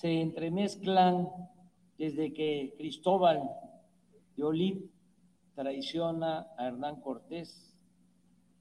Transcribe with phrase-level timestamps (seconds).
[0.00, 1.28] se entremezclan
[1.98, 3.50] desde que Cristóbal
[4.36, 4.84] de Olid
[5.56, 7.76] traiciona a Hernán Cortés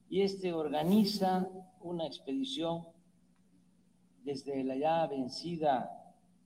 [0.10, 1.47] y este organiza
[1.81, 2.88] una expedición
[4.23, 5.92] desde la ya vencida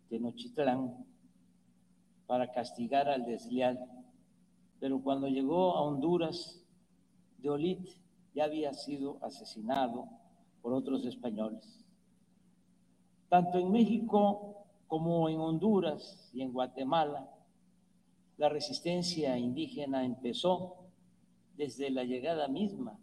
[0.10, 1.06] Tenochtitlán
[2.28, 3.80] para castigar al desleal.
[4.82, 6.62] Pero cuando llegó a Honduras,
[7.38, 7.80] de Olid
[8.36, 10.10] ya había sido asesinado
[10.62, 11.82] por otros españoles.
[13.30, 14.51] Tanto en México
[14.92, 17.26] como en Honduras y en Guatemala,
[18.36, 20.92] la resistencia indígena empezó
[21.56, 23.00] desde la llegada misma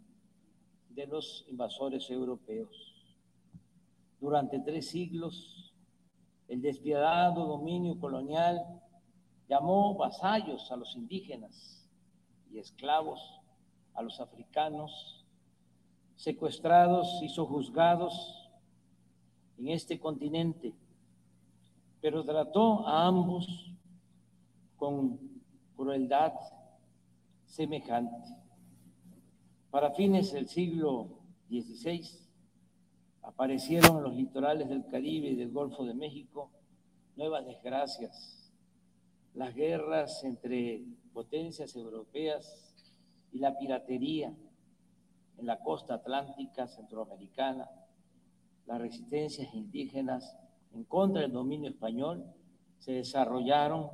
[0.89, 2.69] de los invasores europeos.
[4.21, 5.73] Durante tres siglos,
[6.47, 8.61] el despiadado dominio colonial
[9.47, 11.89] llamó vasallos a los indígenas
[12.51, 13.19] y esclavos
[13.95, 15.25] a los africanos,
[16.17, 18.47] secuestrados y sojuzgados
[19.57, 20.75] en este continente,
[22.01, 23.73] pero trató a ambos
[24.77, 25.19] con
[25.75, 26.33] crueldad
[27.45, 28.35] semejante.
[29.69, 32.07] Para fines del siglo XVI
[33.21, 36.51] aparecieron en los litorales del Caribe y del Golfo de México
[37.15, 38.51] nuevas desgracias,
[39.33, 40.83] las guerras entre
[41.13, 42.73] potencias europeas
[43.31, 44.33] y la piratería
[45.37, 47.69] en la costa atlántica centroamericana,
[48.65, 50.35] las resistencias indígenas
[50.73, 52.25] en contra del dominio español
[52.79, 53.89] se desarrollaron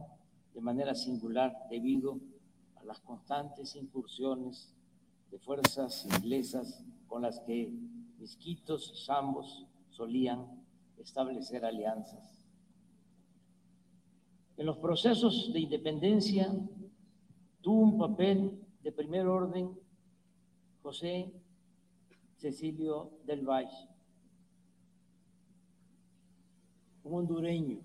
[0.54, 2.20] de manera singular debido
[2.76, 4.74] a las constantes incursiones
[5.32, 7.72] de fuerzas inglesas con las que
[8.20, 10.46] misquitos zambos solían
[10.98, 12.46] establecer alianzas.
[14.58, 16.54] En los procesos de independencia
[17.62, 19.78] tuvo un papel de primer orden
[20.82, 21.34] José
[22.38, 23.90] Cecilio del Valle,
[27.06, 27.80] un hondureño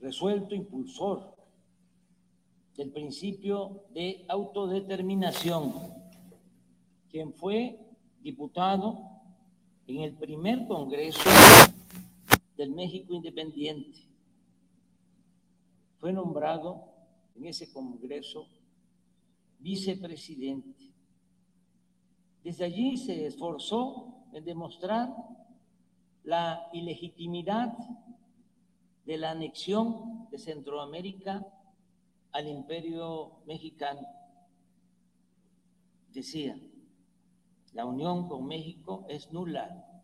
[0.00, 1.34] resuelto impulsor
[2.76, 5.72] del principio de autodeterminación,
[7.08, 7.78] quien fue
[8.20, 8.98] diputado
[9.86, 11.30] en el primer Congreso
[12.56, 14.00] del México Independiente.
[16.00, 16.92] Fue nombrado
[17.36, 18.48] en ese Congreso
[19.60, 20.92] vicepresidente.
[22.42, 25.14] Desde allí se esforzó en demostrar
[26.24, 27.72] la ilegitimidad
[29.04, 31.46] de la anexión de Centroamérica
[32.32, 34.06] al imperio mexicano.
[36.12, 36.58] Decía,
[37.72, 40.02] la unión con México es nula,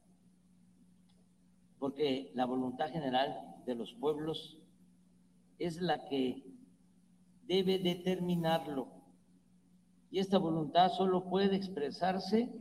[1.79, 4.59] porque la voluntad general de los pueblos
[5.59, 6.45] es la que
[7.47, 9.01] debe determinarlo
[10.11, 12.53] y esta voluntad solo puede expresarse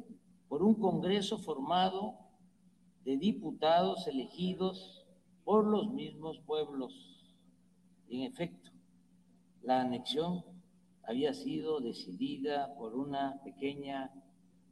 [0.48, 2.29] por un Congreso formado
[3.10, 5.04] de diputados elegidos
[5.44, 6.94] por los mismos pueblos.
[8.08, 8.70] En efecto,
[9.64, 10.44] la anexión
[11.02, 14.14] había sido decidida por una pequeña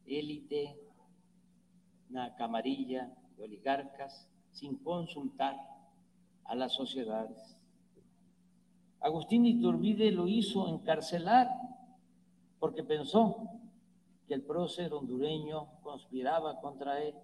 [0.06, 0.80] élite,
[2.12, 5.56] una camarilla de oligarcas, sin consultar
[6.44, 7.59] a las sociedades.
[9.00, 11.48] Agustín Iturbide lo hizo encarcelar
[12.59, 13.50] porque pensó
[14.28, 17.16] que el prócer hondureño conspiraba contra él.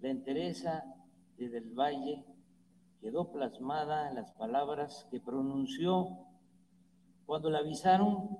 [0.00, 0.84] La entereza
[1.36, 2.24] de Del Valle
[3.00, 6.26] quedó plasmada en las palabras que pronunció
[7.26, 8.38] cuando le avisaron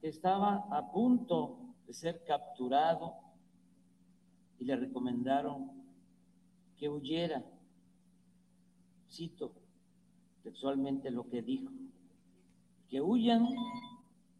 [0.00, 3.14] que estaba a punto de ser capturado
[4.58, 5.72] y le recomendaron
[6.76, 7.42] que huyera.
[9.10, 9.52] Cito
[10.42, 11.72] textualmente lo que dijo,
[12.88, 13.48] que huyan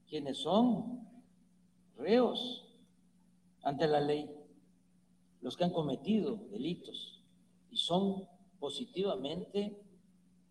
[0.08, 1.06] quienes son
[1.96, 2.64] reos
[3.62, 4.30] ante la ley,
[5.40, 7.22] los que han cometido delitos
[7.70, 8.26] y son
[8.58, 9.80] positivamente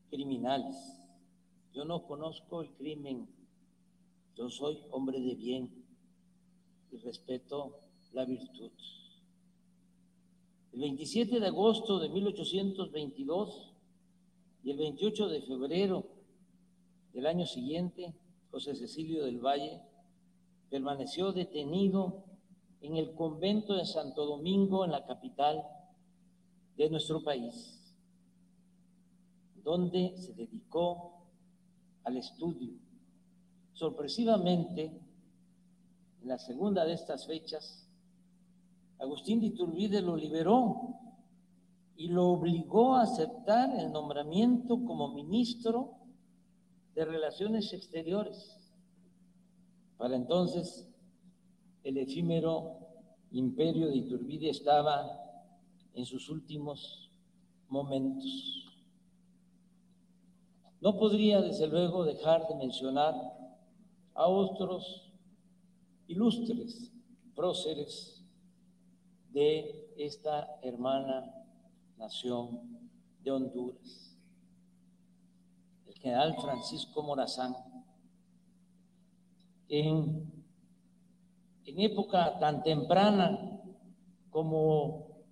[0.09, 0.75] criminales.
[1.73, 3.27] Yo no conozco el crimen,
[4.35, 5.85] yo soy hombre de bien
[6.91, 7.79] y respeto
[8.13, 8.71] la virtud.
[10.73, 13.73] El 27 de agosto de 1822
[14.63, 16.06] y el 28 de febrero
[17.13, 18.13] del año siguiente,
[18.51, 19.81] José Cecilio del Valle,
[20.69, 22.26] permaneció detenido
[22.81, 25.63] en el convento de Santo Domingo, en la capital
[26.75, 27.95] de nuestro país,
[29.63, 31.25] donde se dedicó
[32.03, 32.74] al estudio.
[33.74, 34.85] Sorpresivamente,
[36.21, 37.88] en la segunda de estas fechas,
[39.00, 40.97] Agustín de Iturbide lo liberó
[41.95, 45.97] y lo obligó a aceptar el nombramiento como ministro
[46.95, 48.57] de Relaciones Exteriores.
[49.97, 50.87] Para entonces,
[51.88, 52.80] el efímero
[53.31, 55.10] imperio de Iturbide estaba
[55.94, 57.10] en sus últimos
[57.69, 58.66] momentos.
[60.81, 63.16] No podría, desde luego, dejar de mencionar
[64.13, 65.13] a otros
[66.07, 66.92] ilustres
[67.34, 68.22] próceres
[69.31, 71.45] de esta hermana
[71.95, 72.92] nación
[73.24, 74.13] de Honduras.
[75.86, 77.56] El general Francisco Morazán,
[79.69, 80.37] en,
[81.67, 83.59] en época tan temprana
[84.29, 85.25] como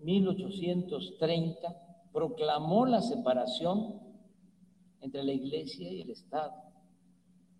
[0.00, 4.00] 1830, proclamó la separación
[5.00, 6.52] entre la Iglesia y el Estado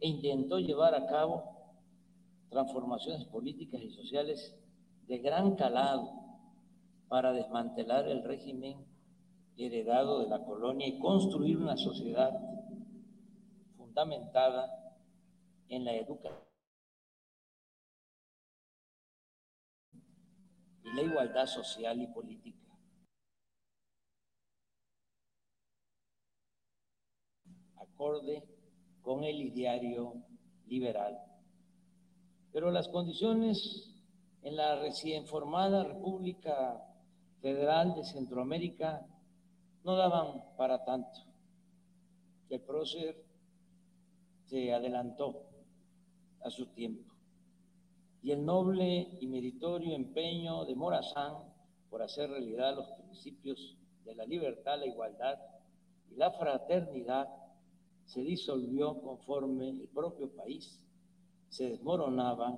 [0.01, 1.45] e intentó llevar a cabo
[2.49, 4.57] transformaciones políticas y sociales
[5.07, 6.11] de gran calado
[7.09, 8.85] para desmantelar el régimen
[9.57, 12.33] heredado de la colonia y construir una sociedad
[13.77, 14.97] fundamentada
[15.69, 16.50] en la educación
[20.95, 22.59] la igualdad social y política.
[28.01, 28.43] acorde
[29.03, 30.15] con el ideario
[30.67, 31.19] liberal.
[32.51, 33.95] Pero las condiciones
[34.43, 36.83] en la recién formada República
[37.43, 39.07] Federal de Centroamérica
[39.85, 41.21] no daban para tanto.
[42.49, 43.23] El prócer
[44.47, 45.47] se adelantó
[46.43, 47.10] a su tiempo
[48.23, 51.35] y el noble y meritorio empeño de Morazán
[51.89, 55.39] por hacer realidad los principios de la libertad, la igualdad
[56.11, 57.29] y la fraternidad
[58.05, 60.81] se disolvió conforme el propio país
[61.49, 62.57] se desmoronaba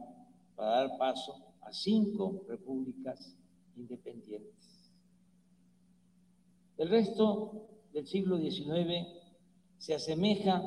[0.54, 3.36] para dar paso a cinco repúblicas
[3.76, 4.90] independientes.
[6.76, 9.06] El resto del siglo XIX
[9.78, 10.62] se asemeja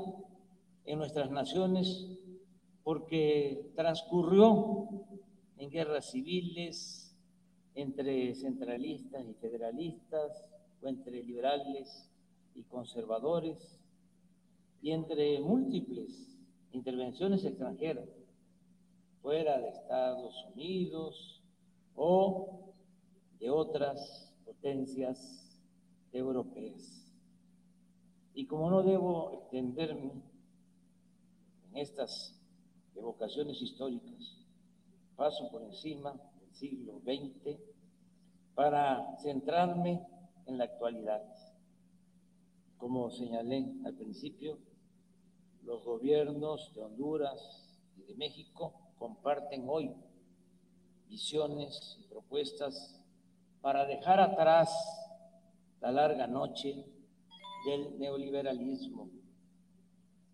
[0.85, 2.07] en nuestras naciones
[2.85, 4.87] porque transcurrió
[5.57, 7.17] en guerras civiles
[7.73, 10.47] entre centralistas y federalistas
[10.83, 12.07] o entre liberales
[12.53, 13.81] y conservadores
[14.83, 16.37] y entre múltiples
[16.73, 18.07] intervenciones extranjeras,
[19.23, 21.41] fuera de Estados Unidos
[21.95, 22.71] o
[23.39, 25.59] de otras potencias
[26.11, 27.11] europeas.
[28.35, 30.11] Y como no debo extenderme
[31.71, 32.35] en estas
[32.95, 34.45] evocaciones históricas,
[35.15, 37.57] paso por encima del siglo XX
[38.53, 40.01] para centrarme
[40.45, 41.23] en la actualidad.
[42.77, 44.59] Como señalé al principio,
[45.63, 49.93] los gobiernos de Honduras y de México comparten hoy
[51.07, 53.01] visiones y propuestas
[53.61, 54.69] para dejar atrás
[55.81, 56.85] la larga noche
[57.65, 59.09] del neoliberalismo,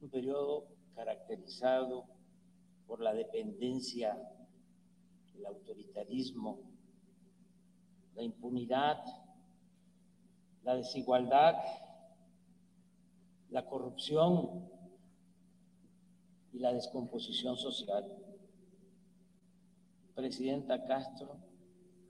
[0.02, 2.06] un periodo caracterizado
[2.92, 4.22] por la dependencia,
[5.34, 6.60] el autoritarismo,
[8.16, 9.02] la impunidad,
[10.64, 11.56] la desigualdad,
[13.50, 14.68] la corrupción,
[16.52, 18.12] y la descomposición social.
[20.14, 21.38] Presidenta Castro,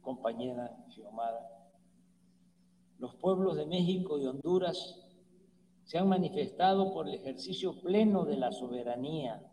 [0.02, 1.48] compañera Xiomara,
[2.98, 5.00] los pueblos de México y Honduras
[5.84, 9.48] se han manifestado por el ejercicio pleno de la soberanía,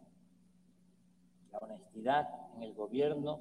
[1.59, 3.41] honestidad en el gobierno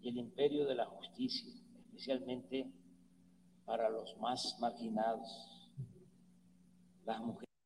[0.00, 2.70] y el imperio de la justicia, especialmente
[3.64, 5.70] para los más marginados,
[7.04, 7.57] las mujeres.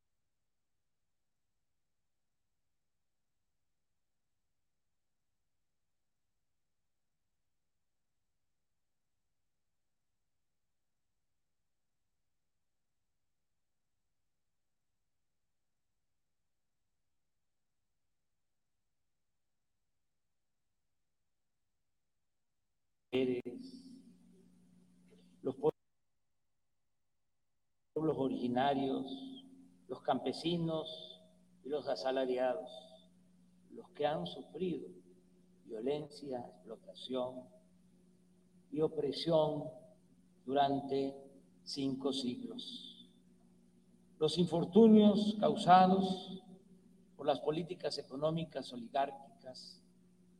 [25.42, 25.57] Los
[27.95, 29.45] pueblos originarios,
[29.88, 31.21] los campesinos
[31.62, 32.71] y los asalariados,
[33.71, 34.88] los que han sufrido
[35.66, 37.45] violencia, explotación
[38.71, 39.64] y opresión
[40.47, 41.14] durante
[41.64, 43.11] cinco siglos.
[44.19, 46.42] Los infortunios causados
[47.16, 49.81] por las políticas económicas oligárquicas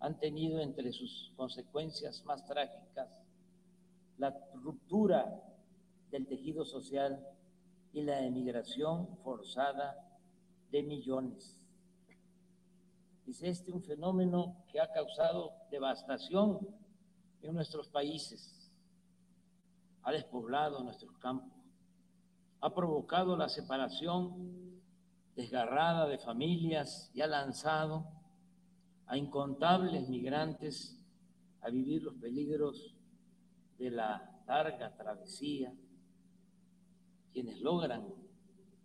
[0.02, 3.09] han tenido entre sus consecuencias más trágicas
[4.18, 5.40] la ruptura
[6.11, 7.25] del tejido social
[7.92, 9.97] y la emigración forzada
[10.73, 11.56] de millones.
[13.28, 16.59] Es este un fenómeno que ha causado devastación
[17.40, 18.73] en nuestros países,
[20.02, 21.56] ha despoblado nuestros campos,
[22.61, 24.82] ha provocado la separación
[25.37, 28.22] desgarrada de familias y ha lanzado
[29.12, 30.99] a incontables migrantes
[31.61, 32.97] a vivir los peligros
[33.76, 35.71] de la larga travesía,
[37.31, 38.09] quienes logran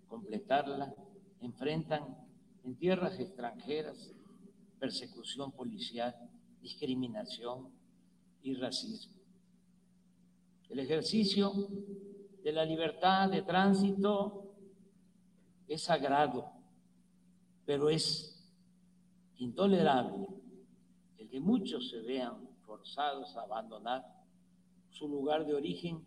[0.10, 0.94] completarla,
[1.40, 2.04] enfrentan
[2.66, 4.14] en tierras extranjeras
[4.78, 6.14] persecución policial,
[6.62, 7.70] discriminación
[8.42, 9.22] y racismo.
[10.68, 11.54] El ejercicio
[12.44, 14.52] de la libertad de tránsito
[15.70, 16.52] es sagrado,
[17.66, 18.37] pero es
[19.38, 20.28] intolerable
[21.18, 24.06] el que muchos se vean forzados a abandonar
[24.90, 26.04] su lugar de origen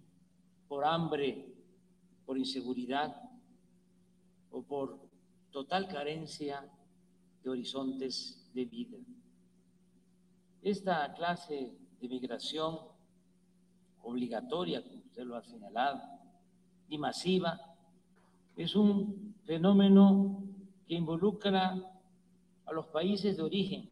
[0.69, 1.53] por hambre,
[2.27, 3.17] por inseguridad
[4.51, 4.99] o por
[5.51, 6.69] total carencia
[7.43, 8.99] de horizontes de vida.
[10.63, 12.79] Esta clase de migración
[14.03, 16.01] obligatoria, como usted lo ha señalado,
[16.89, 17.59] y masiva,
[18.57, 20.45] es un fenómeno
[20.87, 22.00] que involucra
[22.71, 23.91] a los países de origen,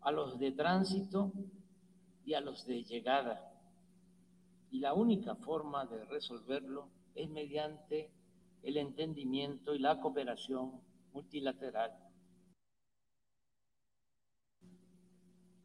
[0.00, 1.32] a los de tránsito
[2.24, 3.54] y a los de llegada.
[4.72, 8.10] Y la única forma de resolverlo es mediante
[8.64, 10.80] el entendimiento y la cooperación
[11.12, 11.92] multilateral.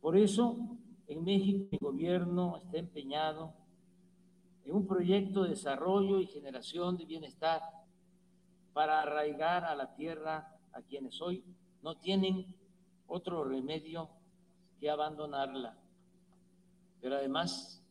[0.01, 3.55] Por eso, en México el gobierno está empeñado
[4.65, 7.63] en un proyecto de desarrollo y generación de bienestar
[8.73, 11.43] para arraigar a la tierra a quienes hoy
[11.81, 12.45] no tienen
[13.07, 14.09] otro remedio
[14.79, 15.77] que abandonarla.
[17.01, 17.81] Pero además,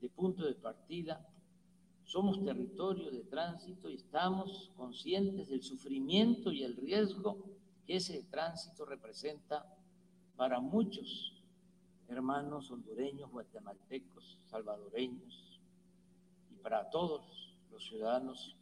[0.00, 1.26] de punto de partida,
[2.04, 7.38] somos territorio de tránsito y estamos conscientes del sufrimiento y el riesgo
[7.86, 9.64] que ese tránsito representa
[10.36, 11.42] para muchos
[12.08, 15.58] hermanos hondureños, guatemaltecos, salvadoreños
[16.50, 18.56] y para todos los ciudadanos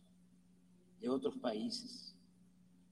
[1.01, 2.15] de otros países.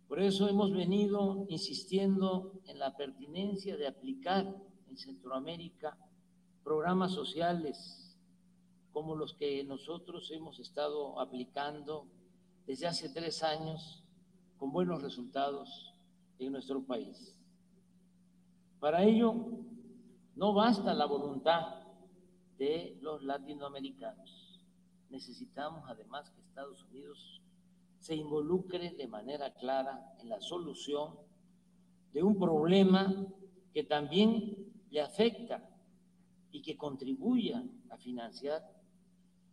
[0.08, 4.56] Por eso hemos venido insistiendo en la pertinencia de aplicar
[4.88, 5.98] en Centroamérica
[6.64, 8.16] programas sociales
[8.90, 12.06] como los que nosotros hemos estado aplicando
[12.66, 14.02] desde hace tres años
[14.56, 15.94] con buenos resultados
[16.38, 17.36] en nuestro país.
[18.80, 19.34] Para ello,
[20.36, 21.82] no basta la voluntad
[22.56, 24.64] de los latinoamericanos.
[25.10, 27.42] Necesitamos además que Estados Unidos
[27.98, 31.14] se involucre de manera clara en la solución
[32.12, 33.26] de un problema
[33.72, 35.68] que también le afecta
[36.50, 38.62] y que contribuya a financiar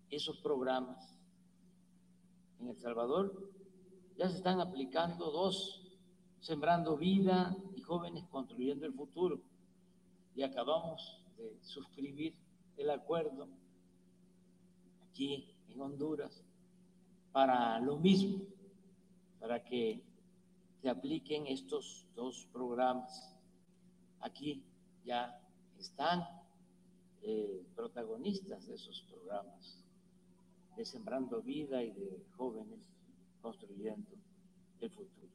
[0.10, 1.20] esos programas.
[2.60, 3.52] En El Salvador
[4.18, 5.82] ya se están aplicando dos,
[6.40, 9.42] Sembrando Vida y Jóvenes Construyendo el Futuro.
[10.36, 12.36] Y acabamos de suscribir
[12.78, 13.48] el acuerdo
[15.10, 16.45] aquí en Honduras
[17.36, 18.46] para lo mismo,
[19.42, 20.02] para que
[20.82, 23.36] se apliquen estos dos programas.
[24.22, 24.64] Aquí
[25.04, 25.38] ya
[25.78, 26.26] están
[27.24, 29.84] eh, protagonistas de esos programas
[30.78, 32.88] de Sembrando Vida y de jóvenes
[33.42, 34.12] construyendo
[34.80, 35.34] el futuro.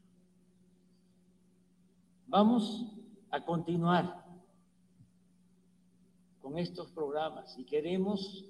[2.29, 2.95] Vamos
[3.31, 4.25] a continuar
[6.41, 8.47] con estos programas y queremos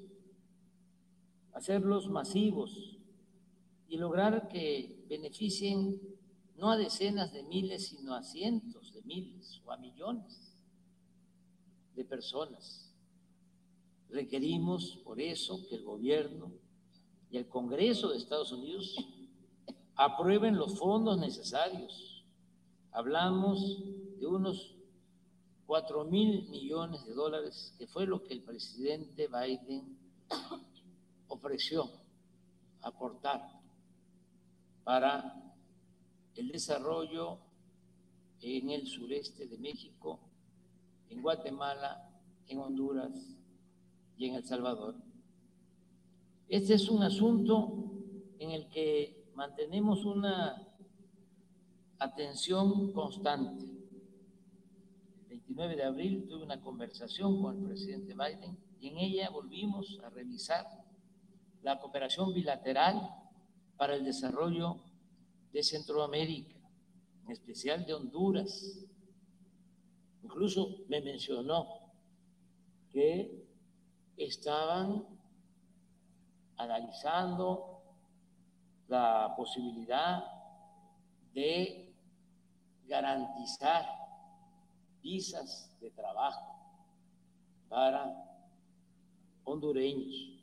[1.53, 3.00] hacerlos masivos
[3.91, 6.01] y lograr que beneficien
[6.57, 10.55] no a decenas de miles, sino a cientos de miles o a millones
[11.97, 12.95] de personas.
[14.09, 16.53] Requerimos por eso que el gobierno
[17.33, 18.95] y el Congreso de Estados Unidos
[19.97, 22.25] aprueben los fondos necesarios.
[22.93, 23.83] Hablamos
[24.21, 24.77] de unos
[25.67, 29.99] 4 mil millones de dólares, que fue lo que el presidente Biden
[31.27, 31.91] ofreció
[32.83, 33.60] aportar
[34.85, 35.55] para
[36.35, 37.39] el desarrollo
[38.41, 40.21] en el sureste de México,
[41.09, 42.11] en Guatemala,
[42.49, 43.13] en Honduras
[44.17, 44.97] y en El Salvador.
[46.49, 47.93] Este es un asunto
[48.39, 50.67] en el que mantenemos una
[51.99, 53.65] atención constante.
[55.23, 60.01] El 29 de abril tuve una conversación con el presidente Biden y en ella volvimos
[60.03, 60.67] a revisar
[61.63, 63.11] la cooperación bilateral
[63.81, 64.77] para el desarrollo
[65.55, 66.55] de Centroamérica,
[67.25, 68.79] en especial de Honduras.
[70.23, 71.67] Incluso me mencionó
[72.91, 73.43] que
[74.19, 75.03] estaban
[76.59, 77.81] analizando
[78.87, 80.25] la posibilidad
[81.33, 81.91] de
[82.87, 83.87] garantizar
[85.03, 86.55] visas de trabajo
[87.71, 88.15] para
[89.45, 90.40] hondureños.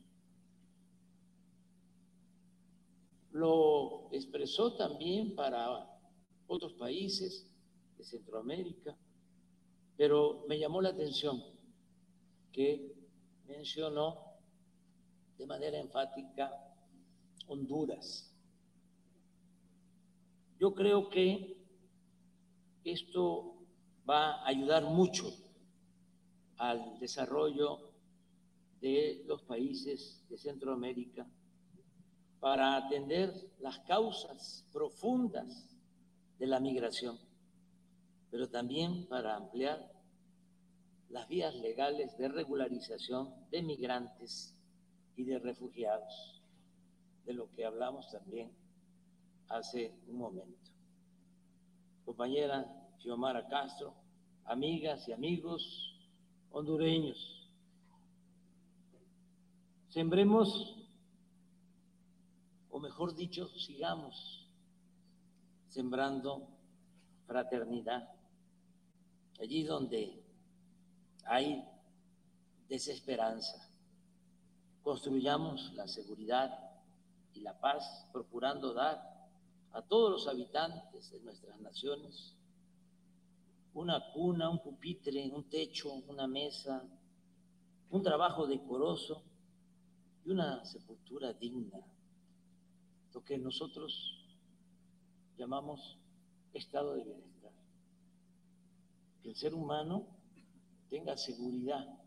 [3.37, 5.87] Lo expresó también para
[6.47, 7.45] otros países
[7.95, 8.97] de Centroamérica,
[9.95, 11.43] pero me llamó la atención
[12.51, 12.95] que
[13.47, 14.17] mencionó
[15.37, 16.51] de manera enfática
[17.45, 18.35] Honduras.
[20.59, 21.57] Yo creo que
[22.85, 23.53] esto
[24.09, 25.31] va a ayudar mucho
[26.57, 27.91] al desarrollo
[28.81, 31.27] de los países de Centroamérica
[32.39, 35.77] para atender las causas profundas
[36.39, 37.17] de la migración,
[38.29, 39.91] pero también para ampliar
[41.09, 44.55] las vías legales de regularización de migrantes
[45.15, 46.41] y de refugiados,
[47.25, 48.51] de lo que hablamos también
[49.49, 50.71] hace un momento.
[52.05, 52.65] Compañera
[52.99, 53.95] Xiomara Castro,
[54.45, 55.95] amigas y amigos
[56.51, 57.51] hondureños,
[59.89, 60.76] sembremos,
[62.77, 64.47] o mejor dicho, sigamos
[65.67, 66.47] sembrando
[67.25, 68.07] fraternidad,
[69.39, 70.23] allí donde
[71.25, 71.67] hay
[72.69, 73.67] desesperanza.
[74.83, 76.51] Construyamos la seguridad
[77.33, 79.01] y la paz, procurando dar
[79.71, 82.35] a todos los habitantes de nuestras naciones
[83.73, 86.83] una cuna, un pupitre, un techo, una mesa,
[87.89, 89.23] un trabajo decoroso
[90.23, 91.79] y una sepultura digna,
[93.17, 94.13] lo que nosotros
[95.39, 95.97] llamamos
[96.53, 97.51] estado de bienestar.
[99.23, 100.05] Que el ser humano
[100.87, 101.99] tenga seguridad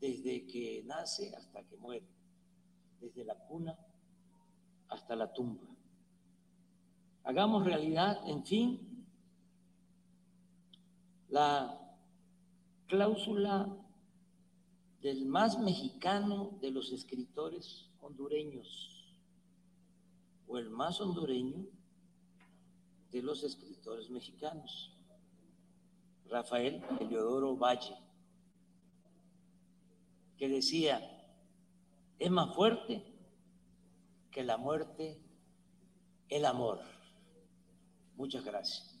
[0.00, 2.06] desde que nace hasta que muere,
[2.98, 3.76] desde la cuna
[4.88, 5.68] hasta la tumba.
[7.24, 9.04] Hagamos realidad, en fin,
[11.28, 11.78] la
[12.86, 13.68] cláusula
[15.02, 18.91] del más mexicano de los escritores hondureños,
[20.52, 21.64] o el más hondureño
[23.10, 24.94] de los escritores mexicanos.
[26.28, 27.96] Rafael Eliodoro Valle,
[30.36, 31.00] que decía,
[32.18, 33.02] es más fuerte
[34.30, 35.18] que la muerte
[36.28, 36.80] el amor.
[38.16, 38.98] Muchas gracias.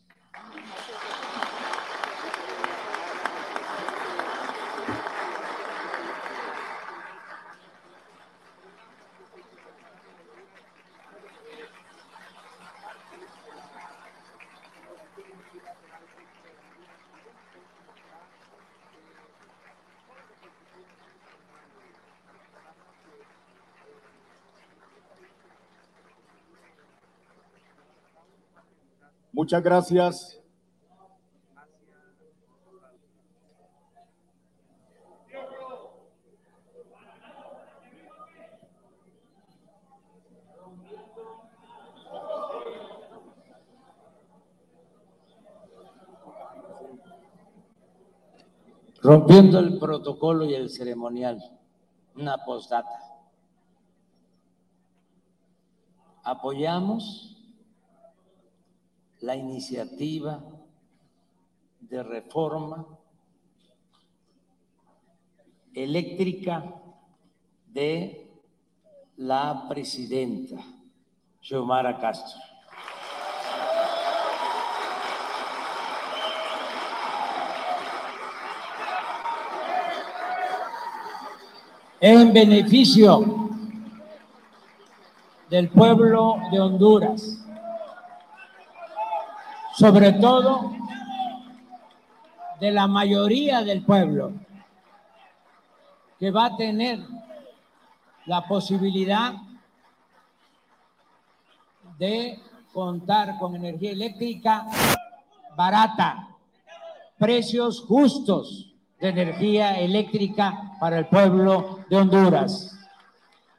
[29.42, 30.40] Muchas gracias.
[49.02, 51.42] Rompiendo el protocolo y el ceremonial,
[52.14, 52.88] una postdata.
[56.22, 57.41] Apoyamos
[59.22, 60.42] la iniciativa
[61.80, 62.86] de reforma
[65.72, 66.64] eléctrica
[67.66, 68.28] de
[69.16, 70.56] la presidenta
[71.40, 72.40] Xiomara Castro.
[82.04, 83.48] en beneficio
[85.48, 87.41] del pueblo de Honduras
[89.74, 90.72] sobre todo
[92.60, 94.32] de la mayoría del pueblo,
[96.18, 97.00] que va a tener
[98.26, 99.34] la posibilidad
[101.98, 102.38] de
[102.72, 104.66] contar con energía eléctrica
[105.56, 106.28] barata,
[107.18, 112.78] precios justos de energía eléctrica para el pueblo de Honduras.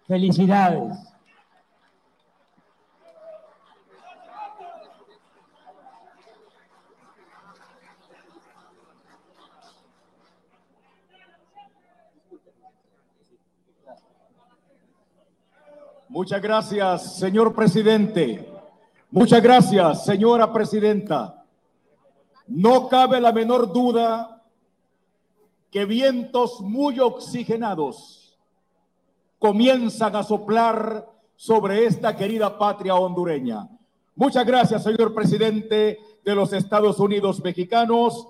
[0.07, 1.12] Felicidades.
[16.13, 18.47] Muchas gracias, señor presidente.
[19.09, 21.43] Muchas gracias, señora presidenta.
[22.45, 24.43] No cabe la menor duda
[25.71, 28.37] que vientos muy oxigenados
[29.39, 33.67] comienzan a soplar sobre esta querida patria hondureña.
[34.15, 38.27] Muchas gracias, señor presidente de los Estados Unidos mexicanos,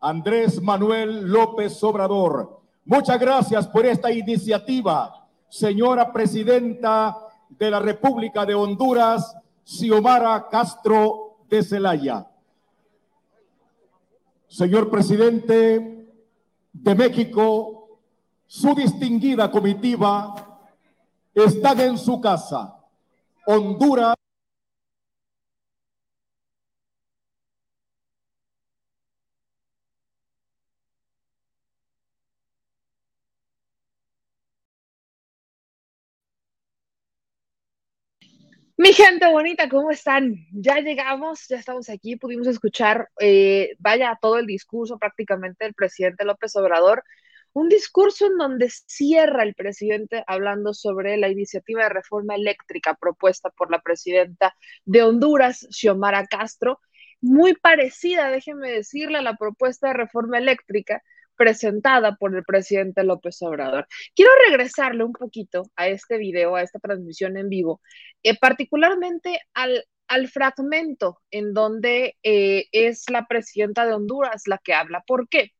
[0.00, 2.60] Andrés Manuel López Obrador.
[2.84, 5.17] Muchas gracias por esta iniciativa
[5.48, 7.16] señora presidenta
[7.48, 9.34] de la República de Honduras,
[9.64, 12.26] Xiomara Castro de Celaya.
[14.46, 16.08] Señor presidente
[16.72, 17.98] de México,
[18.46, 20.34] su distinguida comitiva
[21.34, 22.74] está en su casa.
[23.46, 24.17] Honduras
[38.80, 40.46] Mi gente bonita, ¿cómo están?
[40.52, 46.24] Ya llegamos, ya estamos aquí, pudimos escuchar, eh, vaya, todo el discurso prácticamente del presidente
[46.24, 47.02] López Obrador,
[47.52, 53.50] un discurso en donde cierra el presidente hablando sobre la iniciativa de reforma eléctrica propuesta
[53.50, 56.78] por la presidenta de Honduras, Xiomara Castro,
[57.20, 61.02] muy parecida, déjenme decirle, a la propuesta de reforma eléctrica
[61.38, 63.86] presentada por el presidente López Obrador.
[64.14, 67.80] Quiero regresarle un poquito a este video, a esta transmisión en vivo,
[68.22, 69.84] eh, particularmente al,
[70.32, 75.02] fragmento en donde eh, es la presidenta de Honduras la que habla.
[75.06, 75.52] ¿Por qué?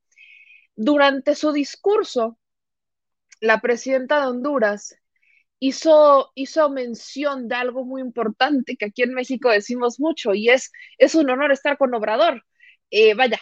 [0.76, 2.38] Durante su discurso,
[3.40, 4.96] la presidenta de Honduras
[5.60, 6.32] hizo,
[6.70, 11.30] mención de algo muy importante que aquí en México decimos mucho y es, es un
[11.30, 12.44] honor estar con Obrador.
[12.90, 13.40] Eh, vaya,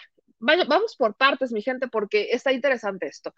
[0.68, 3.34] vamos por partes, mi gente, porque está interesante esto.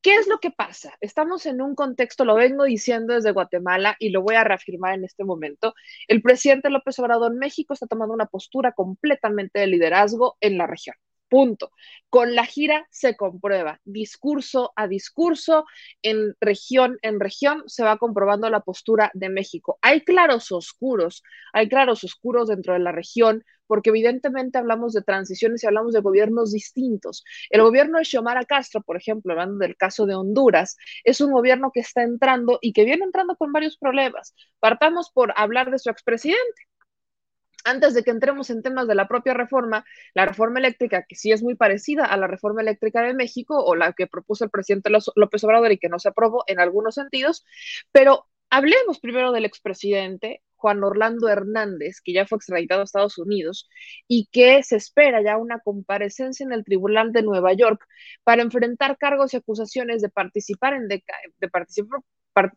[0.00, 0.96] ¿Qué es lo que pasa?
[1.00, 5.04] Estamos en un contexto, lo vengo diciendo desde Guatemala y lo voy a reafirmar en
[5.04, 5.74] este momento.
[6.06, 10.66] El presidente López Obrador en México está tomando una postura completamente de liderazgo en la
[10.68, 10.94] región.
[11.28, 11.72] Punto.
[12.08, 15.66] Con la gira se comprueba, discurso a discurso,
[16.00, 19.78] en región en región se va comprobando la postura de México.
[19.82, 25.62] Hay claros oscuros, hay claros oscuros dentro de la región, porque evidentemente hablamos de transiciones
[25.62, 27.24] y hablamos de gobiernos distintos.
[27.50, 31.70] El gobierno de Xiomara Castro, por ejemplo, hablando del caso de Honduras, es un gobierno
[31.74, 34.34] que está entrando y que viene entrando con varios problemas.
[34.60, 36.68] Partamos por hablar de su expresidente
[37.64, 41.32] antes de que entremos en temas de la propia reforma, la reforma eléctrica, que sí
[41.32, 44.90] es muy parecida a la reforma eléctrica de México o la que propuso el presidente
[44.90, 47.44] López Obrador y que no se aprobó en algunos sentidos,
[47.92, 53.68] pero hablemos primero del expresidente Juan Orlando Hernández, que ya fue extraditado a Estados Unidos
[54.08, 57.86] y que se espera ya una comparecencia en el Tribunal de Nueva York
[58.24, 61.04] para enfrentar cargos y acusaciones de participar en de,
[61.38, 61.48] de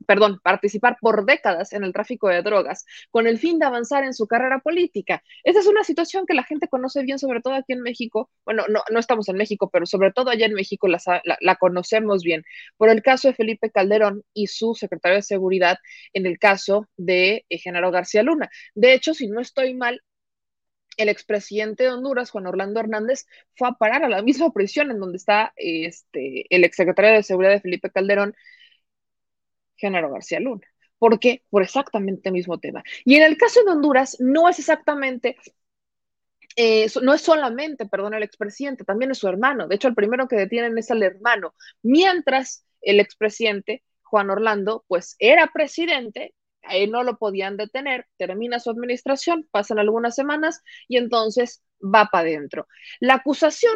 [0.06, 4.14] perdón, participar por décadas en el tráfico de drogas con el fin de avanzar en
[4.14, 5.24] su carrera política.
[5.44, 8.30] Esa es una situación que la gente conoce bien, sobre todo aquí en México.
[8.46, 11.00] Bueno, no, no estamos en México, pero sobre todo allá en México la,
[11.40, 12.44] la, conocemos bien.
[12.78, 15.78] Por el caso de Felipe Calderón y su secretario de Seguridad
[16.14, 18.50] en el caso de eh, Genaro García Luna.
[18.76, 20.02] De hecho, si no estoy mal,
[20.98, 25.00] el expresidente de Honduras, Juan Orlando Hernández, fue a parar a la misma prisión en
[25.00, 28.36] donde está este, el exsecretario de Seguridad de Felipe Calderón,
[29.82, 30.66] Genaro García Luna.
[30.98, 31.44] ¿Por qué?
[31.50, 32.84] Por exactamente el mismo tema.
[33.04, 35.36] Y en el caso de Honduras, no es exactamente
[36.56, 39.68] eh, no es solamente, perdón, el expresidente, también es su hermano.
[39.68, 41.56] De hecho, el primero que detienen es el hermano.
[41.82, 48.70] Mientras el expresidente, Juan Orlando, pues era presidente, ahí no lo podían detener, termina su
[48.70, 52.68] administración, pasan algunas semanas y entonces va para adentro.
[53.00, 53.74] La acusación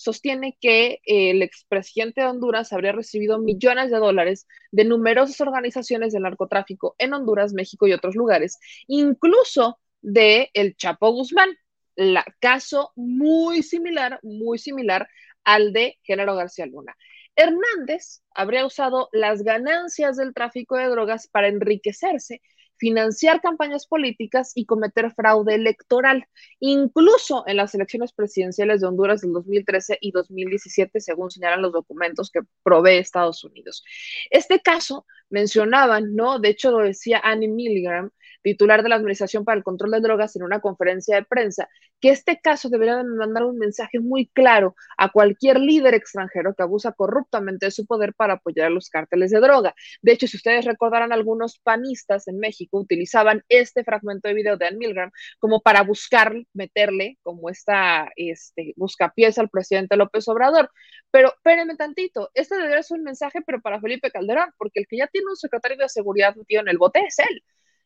[0.00, 6.14] sostiene que eh, el expresidente de Honduras habría recibido millones de dólares de numerosas organizaciones
[6.14, 11.50] de narcotráfico en Honduras, México y otros lugares, incluso de el Chapo Guzmán,
[11.96, 15.06] la, caso muy similar, muy similar
[15.44, 16.96] al de Género García Luna.
[17.36, 22.40] Hernández habría usado las ganancias del tráfico de drogas para enriquecerse
[22.80, 26.24] financiar campañas políticas y cometer fraude electoral,
[26.58, 32.30] incluso en las elecciones presidenciales de Honduras del 2013 y 2017, según señalan los documentos
[32.30, 33.84] que provee Estados Unidos.
[34.30, 36.38] Este caso mencionaban, ¿no?
[36.38, 38.10] De hecho, lo decía Annie Milligram,
[38.42, 41.68] titular de la Administración para el Control de Drogas, en una conferencia de prensa,
[42.00, 46.92] que este caso debería mandar un mensaje muy claro a cualquier líder extranjero que abusa
[46.92, 49.74] corruptamente de su poder para apoyar a los cárteles de droga.
[50.02, 54.66] De hecho, si ustedes recordarán, algunos panistas en México utilizaban este fragmento de video de
[54.66, 60.70] Ann Milgram como para buscar meterle como esta este, buscapiés al presidente López Obrador.
[61.10, 64.98] Pero espérenme tantito, este debería ser un mensaje, pero para Felipe Calderón, porque el que
[64.98, 67.42] ya tiene un secretario de seguridad metido en el bote es él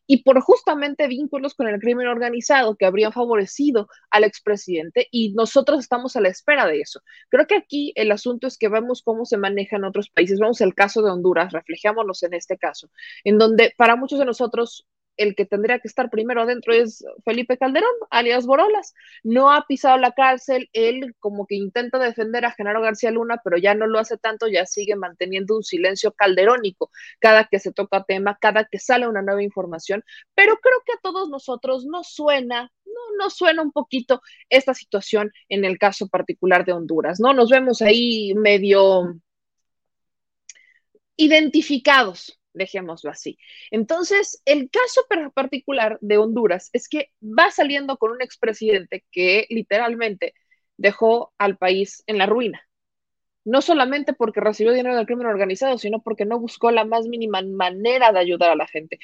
[0.07, 5.79] y por justamente vínculos con el crimen organizado que habrían favorecido al expresidente y nosotros
[5.79, 7.01] estamos a la espera de eso.
[7.29, 10.39] Creo que aquí el asunto es que vemos cómo se maneja en otros países.
[10.39, 12.89] Vemos el caso de Honduras, reflejémonos en este caso,
[13.23, 17.57] en donde para muchos de nosotros el que tendría que estar primero adentro es Felipe
[17.57, 18.93] Calderón, alias Borolas.
[19.23, 23.57] No ha pisado la cárcel, él como que intenta defender a Genaro García Luna, pero
[23.57, 28.03] ya no lo hace tanto, ya sigue manteniendo un silencio calderónico cada que se toca
[28.03, 32.71] tema, cada que sale una nueva información, pero creo que a todos nosotros nos suena,
[32.85, 37.33] no nos suena un poquito esta situación en el caso particular de Honduras, ¿no?
[37.33, 39.15] Nos vemos ahí medio
[41.17, 43.37] identificados dejémoslo así.
[43.71, 45.01] Entonces, el caso
[45.33, 50.33] particular de Honduras es que va saliendo con un expresidente que literalmente
[50.77, 52.61] dejó al país en la ruina.
[53.45, 57.41] No solamente porque recibió dinero del crimen organizado, sino porque no buscó la más mínima
[57.43, 58.99] manera de ayudar a la gente.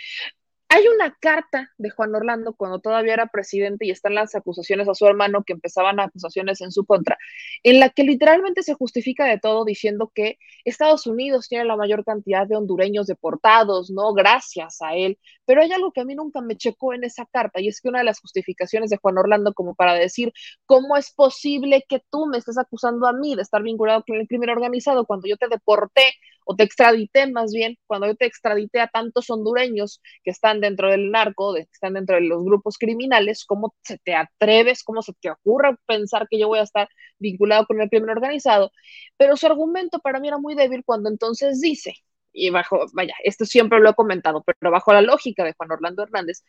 [0.74, 4.94] Hay una carta de Juan Orlando cuando todavía era presidente y están las acusaciones a
[4.94, 7.18] su hermano que empezaban acusaciones en su contra,
[7.64, 12.06] en la que literalmente se justifica de todo diciendo que Estados Unidos tiene la mayor
[12.06, 14.14] cantidad de hondureños deportados, ¿no?
[14.14, 15.20] Gracias a él.
[15.44, 17.90] Pero hay algo que a mí nunca me checó en esa carta y es que
[17.90, 20.32] una de las justificaciones de Juan Orlando como para decir,
[20.66, 24.26] ¿cómo es posible que tú me estés acusando a mí de estar vinculado con el
[24.26, 26.14] crimen organizado cuando yo te deporté
[26.46, 30.90] o te extradité más bien, cuando yo te extradité a tantos hondureños que están dentro
[30.90, 35.14] del narco, que están dentro de los grupos criminales, ¿cómo se te atreves, cómo se
[35.14, 38.72] te ocurre pensar que yo voy a estar vinculado con el crimen organizado?
[39.18, 41.96] Pero su argumento para mí era muy débil cuando entonces dice,
[42.34, 46.04] y bajo, vaya, esto siempre lo he comentado, pero bajo la lógica de Juan Orlando
[46.04, 46.44] Hernández,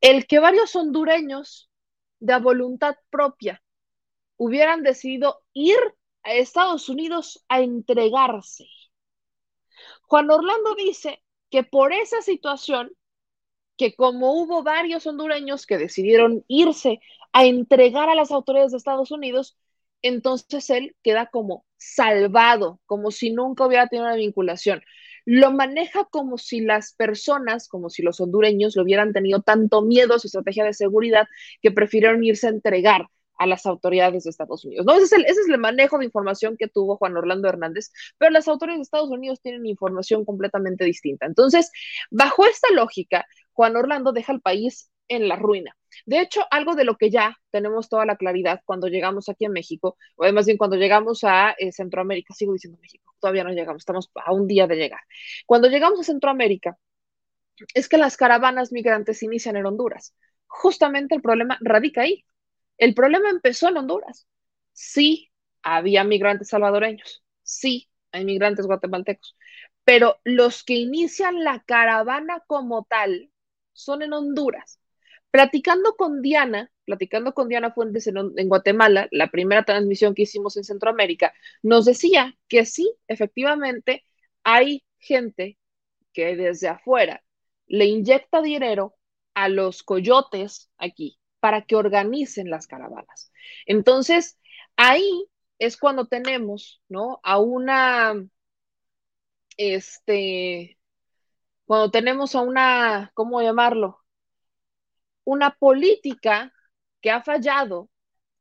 [0.00, 1.70] el que varios hondureños
[2.20, 3.62] de voluntad propia
[4.36, 5.78] hubieran decidido ir
[6.22, 8.66] a Estados Unidos a entregarse.
[10.02, 12.92] Juan Orlando dice que por esa situación,
[13.76, 17.00] que como hubo varios hondureños que decidieron irse
[17.32, 19.56] a entregar a las autoridades de Estados Unidos,
[20.02, 24.82] entonces él queda como salvado, como si nunca hubiera tenido una vinculación.
[25.24, 30.14] Lo maneja como si las personas, como si los hondureños, le hubieran tenido tanto miedo
[30.14, 31.28] a su estrategia de seguridad
[31.62, 33.06] que prefirieron irse a entregar
[33.40, 34.84] a las autoridades de Estados Unidos.
[34.84, 34.92] ¿no?
[34.92, 38.30] Ese, es el, ese es el manejo de información que tuvo Juan Orlando Hernández, pero
[38.30, 41.24] las autoridades de Estados Unidos tienen información completamente distinta.
[41.24, 41.72] Entonces,
[42.10, 45.74] bajo esta lógica, Juan Orlando deja al país en la ruina.
[46.04, 49.48] De hecho, algo de lo que ya tenemos toda la claridad cuando llegamos aquí a
[49.50, 53.80] México, o más bien cuando llegamos a eh, Centroamérica, sigo diciendo México, todavía no llegamos,
[53.80, 55.00] estamos a un día de llegar.
[55.46, 56.76] Cuando llegamos a Centroamérica,
[57.74, 60.14] es que las caravanas migrantes inician en Honduras.
[60.46, 62.24] Justamente el problema radica ahí.
[62.80, 64.26] El problema empezó en Honduras.
[64.72, 65.30] Sí,
[65.62, 69.36] había migrantes salvadoreños, sí, hay migrantes guatemaltecos,
[69.84, 73.30] pero los que inician la caravana como tal
[73.74, 74.80] son en Honduras.
[75.30, 80.56] Platicando con Diana, platicando con Diana Fuentes en, en, Guatemala, la primera transmisión que hicimos
[80.56, 84.06] en Centroamérica, nos decía que sí, efectivamente,
[84.42, 85.58] hay gente
[86.14, 87.22] que desde afuera
[87.66, 88.96] le inyecta dinero
[89.34, 93.32] a los coyotes aquí para que organicen las caravanas.
[93.66, 94.38] Entonces,
[94.76, 95.26] ahí
[95.58, 97.20] es cuando tenemos, ¿no?
[97.22, 98.14] A una,
[99.56, 100.78] este,
[101.66, 103.98] cuando tenemos a una, ¿cómo llamarlo?
[105.24, 106.52] Una política
[107.00, 107.90] que ha fallado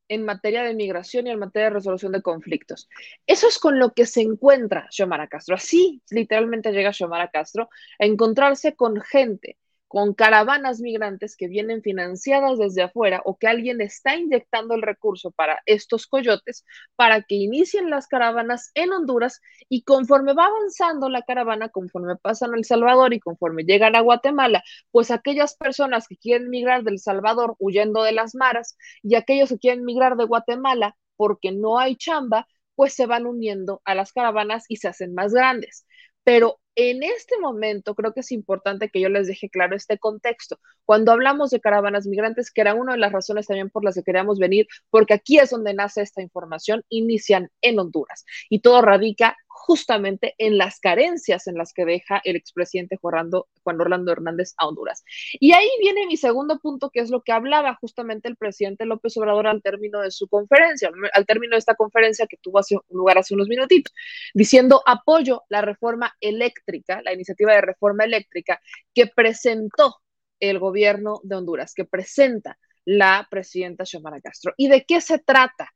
[0.09, 2.89] en materia de migración y en materia de resolución de conflictos.
[3.27, 5.55] Eso es con lo que se encuentra Xiomara Castro.
[5.55, 9.57] Así literalmente llega Xiomara Castro a encontrarse con gente
[9.89, 15.31] con caravanas migrantes que vienen financiadas desde afuera o que alguien está inyectando el recurso
[15.31, 16.63] para estos coyotes
[16.95, 22.53] para que inicien las caravanas en Honduras y conforme va avanzando la caravana, conforme pasan
[22.53, 27.55] El Salvador y conforme llegan a Guatemala, pues aquellas personas que quieren migrar del Salvador
[27.57, 32.47] huyendo de las maras y aquellos que quieren migrar de Guatemala porque no hay chamba,
[32.75, 35.87] pues se van uniendo a las caravanas y se hacen más grandes.
[36.23, 40.59] Pero en este momento creo que es importante que yo les deje claro este contexto.
[40.85, 44.03] Cuando hablamos de caravanas migrantes, que era una de las razones también por las que
[44.03, 49.35] queríamos venir, porque aquí es donde nace esta información, inician en Honduras y todo radica
[49.59, 53.29] justamente en las carencias en las que deja el expresidente Juan
[53.65, 55.03] Orlando Hernández a Honduras.
[55.33, 59.15] Y ahí viene mi segundo punto, que es lo que hablaba justamente el presidente López
[59.17, 63.17] Obrador al término de su conferencia, al término de esta conferencia que tuvo hace, lugar
[63.17, 63.93] hace unos minutitos,
[64.33, 66.68] diciendo apoyo la reforma eléctrica,
[67.03, 68.61] la iniciativa de reforma eléctrica
[68.93, 69.97] que presentó
[70.39, 74.53] el gobierno de Honduras, que presenta la presidenta Xiomara Castro.
[74.57, 75.73] ¿Y de qué se trata?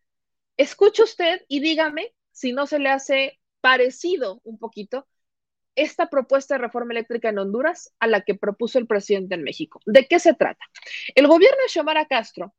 [0.57, 5.07] Escuche usted y dígame si no se le hace parecido un poquito
[5.75, 9.79] esta propuesta de reforma eléctrica en Honduras a la que propuso el presidente en México.
[9.85, 10.63] ¿De qué se trata?
[11.15, 12.53] El gobierno de Xiomara Castro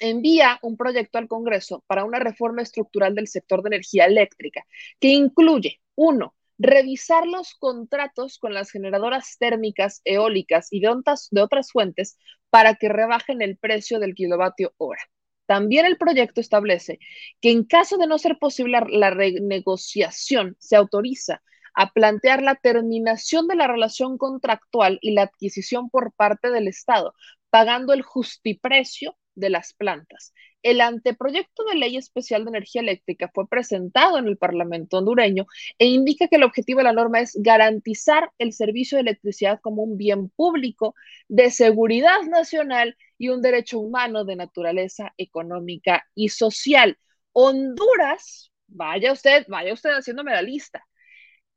[0.00, 4.66] envía un proyecto al Congreso para una reforma estructural del sector de energía eléctrica
[5.00, 12.18] que incluye, uno, revisar los contratos con las generadoras térmicas, eólicas y de otras, fuentes
[12.50, 15.02] para que rebajen el precio del kilovatio hora.
[15.46, 16.98] También el proyecto establece
[17.40, 21.42] que en caso de no ser posible la renegociación, se autoriza
[21.74, 27.14] a plantear la terminación de la relación contractual y la adquisición por parte del Estado,
[27.50, 30.32] pagando el justiprecio de las plantas.
[30.66, 35.46] El anteproyecto de ley especial de energía eléctrica fue presentado en el Parlamento hondureño
[35.78, 39.84] e indica que el objetivo de la norma es garantizar el servicio de electricidad como
[39.84, 40.96] un bien público
[41.28, 46.98] de seguridad nacional y un derecho humano de naturaleza económica y social.
[47.30, 50.84] Honduras, vaya usted, vaya usted haciéndome la lista,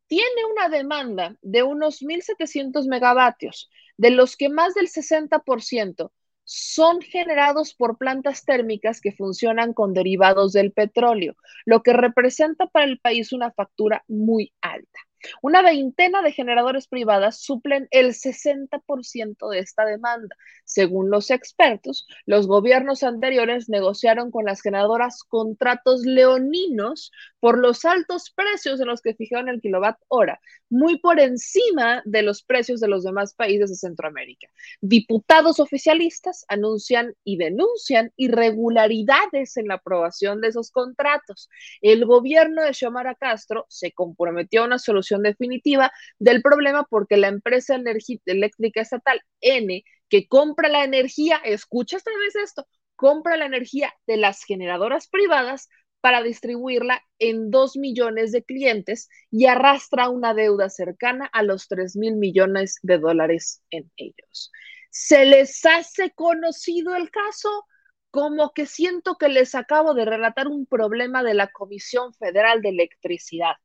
[0.06, 6.12] tiene una demanda de unos 1.700 megavatios de los que más del 60%
[6.52, 12.86] son generados por plantas térmicas que funcionan con derivados del petróleo, lo que representa para
[12.86, 15.00] el país una factura muy alta.
[15.42, 20.36] Una veintena de generadores privadas suplen el 60% de esta demanda.
[20.66, 28.32] Según los expertos, los gobiernos anteriores negociaron con las generadoras contratos leoninos por los altos
[28.36, 32.88] precios en los que fijaron el kilowatt hora, muy por encima de los precios de
[32.88, 34.48] los demás países de Centroamérica.
[34.82, 41.50] Diputados oficialistas anuncian y denuncian irregularidades en la aprobación de esos contratos.
[41.82, 47.28] El gobierno de Xiomara Castro se comprometió a una solución definitiva del problema porque la
[47.28, 53.94] empresa eléctrica estatal N, que compra la energía, escucha esta vez esto, compra la energía
[54.08, 55.70] de las generadoras privadas
[56.02, 61.96] para distribuirla en dos millones de clientes y arrastra una deuda cercana a los tres
[61.96, 64.52] mil millones de dólares en ellos.
[64.90, 67.66] ¿Se les hace conocido el caso?
[68.12, 72.70] Como que siento que les acabo de relatar un problema de la Comisión Federal de
[72.70, 73.56] Electricidad.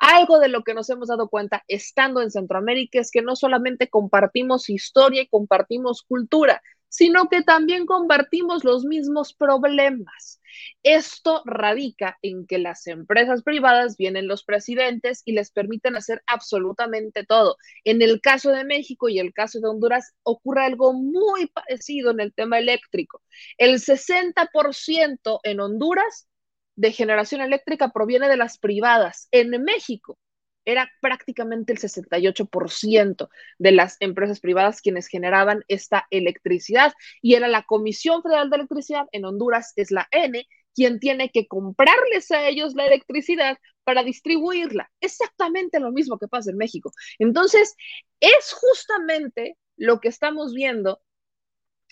[0.00, 3.88] Algo de lo que nos hemos dado cuenta estando en Centroamérica es que no solamente
[3.88, 10.40] compartimos historia y compartimos cultura, sino que también compartimos los mismos problemas.
[10.82, 17.24] Esto radica en que las empresas privadas vienen los presidentes y les permiten hacer absolutamente
[17.24, 17.56] todo.
[17.84, 22.20] En el caso de México y el caso de Honduras ocurre algo muy parecido en
[22.20, 23.22] el tema eléctrico.
[23.56, 26.26] El 60% en Honduras
[26.76, 29.28] de generación eléctrica proviene de las privadas.
[29.30, 30.18] En México
[30.64, 33.28] era prácticamente el 68%
[33.58, 39.06] de las empresas privadas quienes generaban esta electricidad y era la Comisión Federal de Electricidad
[39.12, 44.90] en Honduras, es la N, quien tiene que comprarles a ellos la electricidad para distribuirla.
[45.00, 46.92] Exactamente lo mismo que pasa en México.
[47.18, 47.74] Entonces,
[48.20, 51.00] es justamente lo que estamos viendo,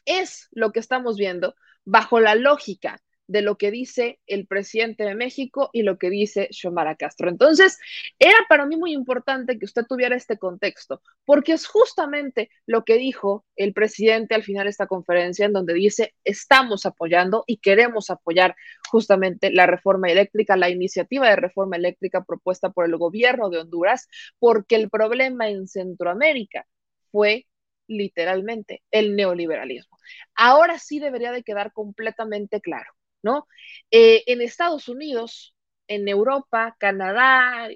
[0.04, 5.14] es lo que estamos viendo bajo la lógica de lo que dice el presidente de
[5.14, 7.28] México y lo que dice Xiomara Castro.
[7.28, 7.78] Entonces,
[8.18, 12.96] era para mí muy importante que usted tuviera este contexto, porque es justamente lo que
[12.96, 18.10] dijo el presidente al final de esta conferencia, en donde dice, estamos apoyando y queremos
[18.10, 18.56] apoyar
[18.90, 24.08] justamente la reforma eléctrica, la iniciativa de reforma eléctrica propuesta por el gobierno de Honduras,
[24.38, 26.66] porque el problema en Centroamérica
[27.12, 27.46] fue
[27.86, 29.98] literalmente el neoliberalismo.
[30.34, 33.46] Ahora sí debería de quedar completamente claro ¿no?
[33.90, 35.54] Eh, en Estados Unidos,
[35.88, 37.68] en Europa, Canadá,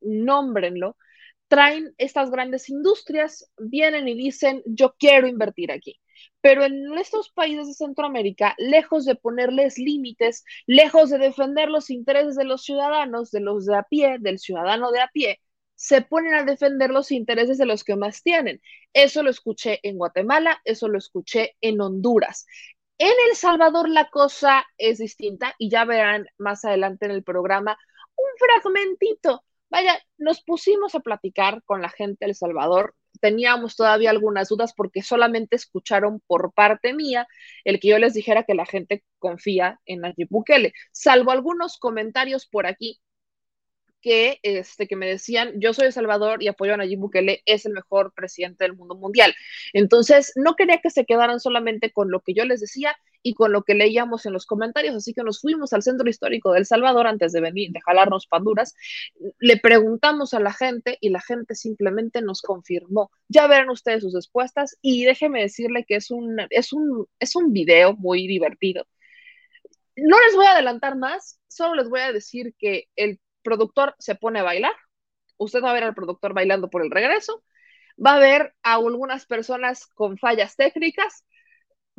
[0.00, 0.96] nómbrenlo,
[1.48, 6.00] traen estas grandes industrias, vienen y dicen, yo quiero invertir aquí.
[6.40, 12.36] Pero en estos países de Centroamérica, lejos de ponerles límites, lejos de defender los intereses
[12.36, 15.40] de los ciudadanos, de los de a pie, del ciudadano de a pie,
[15.74, 18.60] se ponen a defender los intereses de los que más tienen.
[18.92, 22.46] Eso lo escuché en Guatemala, eso lo escuché en Honduras.
[22.98, 27.78] En El Salvador la cosa es distinta y ya verán más adelante en el programa
[28.16, 29.44] un fragmentito.
[29.68, 32.94] Vaya, nos pusimos a platicar con la gente de El Salvador.
[33.20, 37.26] Teníamos todavía algunas dudas porque solamente escucharon por parte mía
[37.64, 42.46] el que yo les dijera que la gente confía en Nayib Bukele, salvo algunos comentarios
[42.46, 43.00] por aquí
[44.06, 47.66] que, este, que me decían, yo soy de Salvador y apoyo a Nayib Bukele, es
[47.66, 49.34] el mejor presidente del mundo mundial.
[49.72, 53.50] Entonces, no quería que se quedaran solamente con lo que yo les decía y con
[53.50, 56.66] lo que leíamos en los comentarios, así que nos fuimos al centro histórico de El
[56.66, 58.76] Salvador antes de venir, de jalarnos panduras,
[59.40, 63.10] le preguntamos a la gente y la gente simplemente nos confirmó.
[63.26, 67.52] Ya verán ustedes sus respuestas y déjeme decirle que es un, es un, es un
[67.52, 68.86] video muy divertido.
[69.96, 74.16] No les voy a adelantar más, solo les voy a decir que el productor se
[74.16, 74.74] pone a bailar,
[75.38, 77.44] usted va a ver al productor bailando por el regreso,
[78.04, 81.24] va a ver a algunas personas con fallas técnicas,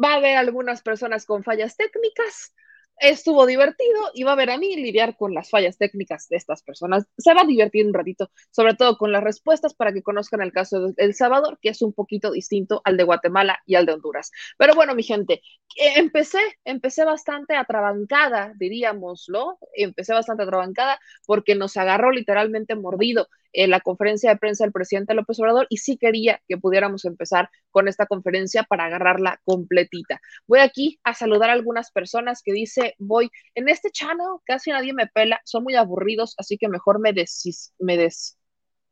[0.04, 2.54] va a ver algunas personas con fallas técnicas,
[3.00, 6.64] estuvo divertido y va a ver a mí lidiar con las fallas técnicas de estas
[6.64, 7.06] personas.
[7.18, 10.52] Se va a divertir un ratito, sobre todo con las respuestas para que conozcan el
[10.52, 13.94] caso de El Salvador, que es un poquito distinto al de Guatemala y al de
[13.94, 14.32] Honduras.
[14.58, 15.42] Pero bueno, mi gente,
[15.76, 23.80] empecé, empecé bastante atrabancada, diríamoslo, empecé bastante atrabancada porque nos agarró literalmente mordido en la
[23.80, 28.06] conferencia de prensa del presidente López Obrador y sí quería que pudiéramos empezar con esta
[28.06, 30.22] conferencia para agarrarla completita.
[30.46, 34.94] Voy aquí a saludar a algunas personas que dice, voy, en este channel casi nadie
[34.94, 38.38] me pela, son muy aburridos, así que mejor me des, me des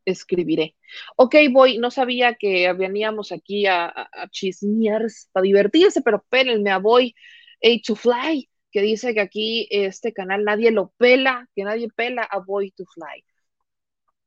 [0.06, 0.76] escribiré.
[1.16, 6.78] Ok, voy, no sabía que veníamos aquí a, a, chismear para divertirse, pero pélenme a
[6.78, 7.16] voy,
[7.64, 12.24] a to fly, que dice que aquí este canal nadie lo pela, que nadie pela
[12.24, 13.24] a Boy to Fly.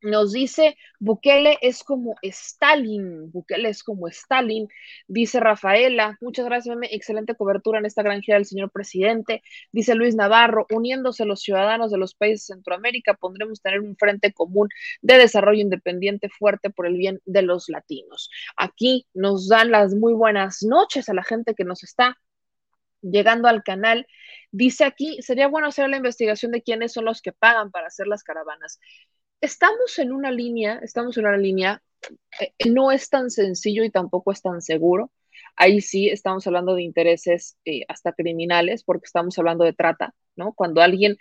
[0.00, 4.68] Nos dice, Bukele es como Stalin, Bukele es como Stalin,
[5.08, 9.42] dice Rafaela, muchas gracias, meme, excelente cobertura en esta gran gira del señor presidente,
[9.72, 14.32] dice Luis Navarro, uniéndose los ciudadanos de los países de Centroamérica, pondremos tener un frente
[14.32, 14.68] común
[15.02, 18.30] de desarrollo independiente fuerte por el bien de los latinos.
[18.56, 22.16] Aquí nos dan las muy buenas noches a la gente que nos está
[23.02, 24.06] llegando al canal.
[24.50, 28.06] Dice aquí, sería bueno hacer la investigación de quiénes son los que pagan para hacer
[28.06, 28.78] las caravanas
[29.40, 31.82] estamos en una línea, estamos en una línea,
[32.66, 35.12] no es tan sencillo y tampoco es tan seguro.
[35.56, 40.52] Ahí sí estamos hablando de intereses eh, hasta criminales, porque estamos hablando de trata, ¿no?
[40.52, 41.16] Cuando alguien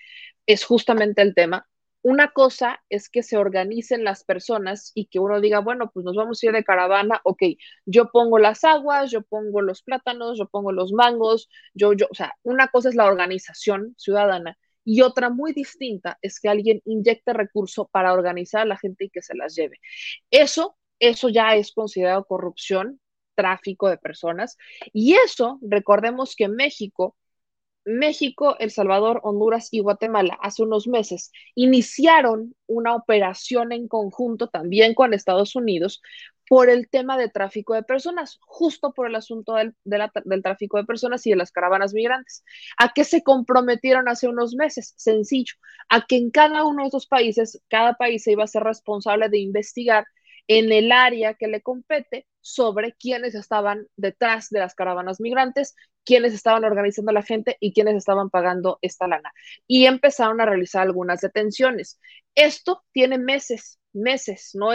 [0.45, 1.67] es justamente el tema.
[2.03, 6.15] Una cosa es que se organicen las personas y que uno diga, bueno, pues nos
[6.15, 7.43] vamos a ir de caravana, ok,
[7.85, 12.15] yo pongo las aguas, yo pongo los plátanos, yo pongo los mangos, yo, yo, o
[12.15, 14.57] sea, una cosa es la organización ciudadana
[14.87, 19.09] y otra muy distinta es que alguien inyecte recurso para organizar a la gente y
[19.09, 19.81] que se las lleve.
[20.31, 23.01] Eso, eso ya es considerado corrupción,
[23.35, 24.55] tráfico de personas.
[24.93, 27.17] Y eso, recordemos que México,
[27.87, 34.93] México, El Salvador, Honduras y Guatemala hace unos meses iniciaron una operación en conjunto también
[34.93, 36.01] con Estados Unidos
[36.49, 40.83] por el tema de tráfico de personas, justo por el asunto del, del, tráfico de
[40.83, 42.43] personas y de las caravanas migrantes.
[42.77, 44.93] ¿A qué se comprometieron hace unos meses?
[44.97, 45.55] Sencillo,
[45.89, 49.29] a que en cada uno de esos países, cada país se iba a ser responsable
[49.29, 50.05] de investigar
[50.47, 55.75] en el área que le compete sobre quiénes estaban detrás de las caravanas migrantes,
[56.05, 59.33] quiénes estaban organizando a la gente y quiénes estaban pagando esta lana.
[59.67, 61.99] Y empezaron a realizar algunas detenciones.
[62.33, 64.69] Esto tiene meses, meses, no,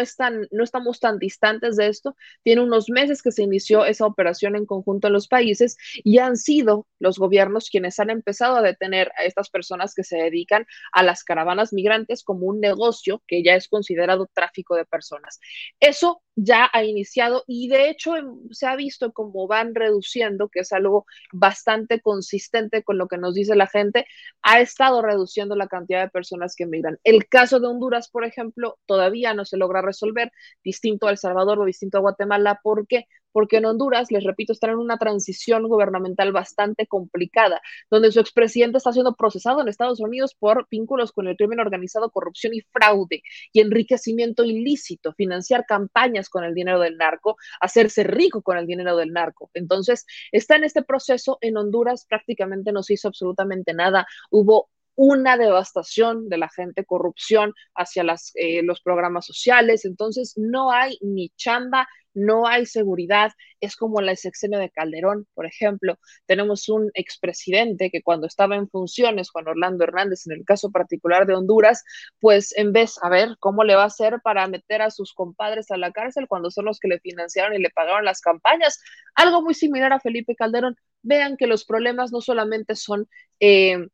[0.51, 4.67] no estamos tan distantes de esto, tiene unos meses que se inició esa operación en
[4.67, 9.25] conjunto en los países y han sido los gobiernos quienes han empezado a detener a
[9.25, 13.69] estas personas que se dedican a las caravanas migrantes como un negocio que ya es
[13.69, 15.41] considerado tráfico de personas.
[15.81, 18.15] Eso ya ha iniciado y de hecho
[18.51, 23.35] se ha visto cómo van reduciendo, que es algo bastante consistente con lo que nos
[23.35, 24.07] dice la gente,
[24.43, 26.99] ha estado reduciendo la cantidad de personas que migran.
[27.05, 30.33] El caso de Honduras, por ejemplo, todavía no se logra resolver,
[30.65, 33.07] distinto a El Salvador o distinto a Guatemala, ¿por qué?
[33.33, 37.61] Porque en Honduras, les repito, están en una transición gubernamental bastante complicada,
[37.91, 42.11] donde su expresidente está siendo procesado en Estados Unidos por vínculos con el crimen organizado,
[42.11, 43.23] corrupción y fraude
[43.53, 48.97] y enriquecimiento ilícito, financiar campañas con el dinero del narco, hacerse rico con el dinero
[48.97, 49.51] del narco.
[49.55, 51.39] Entonces, está en este proceso.
[51.41, 54.07] En Honduras prácticamente no se hizo absolutamente nada.
[54.31, 59.85] Hubo una devastación de la gente, corrupción hacia las, eh, los programas sociales.
[59.85, 63.33] Entonces, no hay ni chamba no hay seguridad.
[63.61, 65.99] Es como la sexenio de Calderón, por ejemplo.
[66.27, 71.27] Tenemos un expresidente que cuando estaba en funciones, Juan Orlando Hernández, en el caso particular
[71.27, 71.85] de Honduras,
[72.21, 75.71] pues en vez, a ver, ¿cómo le va a hacer para meter a sus compadres
[75.71, 78.81] a la cárcel cuando son los que le financiaron y le pagaron las campañas?
[79.15, 80.77] Algo muy similar a Felipe Calderón.
[81.03, 83.09] Vean que los problemas no solamente son...
[83.41, 83.89] Eh,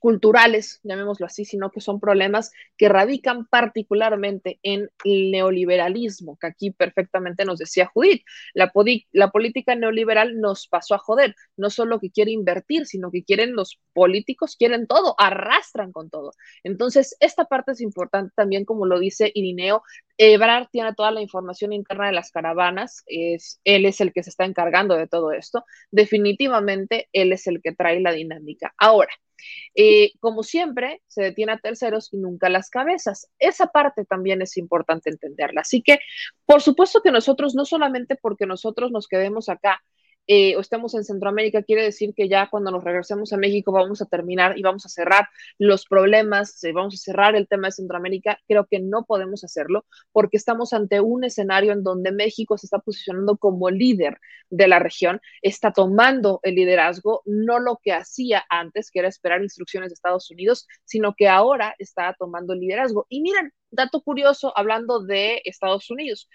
[0.00, 6.70] culturales, llamémoslo así, sino que son problemas que radican particularmente en el neoliberalismo, que aquí
[6.72, 8.24] perfectamente nos decía Judith.
[8.54, 8.72] La,
[9.12, 13.54] la política neoliberal nos pasó a joder, no solo que quiere invertir, sino que quieren
[13.54, 16.32] los políticos, quieren todo, arrastran con todo.
[16.64, 19.82] Entonces, esta parte es importante también, como lo dice Irineo,
[20.16, 24.30] Ebrard tiene toda la información interna de las caravanas, es, él es el que se
[24.30, 25.64] está encargando de todo esto.
[25.90, 28.74] Definitivamente, él es el que trae la dinámica.
[28.78, 29.12] Ahora,
[29.74, 33.28] eh, como siempre, se detiene a terceros y nunca las cabezas.
[33.38, 35.62] Esa parte también es importante entenderla.
[35.62, 35.98] Así que,
[36.46, 39.82] por supuesto que nosotros, no solamente porque nosotros nos quedemos acá
[40.26, 44.00] eh, o estemos en Centroamérica, quiere decir que ya cuando nos regresemos a México vamos
[44.00, 48.38] a terminar y vamos a cerrar los problemas, vamos a cerrar el tema de Centroamérica.
[48.46, 52.78] Creo que no podemos hacerlo porque estamos ante un escenario en donde México se está
[52.78, 54.18] posicionando como líder
[54.50, 59.42] de la región, está tomando el liderazgo, no lo que hacía antes, que era esperar
[59.42, 63.06] instrucciones de Estados Unidos, sino que ahora está tomando el liderazgo.
[63.08, 66.28] Y miren, dato curioso, hablando de Estados Unidos.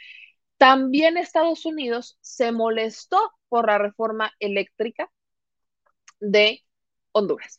[0.58, 5.12] También Estados Unidos se molestó por la reforma eléctrica
[6.20, 6.64] de
[7.12, 7.58] Honduras.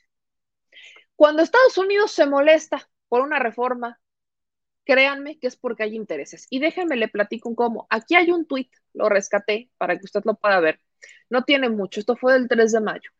[1.14, 4.01] Cuando Estados Unidos se molesta por una reforma,
[4.84, 6.47] créanme que es porque hay intereses.
[6.51, 7.86] Y déjenme le platico cómo.
[7.90, 10.80] Aquí hay un tuit, lo rescaté para que usted lo pueda ver.
[11.30, 13.11] No tiene mucho, esto fue del 3 de mayo.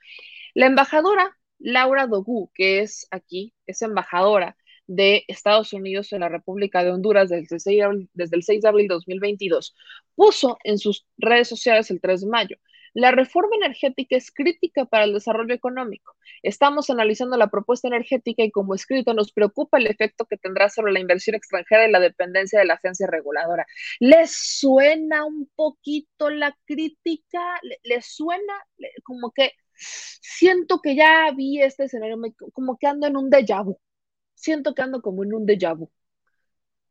[0.55, 4.57] La embajadora Laura Dogu, que es aquí, es embajadora
[4.87, 8.43] de Estados Unidos en la República de Honduras desde el 6 de abril, desde el
[8.43, 9.74] 6 de abril de 2022,
[10.14, 12.57] puso en sus redes sociales el 3 de mayo,
[12.95, 16.16] La reforma energética es crítica para el desarrollo económico.
[16.43, 20.93] Estamos analizando la propuesta energética y como escrito nos preocupa el efecto que tendrá sobre
[20.93, 23.66] la inversión extranjera y la dependencia de la agencia reguladora.
[24.01, 27.61] ¿Les suena un poquito la crítica?
[27.82, 28.55] ¿Les suena
[29.05, 29.53] como que
[30.20, 32.16] siento que ya vi este escenario,
[32.55, 33.78] como que ando en un déjà vu?
[34.37, 35.91] Siento que ando como en un déjà vu.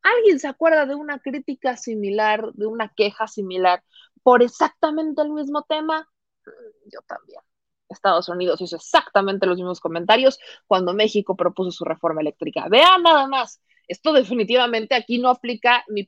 [0.01, 3.83] ¿Alguien se acuerda de una crítica similar, de una queja similar
[4.23, 6.09] por exactamente el mismo tema?
[6.45, 7.39] Mm, yo también.
[7.87, 12.67] Estados Unidos hizo exactamente los mismos comentarios cuando México propuso su reforma eléctrica.
[12.67, 13.61] Vean nada más.
[13.87, 16.07] Esto definitivamente aquí no aplica mi,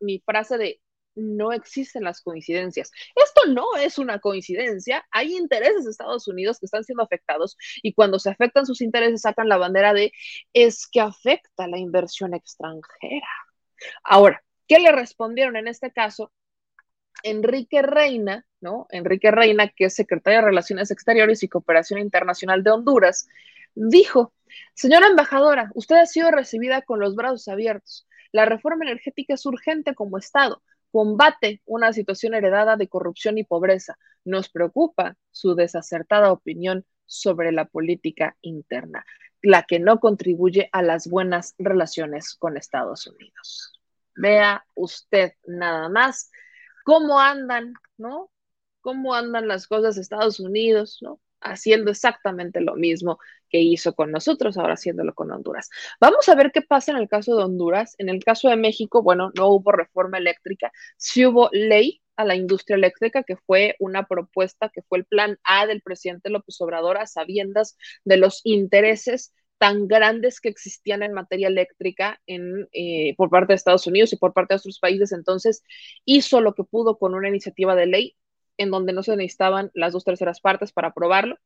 [0.00, 0.80] mi frase de
[1.14, 2.90] no existen las coincidencias.
[3.14, 5.04] Esto no es una coincidencia.
[5.10, 9.22] Hay intereses de Estados Unidos que están siendo afectados y cuando se afectan sus intereses
[9.22, 10.12] sacan la bandera de
[10.52, 13.28] es que afecta la inversión extranjera.
[14.02, 16.32] Ahora, ¿qué le respondieron en este caso?
[17.22, 18.86] Enrique Reina, ¿no?
[18.90, 23.28] Enrique Reina, que es secretario de Relaciones Exteriores y Cooperación Internacional de Honduras,
[23.74, 24.32] dijo,
[24.74, 28.06] señora embajadora, usted ha sido recibida con los brazos abiertos.
[28.32, 30.62] La reforma energética es urgente como Estado
[30.94, 33.98] combate una situación heredada de corrupción y pobreza.
[34.24, 39.04] Nos preocupa su desacertada opinión sobre la política interna,
[39.42, 43.72] la que no contribuye a las buenas relaciones con Estados Unidos.
[44.14, 46.30] Vea usted nada más
[46.84, 48.30] cómo andan, ¿no?
[48.80, 51.18] Cómo andan las cosas Estados Unidos, ¿no?
[51.44, 53.18] Haciendo exactamente lo mismo
[53.48, 55.70] que hizo con nosotros, ahora haciéndolo con Honduras.
[56.00, 57.94] Vamos a ver qué pasa en el caso de Honduras.
[57.98, 62.34] En el caso de México, bueno, no hubo reforma eléctrica, sí hubo ley a la
[62.34, 66.96] industria eléctrica, que fue una propuesta, que fue el plan A del presidente López Obrador
[66.98, 73.52] a sabiendas de los intereses tan grandes que existían en materia eléctrica eh, por parte
[73.52, 75.12] de Estados Unidos y por parte de otros países.
[75.12, 75.62] Entonces,
[76.04, 78.16] hizo lo que pudo con una iniciativa de ley
[78.56, 81.38] en donde no se necesitaban las dos terceras partes para aprobarlo,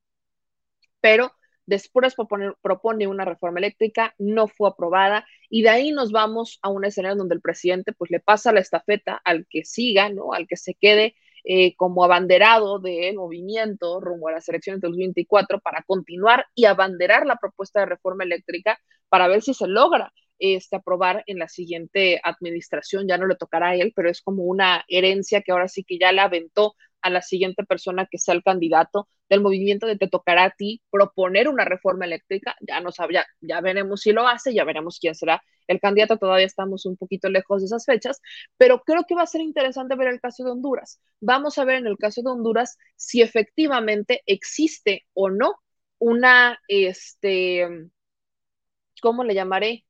[1.00, 1.32] pero
[1.68, 2.14] Después
[2.62, 7.18] propone, una reforma eléctrica, no fue aprobada y de ahí nos vamos a un escenario
[7.18, 10.32] donde el presidente pues le pasa la estafeta al que siga, ¿no?
[10.32, 15.60] Al que se quede eh, como abanderado del movimiento rumbo a las elecciones del 2024
[15.60, 18.80] para continuar y abanderar la propuesta de reforma eléctrica
[19.10, 23.06] para ver si se logra este, aprobar en la siguiente administración.
[23.06, 25.98] Ya no le tocará a él, pero es como una herencia que ahora sí que
[25.98, 30.08] ya la aventó a la siguiente persona que sea el candidato del movimiento de te
[30.08, 34.54] tocará a ti proponer una reforma eléctrica, ya no sabía, ya veremos si lo hace,
[34.54, 38.20] ya veremos quién será el candidato, todavía estamos un poquito lejos de esas fechas,
[38.56, 41.00] pero creo que va a ser interesante ver el caso de Honduras.
[41.20, 45.56] Vamos a ver en el caso de Honduras si efectivamente existe o no
[45.98, 47.68] una, este,
[49.02, 49.84] ¿cómo le llamaré?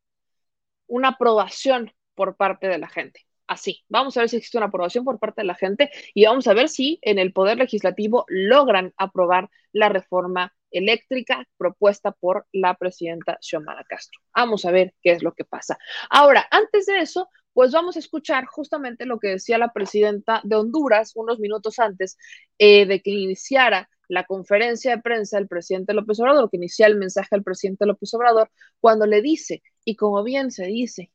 [0.86, 3.84] Una aprobación por parte de la gente así.
[3.88, 6.54] Vamos a ver si existe una aprobación por parte de la gente y vamos a
[6.54, 13.38] ver si en el Poder Legislativo logran aprobar la reforma eléctrica propuesta por la presidenta
[13.40, 14.20] Xiomara Castro.
[14.34, 15.78] Vamos a ver qué es lo que pasa.
[16.10, 20.56] Ahora, antes de eso, pues vamos a escuchar justamente lo que decía la presidenta de
[20.56, 22.16] Honduras unos minutos antes
[22.58, 26.96] eh, de que iniciara la conferencia de prensa del presidente López Obrador, que inicia el
[26.96, 31.10] mensaje al presidente López Obrador, cuando le dice, y como bien se dice,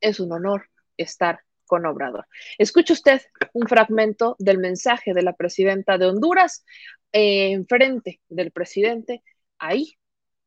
[0.00, 1.40] es un honor estar
[1.70, 2.26] con Obrador.
[2.58, 6.64] Escuche usted un fragmento del mensaje de la presidenta de Honduras
[7.12, 9.22] eh, en frente del presidente
[9.56, 9.96] ahí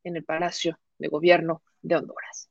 [0.03, 2.49] en el Palacio de Gobierno de Honduras.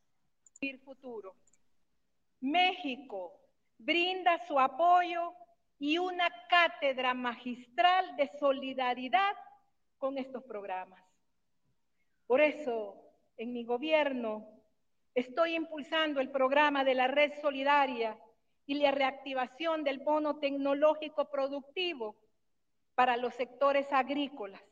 [2.41, 3.43] México
[3.77, 5.35] brinda su apoyo
[5.79, 9.35] y una cátedra magistral de solidaridad
[9.99, 11.05] con estos programas.
[12.27, 12.97] Por eso,
[13.37, 14.49] en mi gobierno,
[15.15, 18.17] estoy impulsando el programa de la Red Solidaria
[18.67, 22.17] y la reactivación del bono tecnológico productivo
[22.95, 24.63] para los sectores agrícolas,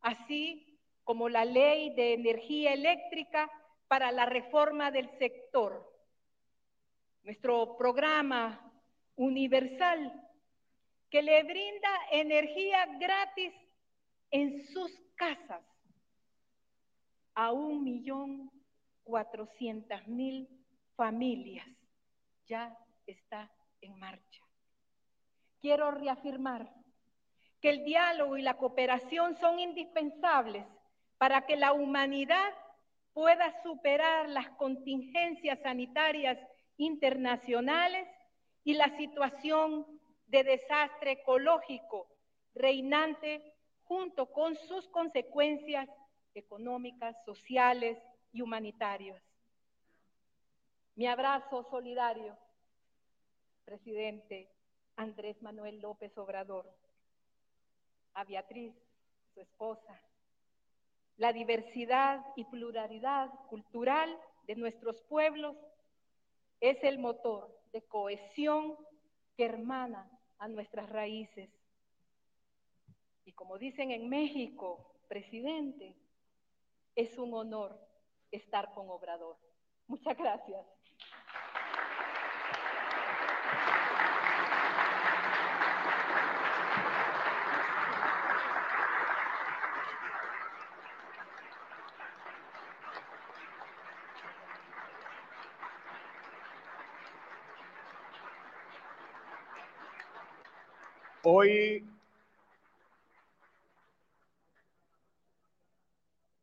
[0.00, 3.50] así como la ley de energía eléctrica
[3.88, 5.92] para la reforma del sector.
[7.24, 8.72] Nuestro programa
[9.16, 10.12] universal
[11.10, 13.52] que le brinda energía gratis
[14.30, 15.62] en sus casas
[17.34, 18.50] a un millón
[19.04, 20.48] cuatrocientas mil
[20.96, 21.66] familias
[22.46, 22.76] ya
[23.12, 23.50] está
[23.80, 24.42] en marcha.
[25.60, 26.72] Quiero reafirmar
[27.60, 30.66] que el diálogo y la cooperación son indispensables
[31.18, 32.52] para que la humanidad
[33.12, 36.38] pueda superar las contingencias sanitarias
[36.76, 38.08] internacionales
[38.64, 39.86] y la situación
[40.26, 42.08] de desastre ecológico
[42.54, 43.54] reinante
[43.84, 45.88] junto con sus consecuencias
[46.34, 47.98] económicas, sociales
[48.32, 49.22] y humanitarias.
[50.94, 52.36] Mi abrazo solidario–
[53.64, 54.48] presidente
[54.96, 56.70] Andrés Manuel López Obrador.
[58.14, 58.74] a Beatriz,
[59.32, 59.98] su esposa.
[61.16, 65.56] La diversidad y pluralidad cultural de nuestros pueblos
[66.60, 68.76] es el motor de cohesión
[69.36, 71.48] que hermana a nuestras raíces.
[73.24, 75.96] Y como dicen en México, presidente,
[76.94, 77.78] es un honor
[78.30, 79.36] estar con Obrador.
[79.86, 80.66] Muchas gracias.
[101.24, 101.88] Hoy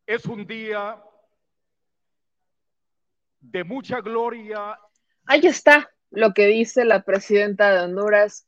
[0.07, 1.03] es un día
[3.41, 4.79] de mucha gloria.
[5.25, 8.47] Ahí está lo que dice la presidenta de Honduras.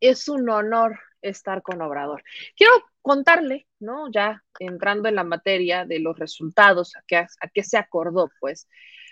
[0.00, 2.24] Es un honor estar con Obrador.
[2.56, 4.10] Quiero contarle, ¿no?
[4.10, 8.68] Ya entrando en la materia de los resultados, a qué, a qué se acordó, pues.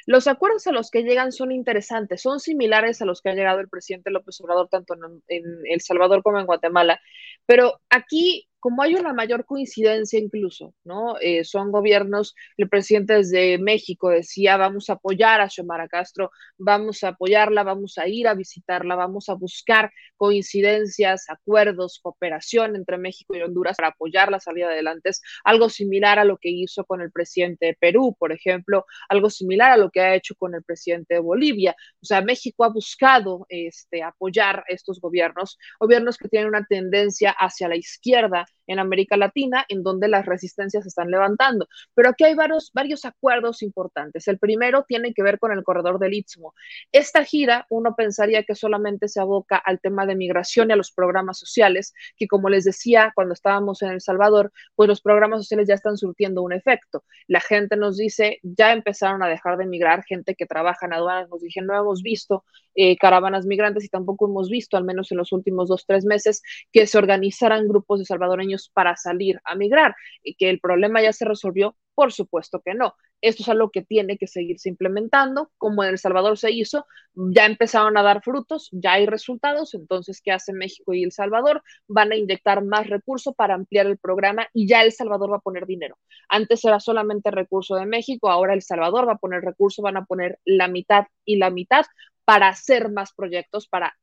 [0.06, 3.60] Los acuerdos a los que llegan son interesantes, son similares a los que ha llegado
[3.60, 7.00] el presidente López Obrador tanto en, en El Salvador como en Guatemala,
[7.44, 11.18] pero aquí como hay una mayor coincidencia incluso, ¿no?
[11.20, 17.04] Eh, son gobiernos, el presidente desde México decía, vamos a apoyar a Xiomara Castro, vamos
[17.04, 23.36] a apoyarla, vamos a ir a visitarla, vamos a buscar coincidencias, acuerdos, cooperación entre México
[23.36, 25.10] y Honduras para apoyarla a salir adelante.
[25.10, 29.30] Es algo similar a lo que hizo con el presidente de Perú, por ejemplo, algo
[29.30, 31.76] similar a lo que ha hecho con el presidente de Bolivia.
[32.02, 37.68] O sea, México ha buscado este, apoyar estos gobiernos, gobiernos que tienen una tendencia hacia
[37.68, 41.68] la izquierda en América Latina, en donde las resistencias se están levantando.
[41.94, 44.28] Pero aquí hay varios, varios acuerdos importantes.
[44.28, 46.54] El primero tiene que ver con el corredor del Istmo.
[46.92, 50.92] Esta gira, uno pensaría que solamente se aboca al tema de migración y a los
[50.92, 55.68] programas sociales, que como les decía cuando estábamos en El Salvador, pues los programas sociales
[55.68, 57.04] ya están surtiendo un efecto.
[57.26, 61.28] La gente nos dice, ya empezaron a dejar de migrar, gente que trabaja en aduanas,
[61.28, 62.44] nos dije, no hemos visto
[62.74, 66.42] eh, caravanas migrantes y tampoco hemos visto, al menos en los últimos dos, tres meses,
[66.72, 71.12] que se organizaran grupos de salvadoreños para salir a migrar y que el problema ya
[71.12, 71.76] se resolvió.
[71.94, 72.94] Por supuesto que no.
[73.22, 77.46] Esto es algo que tiene que seguirse implementando, como en El Salvador se hizo, ya
[77.46, 81.62] empezaron a dar frutos, ya hay resultados, entonces, ¿qué hace México y El Salvador?
[81.88, 85.40] Van a inyectar más recursos para ampliar el programa y ya El Salvador va a
[85.40, 85.96] poner dinero.
[86.28, 90.04] Antes era solamente recurso de México, ahora El Salvador va a poner recursos, van a
[90.04, 91.86] poner la mitad y la mitad
[92.26, 93.96] para hacer más proyectos, para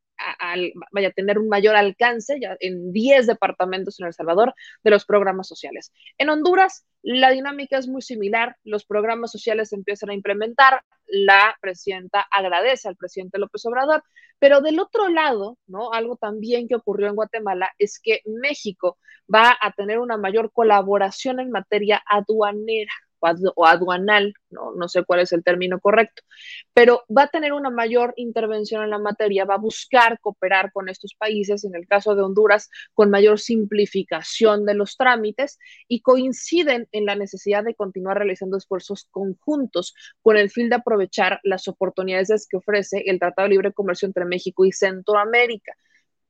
[0.91, 4.53] vaya a tener un mayor alcance ya en 10 departamentos en El Salvador
[4.83, 5.91] de los programas sociales.
[6.17, 11.55] En Honduras, la dinámica es muy similar, los programas sociales se empiezan a implementar, la
[11.61, 14.03] presidenta agradece al presidente López Obrador,
[14.39, 15.93] pero del otro lado, ¿no?
[15.93, 18.97] Algo también que ocurrió en Guatemala es que México
[19.33, 22.91] va a tener una mayor colaboración en materia aduanera
[23.55, 24.73] o aduanal, ¿no?
[24.75, 26.23] no sé cuál es el término correcto,
[26.73, 30.89] pero va a tener una mayor intervención en la materia, va a buscar cooperar con
[30.89, 36.87] estos países, en el caso de Honduras, con mayor simplificación de los trámites y coinciden
[36.91, 42.47] en la necesidad de continuar realizando esfuerzos conjuntos con el fin de aprovechar las oportunidades
[42.47, 45.73] que ofrece el Tratado de Libre Comercio entre México y Centroamérica.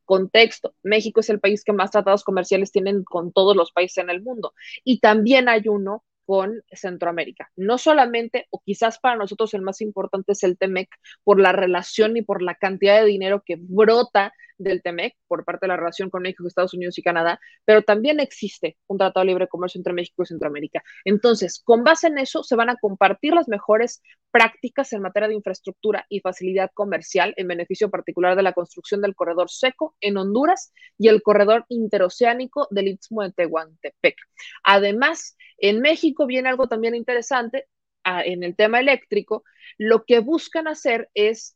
[0.06, 4.10] Contexto, México es el país que más tratados comerciales tienen con todos los países en
[4.10, 7.49] el mundo y también hay uno con Centroamérica.
[7.55, 10.89] No solamente, o quizás para nosotros el más importante es el TEMEC,
[11.24, 15.66] por la relación y por la cantidad de dinero que brota del TEMEC por parte
[15.66, 19.32] de la relación con México, Estados Unidos y Canadá, pero también existe un tratado de
[19.32, 20.84] libre comercio entre México y Centroamérica.
[21.06, 24.01] Entonces, con base en eso, se van a compartir las mejores
[24.32, 29.16] prácticas en materia de infraestructura y facilidad comercial en beneficio particular de la construcción del
[29.16, 34.16] corredor seco en Honduras y el corredor interoceánico del Istmo de Tehuantepec.
[34.64, 37.68] Además, en México viene algo también interesante
[38.04, 39.43] ah, en el tema eléctrico.
[39.78, 41.56] Lo que buscan hacer es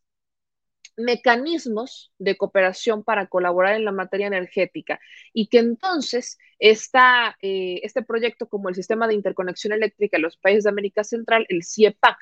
[0.97, 4.99] mecanismos de cooperación para colaborar en la materia energética
[5.31, 10.37] y que entonces esta, eh, este proyecto como el Sistema de Interconexión Eléctrica de los
[10.37, 12.17] países de América Central, el CIEPAC,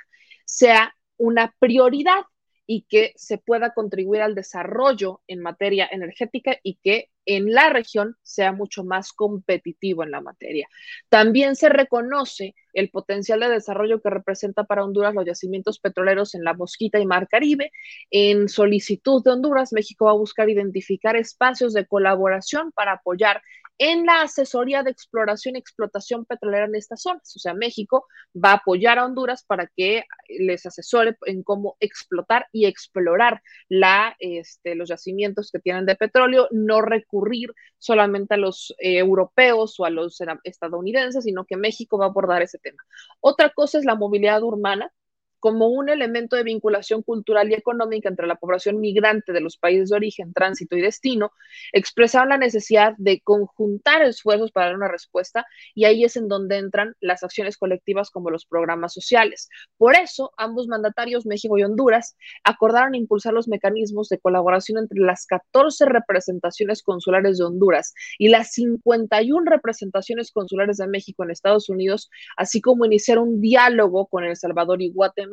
[0.45, 2.26] sea una prioridad
[2.67, 8.15] y que se pueda contribuir al desarrollo en materia energética y que en la región
[8.23, 10.67] sea mucho más competitivo en la materia.
[11.09, 16.43] También se reconoce el potencial de desarrollo que representa para Honduras los yacimientos petroleros en
[16.43, 17.71] la Mosquita y Mar Caribe.
[18.11, 23.41] En solicitud de Honduras, México va a buscar identificar espacios de colaboración para apoyar
[23.78, 27.36] en la asesoría de exploración y explotación petrolera en estas zonas.
[27.36, 32.47] O sea, México va a apoyar a Honduras para que les asesore en cómo explotar
[32.51, 38.38] y explorar la, este, los yacimientos que tienen de petróleo, no recursos recurrir solamente a
[38.38, 42.84] los eh, europeos o a los estadounidenses, sino que México va a abordar ese tema.
[43.22, 44.91] Otra cosa es la movilidad urbana,
[45.39, 49.89] como un elemento de vinculación cultural y económica entre la población migrante de los países
[49.89, 51.31] de origen, tránsito y destino,
[51.71, 56.57] expresaron la necesidad de conjuntar esfuerzos para dar una respuesta y ahí es en donde
[56.57, 59.49] entran las acciones colectivas como los programas sociales.
[59.77, 65.25] Por eso, ambos mandatarios, México y Honduras, acordaron impulsar los mecanismos de colaboración entre las
[65.25, 72.09] 14 representaciones consulares de Honduras y las 51 representaciones consulares de México en Estados Unidos,
[72.38, 75.24] así como iniciar un diálogo con El Salvador y Guatemala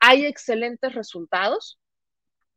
[0.00, 1.78] hay excelentes resultados.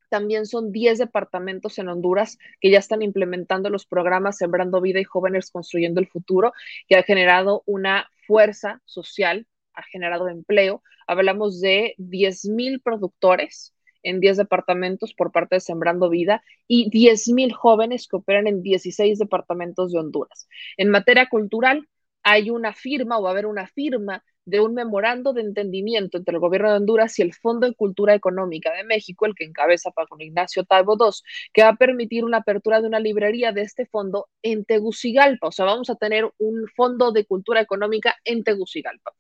[0.10, 5.04] También son 10 departamentos en Honduras que ya están implementando los programas Sembrando Vida y
[5.04, 6.52] Jóvenes Construyendo el Futuro,
[6.88, 10.84] que ha generado una fuerza social, ha generado empleo.
[11.08, 13.74] Hablamos de 10 mil productores
[14.04, 18.64] en 10 departamentos por parte de Sembrando Vida y 10 mil jóvenes que operan en
[18.64, 20.48] 16 departamentos de Honduras.
[20.78, 21.88] En materia cultural,
[22.24, 26.34] hay una firma o va a haber una firma de un memorando de entendimiento entre
[26.34, 29.92] el gobierno de Honduras y el Fondo de Cultura Económica de México, el que encabeza
[29.92, 31.12] Paco Ignacio Taibo II,
[31.54, 35.48] que va a permitir una apertura de una librería de este fondo en Tegucigalpa.
[35.48, 39.14] O sea, vamos a tener un fondo de cultura económica en Tegucigalpa.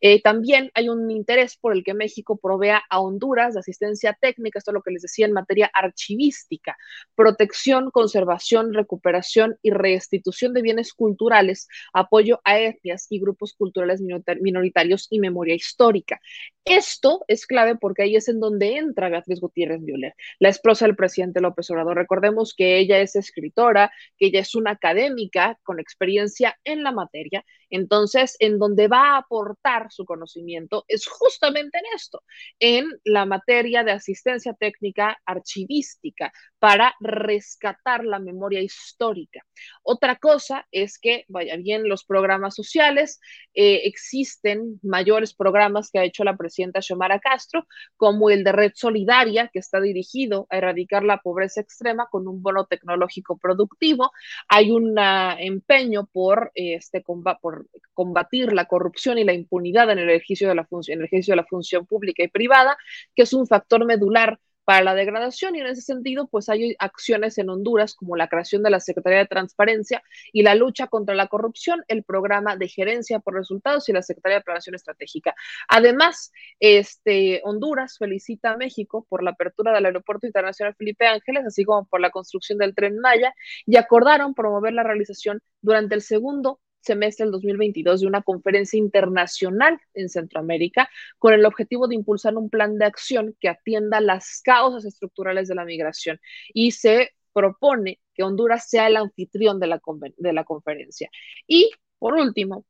[0.00, 4.58] Eh, también hay un interés por el que México provea a Honduras de asistencia técnica,
[4.58, 6.76] esto es lo que les decía en materia archivística,
[7.16, 14.75] protección, conservación, recuperación y restitución de bienes culturales, apoyo a etnias y grupos culturales minoritarios
[15.10, 16.20] y memoria histórica.
[16.64, 20.96] Esto es clave porque ahí es en donde entra Beatriz Gutiérrez Müller, la esposa del
[20.96, 21.96] presidente López Obrador.
[21.96, 27.44] Recordemos que ella es escritora, que ella es una académica con experiencia en la materia.
[27.70, 32.22] Entonces, en donde va a aportar su conocimiento es justamente en esto,
[32.58, 39.44] en la materia de asistencia técnica archivística para rescatar la memoria histórica.
[39.82, 43.20] Otra cosa es que, vaya bien, los programas sociales,
[43.54, 48.72] eh, existen mayores programas que ha hecho la presidenta Xiomara Castro, como el de Red
[48.74, 54.10] Solidaria, que está dirigido a erradicar la pobreza extrema con un bono tecnológico productivo.
[54.48, 57.55] Hay un empeño por, este, por
[57.94, 61.36] combatir la corrupción y la impunidad en el ejercicio de la, en el ejercicio de
[61.36, 62.76] la función pública y privada,
[63.14, 67.38] que es un factor medular para la degradación y en ese sentido pues hay acciones
[67.38, 70.02] en Honduras como la creación de la Secretaría de Transparencia
[70.32, 74.38] y la lucha contra la corrupción, el programa de gerencia por resultados y la Secretaría
[74.38, 75.36] de Planación Estratégica.
[75.68, 81.64] Además, este Honduras felicita a México por la apertura del Aeropuerto Internacional Felipe Ángeles, así
[81.64, 83.32] como por la construcción del Tren Maya
[83.66, 89.78] y acordaron promover la realización durante el segundo semestre del 2022 de una conferencia internacional
[89.94, 94.84] en Centroamérica con el objetivo de impulsar un plan de acción que atienda las causas
[94.84, 96.20] estructurales de la migración
[96.54, 99.80] y se propone que Honduras sea el anfitrión de la,
[100.16, 101.10] de la conferencia.
[101.46, 102.64] Y por último,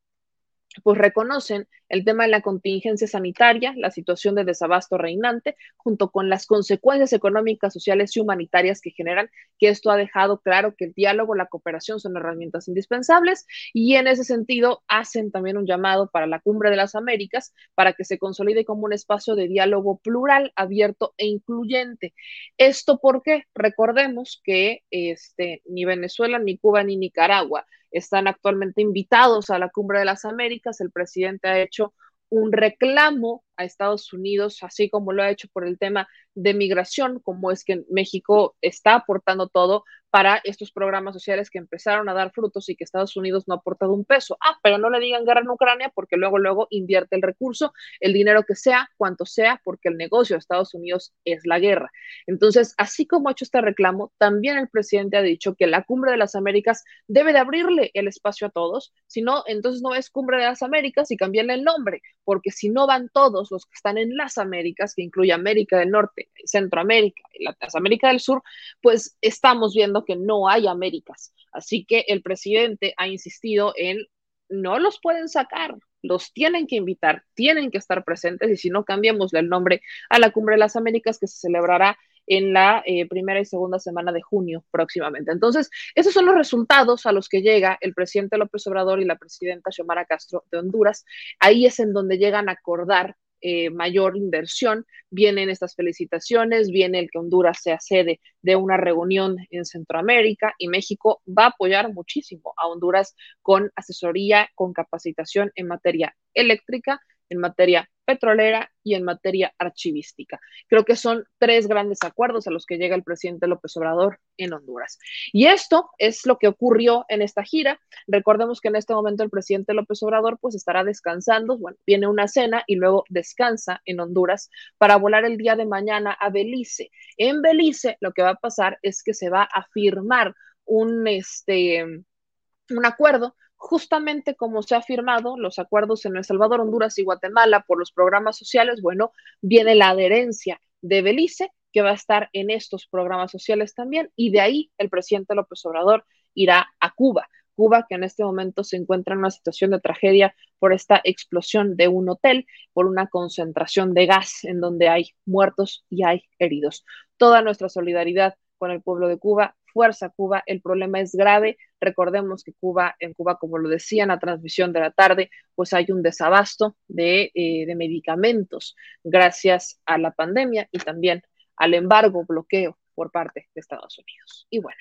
[0.82, 6.28] pues reconocen el tema de la contingencia sanitaria, la situación de desabasto reinante, junto con
[6.28, 10.92] las consecuencias económicas, sociales y humanitarias que generan, que esto ha dejado claro que el
[10.94, 16.26] diálogo, la cooperación son herramientas indispensables y en ese sentido hacen también un llamado para
[16.26, 20.52] la Cumbre de las Américas para que se consolide como un espacio de diálogo plural,
[20.56, 22.14] abierto e incluyente.
[22.58, 27.66] Esto porque recordemos que este, ni Venezuela, ni Cuba, ni Nicaragua
[27.98, 30.80] están actualmente invitados a la Cumbre de las Américas.
[30.80, 31.94] El presidente ha hecho
[32.28, 37.20] un reclamo a Estados Unidos, así como lo ha hecho por el tema de migración,
[37.20, 39.84] como es que México está aportando todo
[40.16, 43.58] para estos programas sociales que empezaron a dar frutos y que Estados Unidos no ha
[43.58, 44.38] aportado un peso.
[44.40, 48.14] Ah, pero no le digan guerra en Ucrania porque luego, luego invierte el recurso, el
[48.14, 51.90] dinero que sea, cuanto sea, porque el negocio de Estados Unidos es la guerra.
[52.26, 56.12] Entonces, así como ha hecho este reclamo, también el presidente ha dicho que la cumbre
[56.12, 60.08] de las Américas debe de abrirle el espacio a todos, si no, entonces no es
[60.08, 63.74] cumbre de las Américas y cambiarle el nombre, porque si no van todos los que
[63.74, 68.42] están en las Américas, que incluye América del Norte, Centroamérica y la América del Sur,
[68.80, 71.32] pues estamos viendo que no hay Américas.
[71.52, 74.06] Así que el presidente ha insistido en
[74.48, 78.84] no los pueden sacar, los tienen que invitar, tienen que estar presentes y si no
[78.84, 83.06] cambiamos el nombre a la Cumbre de las Américas que se celebrará en la eh,
[83.08, 85.32] primera y segunda semana de junio próximamente.
[85.32, 89.16] Entonces, esos son los resultados a los que llega el presidente López Obrador y la
[89.16, 91.04] presidenta Xiomara Castro de Honduras.
[91.38, 93.16] Ahí es en donde llegan a acordar
[93.48, 94.84] eh, mayor inversión.
[95.08, 100.66] Vienen estas felicitaciones, viene el que Honduras sea sede de una reunión en Centroamérica y
[100.66, 107.38] México va a apoyar muchísimo a Honduras con asesoría, con capacitación en materia eléctrica en
[107.38, 110.40] materia petrolera y en materia archivística.
[110.68, 114.52] Creo que son tres grandes acuerdos a los que llega el presidente López Obrador en
[114.52, 114.98] Honduras.
[115.32, 117.80] Y esto es lo que ocurrió en esta gira.
[118.06, 122.28] Recordemos que en este momento el presidente López Obrador pues estará descansando, bueno, viene una
[122.28, 126.90] cena y luego descansa en Honduras para volar el día de mañana a Belice.
[127.16, 131.82] En Belice lo que va a pasar es que se va a firmar un, este,
[131.82, 133.34] un acuerdo
[133.66, 137.90] justamente como se ha firmado los acuerdos en El Salvador, Honduras y Guatemala por los
[137.90, 139.10] programas sociales, bueno,
[139.42, 144.30] viene la adherencia de Belice, que va a estar en estos programas sociales también, y
[144.30, 147.28] de ahí el presidente López Obrador irá a Cuba.
[147.56, 151.76] Cuba, que en este momento se encuentra en una situación de tragedia por esta explosión
[151.76, 156.84] de un hotel, por una concentración de gas en donde hay muertos y hay heridos.
[157.16, 161.58] Toda nuestra solidaridad con el pueblo de Cuba, fuerza Cuba, el problema es grave.
[161.80, 165.72] Recordemos que Cuba, en Cuba, como lo decía en la transmisión de la tarde, pues
[165.72, 171.22] hay un desabasto de, eh, de medicamentos gracias a la pandemia y también
[171.56, 174.46] al embargo, bloqueo por parte de Estados Unidos.
[174.50, 174.78] Y bueno,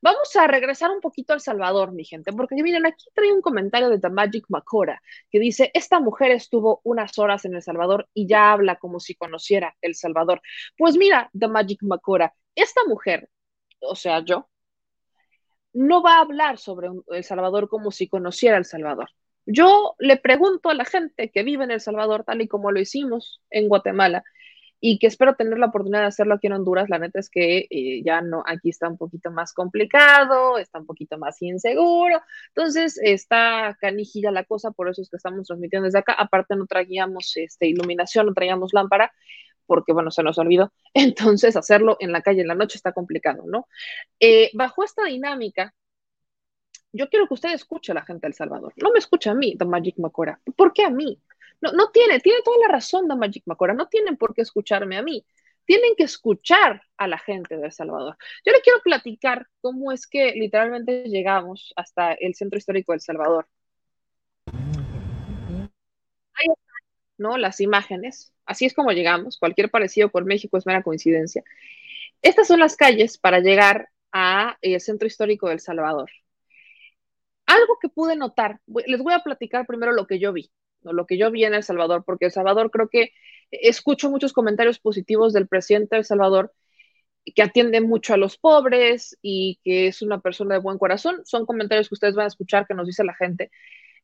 [0.00, 3.88] Vamos a regresar un poquito al Salvador, mi gente, porque miren, aquí trae un comentario
[3.90, 8.28] de The Magic Macora que dice, esta mujer estuvo unas horas en El Salvador y
[8.28, 10.40] ya habla como si conociera El Salvador.
[10.78, 13.28] Pues mira, The Magic Macora, esta mujer
[13.80, 14.48] o sea, yo,
[15.76, 19.10] no va a hablar sobre El Salvador como si conociera El Salvador.
[19.44, 22.80] Yo le pregunto a la gente que vive en El Salvador, tal y como lo
[22.80, 24.24] hicimos en Guatemala,
[24.80, 26.88] y que espero tener la oportunidad de hacerlo aquí en Honduras.
[26.88, 30.86] La neta es que eh, ya no, aquí está un poquito más complicado, está un
[30.86, 35.98] poquito más inseguro, entonces está canijilla la cosa, por eso es que estamos transmitiendo desde
[35.98, 36.14] acá.
[36.14, 39.12] Aparte no traíamos este, iluminación, no traíamos lámpara,
[39.66, 40.72] porque bueno, se nos olvidó.
[40.94, 43.68] Entonces, hacerlo en la calle en la noche está complicado, ¿no?
[44.20, 45.74] Eh, bajo esta dinámica,
[46.92, 48.72] yo quiero que usted escuche a la gente del Salvador.
[48.76, 50.40] No me escucha a mí, Don Magic Macora.
[50.56, 51.20] ¿Por qué a mí?
[51.60, 53.74] No, no tiene, tiene toda la razón, Don Magic Macora.
[53.74, 55.24] No tienen por qué escucharme a mí.
[55.66, 58.16] Tienen que escuchar a la gente de El Salvador.
[58.44, 63.00] Yo le quiero platicar cómo es que literalmente llegamos hasta el centro histórico de El
[63.00, 63.48] Salvador.
[66.34, 66.82] Ahí están,
[67.18, 67.36] ¿no?
[67.36, 69.38] Las imágenes Así es como llegamos.
[69.38, 71.44] Cualquier parecido con México es mera coincidencia.
[72.22, 76.10] Estas son las calles para llegar al eh, centro histórico del Salvador.
[77.46, 80.50] Algo que pude notar, les voy a platicar primero lo que yo vi,
[80.82, 83.12] lo que yo vi en El Salvador, porque El Salvador creo que
[83.50, 86.52] escucho muchos comentarios positivos del presidente de El Salvador
[87.34, 91.22] que atiende mucho a los pobres y que es una persona de buen corazón.
[91.24, 93.50] Son comentarios que ustedes van a escuchar que nos dice la gente.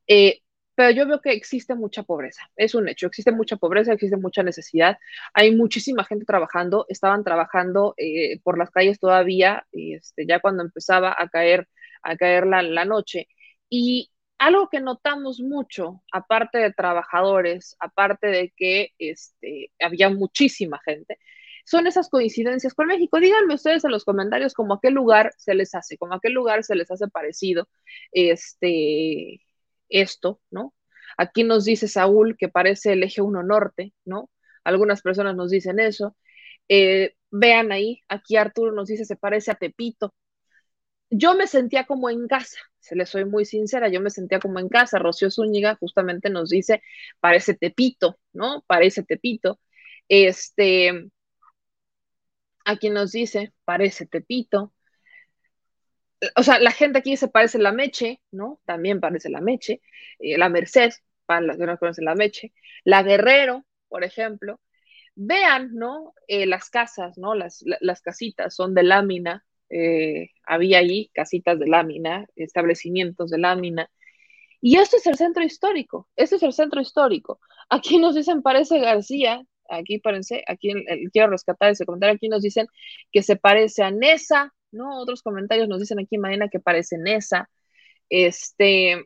[0.06, 0.42] Eh,
[0.74, 4.42] pero yo veo que existe mucha pobreza, es un hecho, existe mucha pobreza, existe mucha
[4.42, 4.98] necesidad,
[5.34, 11.14] hay muchísima gente trabajando, estaban trabajando eh, por las calles todavía, este, ya cuando empezaba
[11.16, 11.68] a caer,
[12.02, 13.28] a caer la, la noche.
[13.68, 21.18] Y algo que notamos mucho, aparte de trabajadores, aparte de que este, había muchísima gente,
[21.64, 23.20] son esas coincidencias con México.
[23.20, 26.30] Díganme ustedes en los comentarios como a qué lugar se les hace, como a qué
[26.30, 27.68] lugar se les hace parecido
[28.12, 29.40] este,
[29.92, 30.74] esto, ¿no?
[31.18, 34.30] Aquí nos dice Saúl que parece el eje 1 norte, ¿no?
[34.64, 36.16] Algunas personas nos dicen eso.
[36.68, 40.14] Eh, vean ahí, aquí Arturo nos dice se parece a Tepito.
[41.10, 44.58] Yo me sentía como en casa, se le soy muy sincera, yo me sentía como
[44.58, 44.98] en casa.
[44.98, 46.82] Rocío Zúñiga justamente nos dice
[47.20, 48.64] parece Tepito, ¿no?
[48.66, 49.60] Parece Tepito.
[50.08, 51.10] Este,
[52.64, 54.72] aquí nos dice parece Tepito
[56.36, 58.60] o sea, la gente aquí se parece la Meche, ¿no?
[58.64, 59.80] También parece la Meche,
[60.18, 60.92] eh, la Merced,
[61.26, 62.52] para los que no conocen la Meche,
[62.84, 64.60] la Guerrero, por ejemplo.
[65.14, 66.14] Vean, ¿no?
[66.28, 67.34] Eh, las casas, ¿no?
[67.34, 73.90] Las, las, casitas son de lámina, eh, había ahí casitas de lámina, establecimientos de lámina.
[74.60, 77.40] Y esto es el centro histórico, este es el centro histórico.
[77.68, 80.72] Aquí nos dicen, parece García, aquí parece, aquí
[81.12, 82.68] quiero rescatar ese comentario, aquí nos dicen
[83.10, 84.98] que se parece a Nesa, ¿no?
[85.00, 87.48] Otros comentarios nos dicen aquí, Maena, que parece Nesa.
[88.08, 89.04] Este,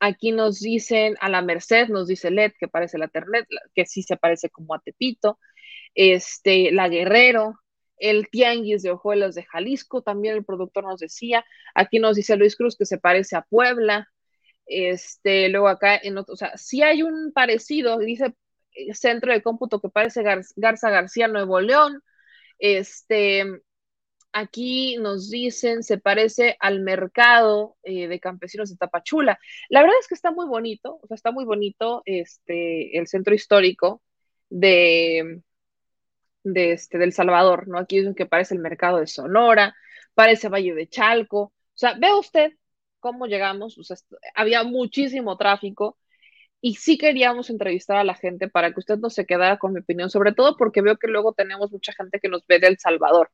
[0.00, 4.02] aquí nos dicen a la Merced, nos dice Led que parece la Ternet, que sí
[4.02, 5.38] se parece como a Tepito.
[5.94, 7.54] Este, la Guerrero,
[7.98, 11.44] el Tianguis de Ojuelos de Jalisco, también el productor nos decía.
[11.74, 14.08] Aquí nos dice Luis Cruz que se parece a Puebla.
[14.66, 18.34] Este, luego acá en otro, o sea, sí hay un parecido, dice
[18.72, 20.22] eh, Centro de Cómputo que parece
[20.56, 22.02] Garza García Nuevo León.
[22.58, 23.44] Este,
[24.38, 29.38] Aquí nos dicen, se parece al mercado eh, de campesinos de Tapachula.
[29.70, 33.34] La verdad es que está muy bonito, o sea, está muy bonito este, el centro
[33.34, 34.02] histórico
[34.50, 35.40] de,
[36.44, 37.78] de este, del Salvador, ¿no?
[37.78, 39.74] Aquí es que parece el mercado de Sonora,
[40.12, 41.40] parece Valle de Chalco.
[41.40, 42.52] O sea, ve usted
[43.00, 43.96] cómo llegamos, o sea,
[44.34, 45.98] había muchísimo tráfico
[46.60, 49.80] y sí queríamos entrevistar a la gente para que usted no se quedara con mi
[49.80, 52.78] opinión, sobre todo porque veo que luego tenemos mucha gente que nos ve de El
[52.78, 53.30] Salvador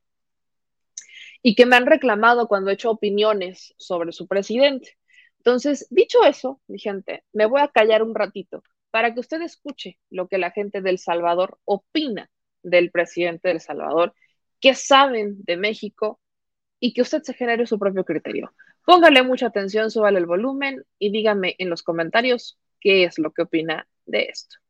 [1.43, 4.97] y que me han reclamado cuando he hecho opiniones sobre su presidente.
[5.39, 9.99] Entonces, dicho eso, mi gente, me voy a callar un ratito para que usted escuche
[10.11, 12.31] lo que la gente del Salvador opina
[12.63, 14.15] del presidente del Salvador,
[14.61, 16.21] qué saben de México
[16.79, 18.55] y que usted se genere su propio criterio.
[18.85, 23.43] Póngale mucha atención, súbale el volumen y dígame en los comentarios qué es lo que
[23.43, 24.62] opina de esto.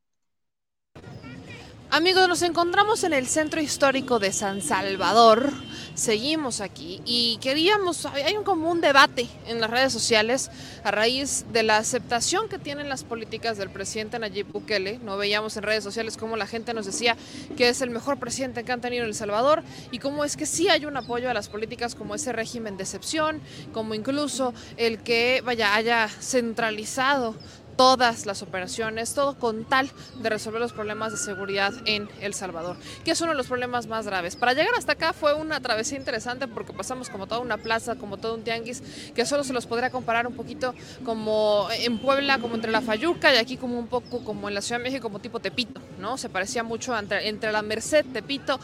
[1.95, 5.53] Amigos, nos encontramos en el centro histórico de San Salvador.
[5.95, 10.51] Seguimos aquí y queríamos, hay un como un debate en las redes sociales
[10.85, 15.01] a raíz de la aceptación que tienen las políticas del presidente Nayib Bukele.
[15.05, 17.15] No veíamos en redes sociales cómo la gente nos decía
[17.59, 20.47] que es el mejor presidente que han tenido en El Salvador y cómo es que
[20.47, 23.43] sí hay un apoyo a las políticas como ese régimen de excepción,
[23.75, 27.35] como incluso el que vaya haya centralizado
[27.77, 32.77] todas las operaciones, todo con tal de resolver los problemas de seguridad en El Salvador,
[33.05, 34.37] que es uno de los problemas más graves.
[34.37, 38.19] Para llegar hasta acá fue una travesía interesante porque pasamos como toda una plaza, como
[38.19, 38.83] todo un tianguis,
[39.15, 43.35] que solo se los podría comparar un poquito como en Puebla, como entre la Fayuca
[43.35, 46.19] y aquí como un poco como en la Ciudad de México, como tipo Tepito, ¿no?
[46.19, 48.59] Se parecía mucho entre, entre la Merced, Tepito,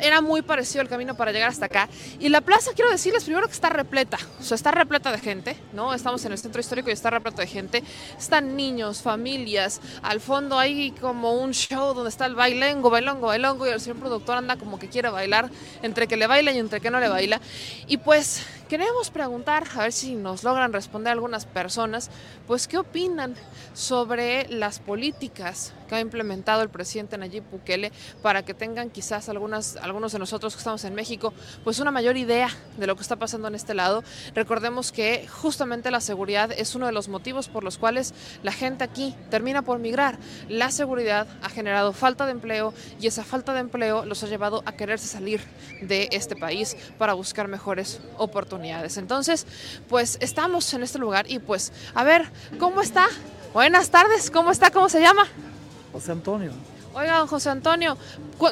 [0.00, 1.88] era muy parecido el camino para llegar hasta acá.
[2.20, 5.56] Y la plaza, quiero decirles primero que está repleta, o sea, está repleta de gente,
[5.72, 5.94] ¿no?
[5.94, 7.82] Estamos en el centro histórico y está repleta de gente.
[8.18, 9.80] Están niños, familias.
[10.02, 13.98] Al fondo hay como un show donde está el bailengo, bailongo, bailongo y el señor
[13.98, 15.50] productor anda como que quiere bailar,
[15.82, 17.40] entre que le baila y entre que no le baila.
[17.88, 22.10] Y pues queremos preguntar, a ver si nos logran responder algunas personas,
[22.46, 23.34] pues qué opinan
[23.74, 27.92] sobre las políticas que ha implementado el presidente Nayib Bukele
[28.22, 31.34] para que tengan quizás algunas, algunos de nosotros que estamos en México,
[31.64, 32.48] pues una mayor idea
[32.78, 34.02] de lo que está pasando en este lado.
[34.34, 38.84] Recordemos que justamente la seguridad es uno de los motivos por los cuales la gente
[38.84, 40.18] aquí termina por migrar.
[40.48, 44.62] La seguridad ha generado falta de empleo y esa falta de empleo los ha llevado
[44.66, 45.40] a quererse salir
[45.80, 48.96] de este país para buscar mejores oportunidades.
[48.96, 49.46] Entonces,
[49.88, 53.06] pues estamos en este lugar y pues, a ver, ¿cómo está?
[53.52, 54.70] Buenas tardes, ¿cómo está?
[54.70, 55.26] ¿Cómo se llama?
[55.92, 56.52] José Antonio.
[56.94, 57.96] Oiga, don José Antonio,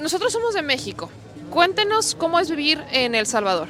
[0.01, 1.11] nosotros somos de México.
[1.51, 3.68] Cuéntenos cómo es vivir en El Salvador.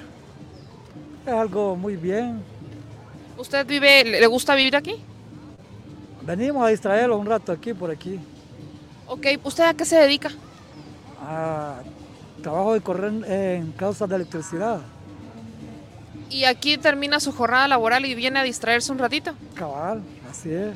[1.26, 2.42] Es algo muy bien.
[3.36, 5.02] ¿Usted vive, le gusta vivir aquí?
[6.22, 8.18] Venimos a distraerlo un rato aquí, por aquí.
[9.06, 10.30] Ok, ¿usted a qué se dedica?
[11.22, 11.80] A
[12.42, 14.80] trabajo de correr en causas de electricidad.
[16.30, 19.32] ¿Y aquí termina su jornada laboral y viene a distraerse un ratito?
[19.54, 20.74] Cabal, así es.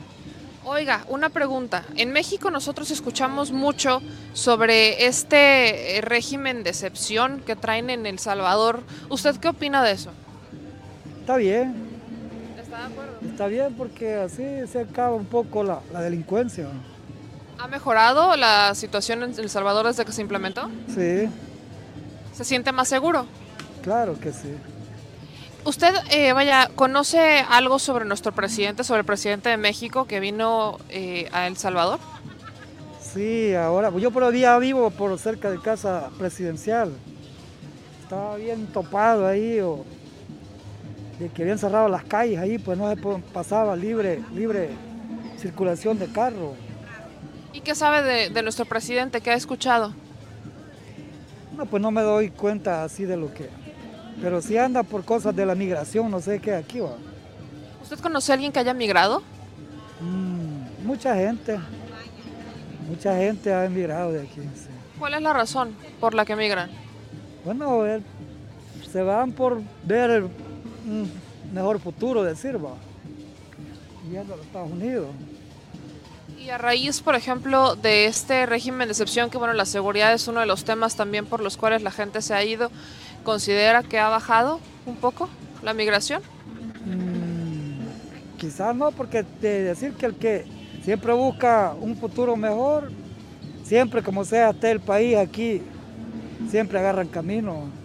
[0.64, 1.84] Oiga, una pregunta.
[1.94, 4.00] En México nosotros escuchamos mucho
[4.32, 8.82] sobre este eh, régimen de excepción que traen en El Salvador.
[9.10, 10.10] ¿Usted qué opina de eso?
[11.20, 11.93] Está bien.
[12.74, 13.12] ¿Está de acuerdo?
[13.30, 16.66] Está bien porque así se acaba un poco la, la delincuencia.
[17.58, 20.68] ¿Ha mejorado la situación en El Salvador desde que se implementó?
[20.88, 21.28] Sí,
[22.34, 23.26] ¿Se siente más seguro?
[23.82, 24.52] claro que sí.
[25.64, 30.78] ¿Usted, eh, vaya, conoce algo sobre nuestro presidente, sobre el presidente de México que vino
[30.88, 32.00] eh, a El Salvador?
[33.00, 36.92] Sí, ahora, yo por día vivo por cerca de casa presidencial.
[38.02, 39.84] Estaba bien topado ahí, o
[41.18, 42.96] de que habían cerrado las calles ahí, pues no se
[43.32, 44.70] pasaba libre, libre
[45.38, 46.54] circulación de carro.
[47.52, 49.20] ¿Y qué sabe de, de nuestro presidente?
[49.20, 49.94] ¿Qué ha escuchado?
[51.56, 53.48] No, pues no me doy cuenta así de lo que.
[54.20, 56.96] Pero si anda por cosas de la migración, no sé qué aquí va.
[57.82, 59.22] ¿Usted conoce a alguien que haya migrado?
[60.00, 61.58] Mm, mucha gente,
[62.88, 64.40] mucha gente ha emigrado de aquí.
[64.54, 64.68] sí.
[64.98, 66.70] ¿Cuál es la razón por la que migran?
[67.44, 67.82] Bueno,
[68.90, 70.24] se van por ver
[70.84, 71.10] un
[71.52, 72.74] mejor futuro, decir, va.
[74.10, 75.08] Yendo a los Estados Unidos.
[76.38, 80.28] Y a raíz, por ejemplo, de este régimen de excepción, que bueno, la seguridad es
[80.28, 82.70] uno de los temas también por los cuales la gente se ha ido,
[83.22, 85.28] ¿considera que ha bajado un poco
[85.62, 86.20] la migración?
[86.84, 90.44] Mm, quizás no, porque de decir que el que
[90.82, 92.90] siempre busca un futuro mejor,
[93.64, 95.62] siempre como sea esté el país aquí,
[96.50, 97.83] siempre agarran camino.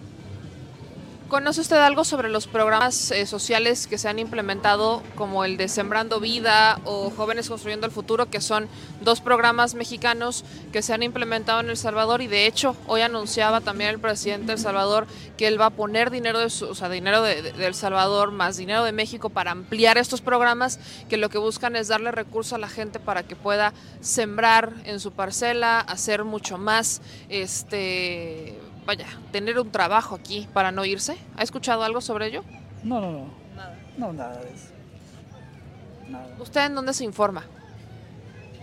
[1.30, 5.68] ¿Conoce usted algo sobre los programas eh, sociales que se han implementado, como el de
[5.68, 8.68] Sembrando Vida o Jóvenes Construyendo el Futuro, que son
[9.00, 12.20] dos programas mexicanos que se han implementado en El Salvador?
[12.20, 15.06] Y de hecho, hoy anunciaba también el presidente de El Salvador
[15.36, 18.32] que él va a poner dinero de, su, o sea, dinero de, de- El Salvador
[18.32, 22.54] más dinero de México para ampliar estos programas, que lo que buscan es darle recursos
[22.54, 28.58] a la gente para que pueda sembrar en su parcela, hacer mucho más, este
[28.90, 31.16] vaya, tener un trabajo aquí para no irse.
[31.36, 32.42] ¿Ha escuchado algo sobre ello?
[32.82, 33.76] No, no, no, Nada.
[33.96, 34.70] no, nada de eso.
[36.08, 36.26] Nada.
[36.40, 37.44] ¿Usted en dónde se informa?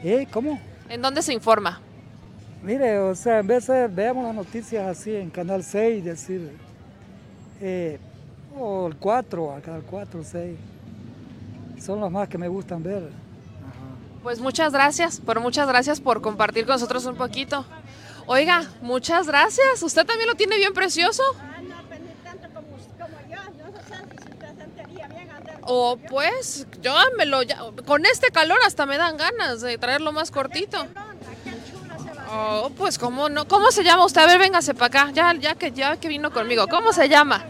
[0.04, 0.28] ¿Eh?
[0.30, 0.60] ¿Cómo?
[0.90, 1.80] ¿En dónde se informa?
[2.62, 6.52] Mire, o sea, en veces veamos las noticias así en Canal 6, decir,
[7.62, 7.98] eh,
[8.60, 10.58] o el 4, a Canal 4, 6.
[11.80, 13.04] Son los más que me gustan ver.
[13.04, 14.22] Ajá.
[14.24, 17.66] Pues muchas gracias, por muchas gracias por compartir con nosotros un poquito.
[18.28, 19.82] Oiga, muchas gracias.
[19.82, 21.24] ¿Usted también lo tiene bien precioso?
[21.40, 23.42] Ah, no, pues ni tanto como, como yo.
[24.88, 25.60] No bien andar.
[25.64, 30.12] O pues, yo me lo ya- con este calor hasta me dan ganas de traerlo
[30.12, 30.82] más cortito.
[30.82, 32.28] Se va.
[32.30, 34.22] Oh, pues cómo no, ¿cómo se llama usted?
[34.22, 36.68] A ver, véngase para acá, ya, ya que ya que vino conmigo.
[36.68, 37.46] ¿Cómo se llama?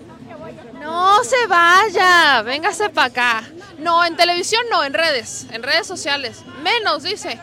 [0.80, 3.44] No se vaya, véngase para acá.
[3.80, 6.44] No, en televisión no, en redes, en redes sociales.
[6.62, 7.40] Menos, dice.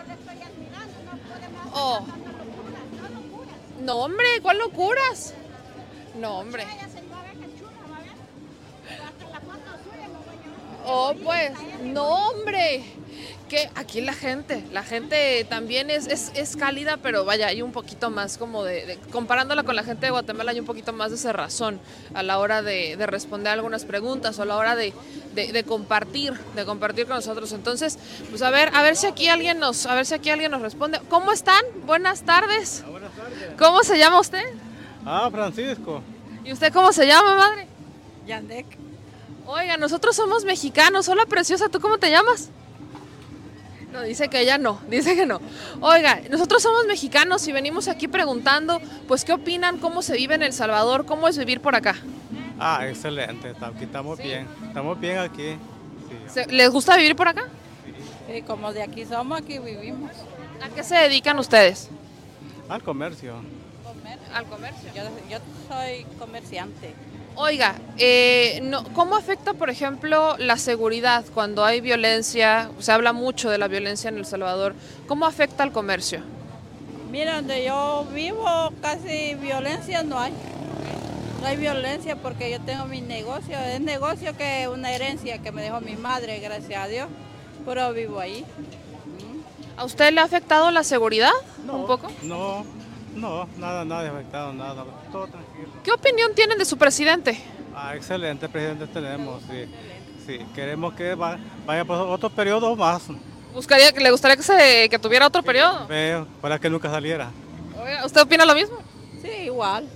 [1.72, 2.06] Oh.
[3.84, 5.34] No, hombre, ¿cuál locuras?
[6.18, 6.64] No, hombre.
[10.86, 12.82] Oh, pues, no, hombre.
[13.48, 17.72] Que aquí la gente, la gente también es, es, es cálida, pero vaya, hay un
[17.72, 21.10] poquito más como de, de- comparándola con la gente de Guatemala, hay un poquito más
[21.10, 21.78] de cerrazón
[22.14, 24.94] a la hora de, de responder algunas preguntas o a la hora de,
[25.34, 27.52] de- de compartir, de compartir con nosotros.
[27.52, 27.98] Entonces,
[28.30, 30.62] pues a ver, a ver si aquí alguien nos, a ver si aquí alguien nos
[30.62, 30.98] responde.
[31.10, 31.62] ¿Cómo están?
[31.84, 32.82] Buenas tardes.
[32.90, 33.50] Buenas tardes.
[33.58, 34.42] ¿Cómo se llama usted?
[35.04, 36.02] Ah, Francisco.
[36.44, 37.68] ¿Y usted cómo se llama, madre?
[38.26, 38.66] Yandek.
[39.46, 41.08] Oiga, nosotros somos mexicanos.
[41.08, 42.48] Hola, preciosa, ¿tú cómo te llamas?
[43.94, 45.40] No, dice que ella no, dice que no.
[45.80, 49.78] Oiga, nosotros somos mexicanos y venimos aquí preguntando, pues, ¿qué opinan?
[49.78, 51.06] ¿Cómo se vive en El Salvador?
[51.06, 51.94] ¿Cómo es vivir por acá?
[52.58, 53.54] Ah, excelente.
[53.60, 54.46] Aquí estamos bien.
[54.66, 55.52] Estamos bien aquí.
[56.08, 56.16] Sí.
[56.28, 57.44] ¿Se- ¿Les gusta vivir por acá?
[58.28, 60.10] Sí, como de aquí somos, aquí vivimos.
[60.60, 61.88] ¿A qué se dedican ustedes?
[62.68, 63.34] Al comercio.
[64.32, 64.90] Al comercio.
[64.94, 65.38] Yo, yo
[65.68, 66.94] soy comerciante.
[67.36, 72.70] Oiga, eh, no, ¿cómo afecta, por ejemplo, la seguridad cuando hay violencia?
[72.78, 74.74] Se habla mucho de la violencia en El Salvador.
[75.08, 76.20] ¿Cómo afecta al comercio?
[77.10, 80.32] Mira, donde yo vivo casi violencia no hay.
[81.40, 83.58] No hay violencia porque yo tengo mi negocio.
[83.58, 87.08] Es negocio que una herencia que me dejó mi madre, gracias a Dios.
[87.66, 88.44] Pero vivo ahí.
[89.76, 91.32] ¿A usted le ha afectado la seguridad
[91.68, 92.08] un poco?
[92.22, 92.64] No,
[93.14, 94.84] no, nada, nada afectado, nada.
[95.12, 95.68] Todo tranquilo.
[95.82, 97.40] ¿Qué opinión tienen de su presidente?
[97.74, 99.42] Ah, excelente presidente tenemos.
[99.50, 99.66] Sí.
[100.26, 103.02] Sí, queremos que va- vaya por otro periodo más.
[103.52, 105.86] Buscaría, ¿Le gustaría que, se, que tuviera otro periodo?
[106.40, 107.30] Para que nunca saliera.
[107.78, 108.78] Oiga, ¿Usted opina lo mismo?
[109.20, 109.86] Sí, igual.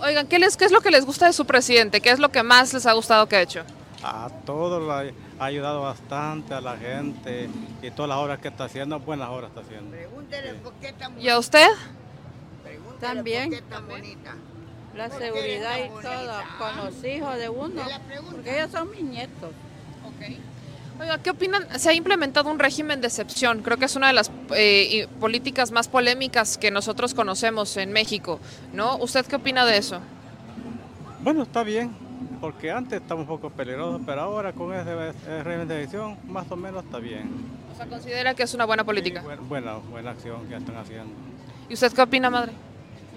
[0.00, 2.00] Oigan, ¿qué, les, ¿qué es lo que les gusta de su presidente?
[2.00, 3.62] ¿Qué es lo que más les ha gustado que ha hecho?
[4.02, 5.04] A todo lo ha
[5.38, 7.50] ha ayudado bastante a la gente
[7.82, 9.94] y todas las obras que está haciendo, buenas obras está haciendo.
[11.20, 11.66] ¿Y a usted?
[13.00, 13.50] También.
[14.96, 17.82] La seguridad y todo, con los hijos de uno.
[18.30, 19.50] Porque ellos son mis nietos.
[20.98, 21.78] Oiga, ¿qué opinan?
[21.78, 23.62] Se ha implementado un régimen de excepción.
[23.62, 28.40] Creo que es una de las eh, políticas más polémicas que nosotros conocemos en México,
[28.72, 28.96] ¿no?
[28.96, 30.00] ¿Usted qué opina de eso?
[31.20, 31.94] Bueno, está bien,
[32.40, 36.50] porque antes estaba un poco peligroso, pero ahora con ese, ese régimen de elección más
[36.50, 37.44] o menos está bien.
[37.74, 39.20] O sea, ¿considera que es una buena política?
[39.20, 41.12] Sí, buena, buena acción que están haciendo.
[41.68, 42.52] ¿Y usted qué opina, madre?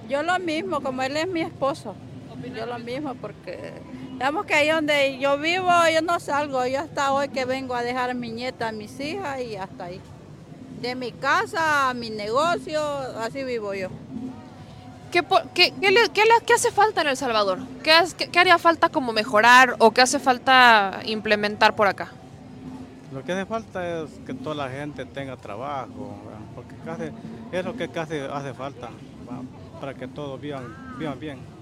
[0.09, 1.95] Yo lo mismo, como él es mi esposo.
[2.55, 3.73] Yo lo mismo porque,
[4.13, 6.65] digamos que ahí donde yo vivo, yo no salgo.
[6.65, 9.85] Yo hasta hoy que vengo a dejar a mi nieta, a mis hijas y hasta
[9.85, 10.01] ahí.
[10.81, 12.81] De mi casa a mi negocio,
[13.21, 13.89] así vivo yo.
[15.11, 15.23] ¿Qué,
[15.53, 17.59] qué- qué le- qué le- qué hace falta en El Salvador?
[17.83, 22.09] ¿Qué, es- qué- qué haría falta como mejorar o qué hace falta implementar por acá?
[23.11, 26.39] Lo que hace falta es que toda la gente tenga trabajo, ¿verdad?
[26.55, 27.03] porque casi,
[27.51, 28.89] es lo que casi hace falta.
[29.79, 31.59] Para que todos vivan, vivan bien.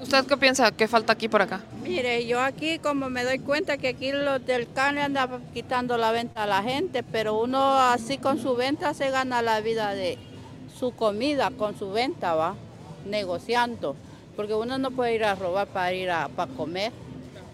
[0.00, 1.60] ¿Usted qué piensa que falta aquí por acá?
[1.84, 5.96] Mire, yo aquí como me doy cuenta que aquí los del CAN le andan quitando
[5.96, 9.94] la venta a la gente, pero uno así con su venta se gana la vida
[9.94, 10.18] de
[10.76, 12.56] su comida, con su venta, va,
[13.06, 13.94] negociando.
[14.34, 16.92] Porque uno no puede ir a robar para ir a para comer.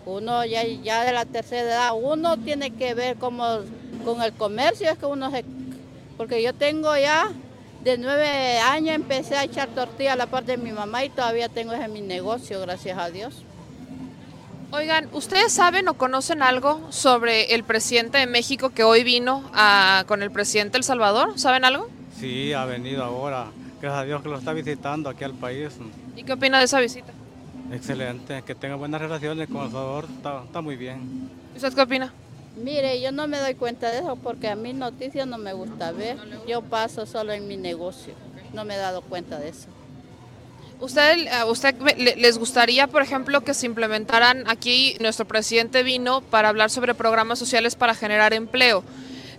[0.06, 3.44] Uno ya, ya de la tercera edad, uno tiene que ver como
[4.06, 5.44] con el comercio, es que uno se...
[6.16, 7.30] Porque yo tengo ya
[7.84, 11.48] de nueve años empecé a echar tortilla a la parte de mi mamá y todavía
[11.48, 13.42] tengo ese mi negocio, gracias a Dios.
[14.70, 20.04] Oigan, ¿ustedes saben o conocen algo sobre el presidente de México que hoy vino a-
[20.06, 21.38] con el presidente de El Salvador?
[21.38, 21.88] ¿Saben algo?
[22.18, 23.46] Sí, ha venido ahora,
[23.80, 25.70] gracias a Dios que lo está visitando aquí al país.
[26.16, 27.12] ¿Y qué opina de esa visita?
[27.72, 31.30] Excelente, que tenga buenas relaciones con El Salvador, está, está muy bien.
[31.54, 32.12] ¿Usted qué opina?
[32.56, 35.92] Mire, yo no me doy cuenta de eso porque a mí noticias no me gusta
[35.92, 36.16] ver.
[36.46, 38.14] Yo paso solo en mi negocio.
[38.52, 39.68] No me he dado cuenta de eso.
[40.80, 46.20] ¿Usted, a usted le- les gustaría, por ejemplo, que se implementaran aquí, nuestro presidente vino
[46.20, 48.84] para hablar sobre programas sociales para generar empleo?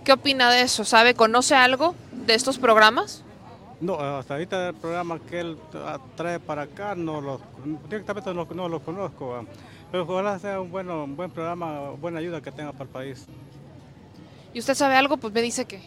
[0.03, 0.83] ¿Qué opina de eso?
[0.85, 3.23] ¿Sabe, conoce algo de estos programas?
[3.79, 7.39] No, hasta ahorita el programa que él tra- trae para acá no lo,
[7.89, 9.43] directamente no, no lo conozco, ah.
[9.91, 13.25] Pero ojalá sea un, bueno, un buen programa, buena ayuda que tenga para el país.
[14.53, 15.17] ¿Y usted sabe algo?
[15.17, 15.81] Pues me dice que.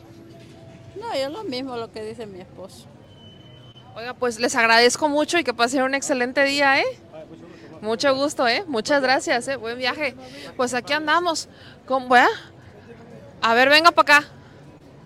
[1.00, 2.86] No, es lo mismo lo que dice mi esposo.
[3.94, 6.98] Oiga, pues les agradezco mucho y que pasen un excelente día, ¿eh?
[7.80, 8.64] Mucho gusto, ¿eh?
[8.66, 9.56] Muchas gracias, ¿eh?
[9.56, 10.14] Buen viaje.
[10.56, 11.48] Pues aquí andamos.
[11.86, 12.08] ¿Cómo?
[12.08, 12.28] ¿Vea?
[13.42, 14.28] A ver, venga para acá.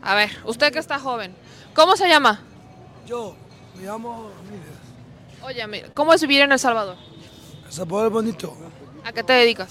[0.03, 1.35] A ver, usted que está joven.
[1.75, 2.41] ¿Cómo se llama?
[3.07, 3.35] Yo
[3.77, 4.31] me llamo
[5.43, 6.97] Oye, mira, ¿cómo es vivir en El Salvador?
[7.69, 8.57] Se puede bonito
[9.07, 9.69] ¿A qué te dedicas?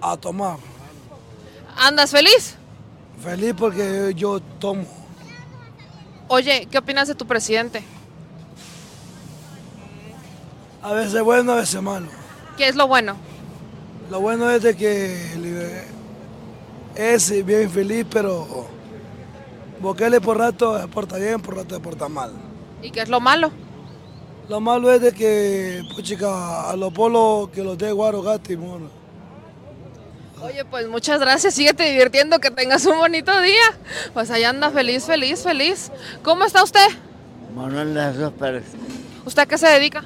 [0.00, 0.56] a tomar.
[1.76, 2.56] ¿Andas feliz?
[3.22, 4.84] Feliz porque yo tomo.
[6.28, 7.82] Oye, ¿qué opinas de tu presidente?
[10.82, 12.06] A veces bueno, a veces malo.
[12.56, 13.16] ¿Qué es lo bueno?
[14.10, 15.84] Lo bueno es de que
[16.94, 18.66] es bien feliz, pero
[19.80, 22.32] Bukele por rato se porta bien, por rato se porta mal.
[22.82, 23.50] ¿Y qué es lo malo?
[24.48, 28.88] Lo malo es de que, puchica, a los polos que los dé guaro gati, mono.
[30.42, 31.54] Oye, pues muchas gracias.
[31.54, 33.62] Síguete divirtiendo, que tengas un bonito día.
[34.12, 35.90] Pues allá anda feliz, feliz, feliz.
[36.22, 36.86] ¿Cómo está usted?
[37.54, 38.64] Manuel de Jesús Pérez.
[39.24, 40.04] ¿Usted a qué se dedica?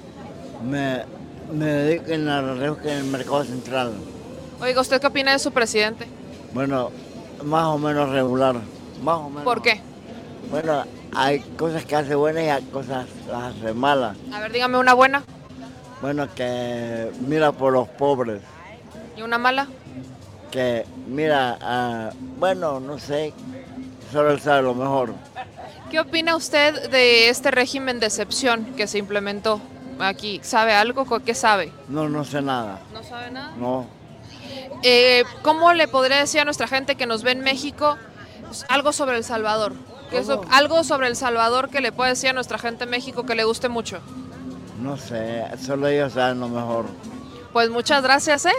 [0.62, 1.04] Me,
[1.52, 3.92] me dedico en la rebusca en el mercado central.
[4.60, 6.06] Oiga, ¿usted qué opina de su presidente?
[6.52, 6.92] Bueno,
[7.42, 8.56] más o menos regular.
[9.02, 9.42] Más o menos.
[9.44, 9.80] ¿Por qué?
[10.50, 10.84] Bueno,
[11.14, 14.16] hay cosas que hace buenas y hay cosas que las hace malas.
[14.32, 15.22] A ver, dígame una buena
[16.00, 18.40] Bueno, que mira por los pobres.
[19.16, 19.66] y una mala.
[20.50, 23.34] Que mira, ah, bueno, no sé,
[24.10, 25.12] solo él sabe lo mejor.
[25.90, 29.60] ¿Qué opina usted de este régimen de excepción que se implementó
[29.98, 30.40] aquí?
[30.42, 31.04] ¿Sabe algo?
[31.20, 31.72] ¿Qué sabe?
[31.88, 32.80] No, no sé nada.
[32.94, 33.52] ¿No sabe nada?
[33.58, 33.86] No.
[34.82, 37.96] Eh, ¿Cómo le podría decir a nuestra gente que nos ve en México
[38.68, 39.72] algo sobre El Salvador?
[40.10, 40.52] ¿Qué es lo- ¿Cómo?
[40.52, 43.44] algo sobre El Salvador que le puede decir a nuestra gente en México que le
[43.44, 43.98] guste mucho.
[44.80, 46.86] No sé, solo ellos saben lo mejor.
[47.52, 48.52] Pues muchas gracias, ¿eh?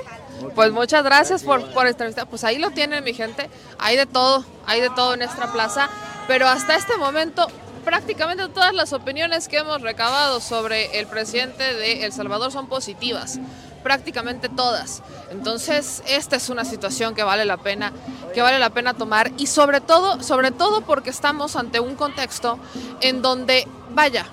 [0.56, 2.28] Pues muchas gracias por, por entrevistar.
[2.28, 3.50] Pues ahí lo tienen, mi gente.
[3.78, 5.90] Hay de todo, hay de todo en nuestra plaza.
[6.28, 7.48] Pero hasta este momento,
[7.80, 13.40] prácticamente todas las opiniones que hemos recabado sobre el presidente de El Salvador son positivas.
[13.84, 15.02] Prácticamente todas.
[15.32, 17.94] Entonces, esta es una situación que vale la pena,
[18.34, 19.32] que vale la pena tomar.
[19.38, 22.60] Y sobre todo, sobre todo porque estamos ante un contexto
[23.00, 24.26] en donde, vaya,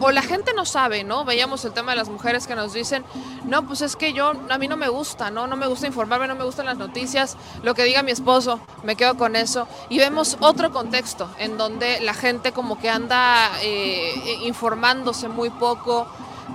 [0.00, 1.24] o la gente no sabe, ¿no?
[1.24, 3.04] Veíamos el tema de las mujeres que nos dicen,
[3.44, 5.46] no, pues es que yo, a mí no me gusta, ¿no?
[5.46, 8.96] No me gusta informarme, no me gustan las noticias, lo que diga mi esposo, me
[8.96, 9.68] quedo con eso.
[9.88, 16.06] Y vemos otro contexto en donde la gente como que anda eh, informándose muy poco,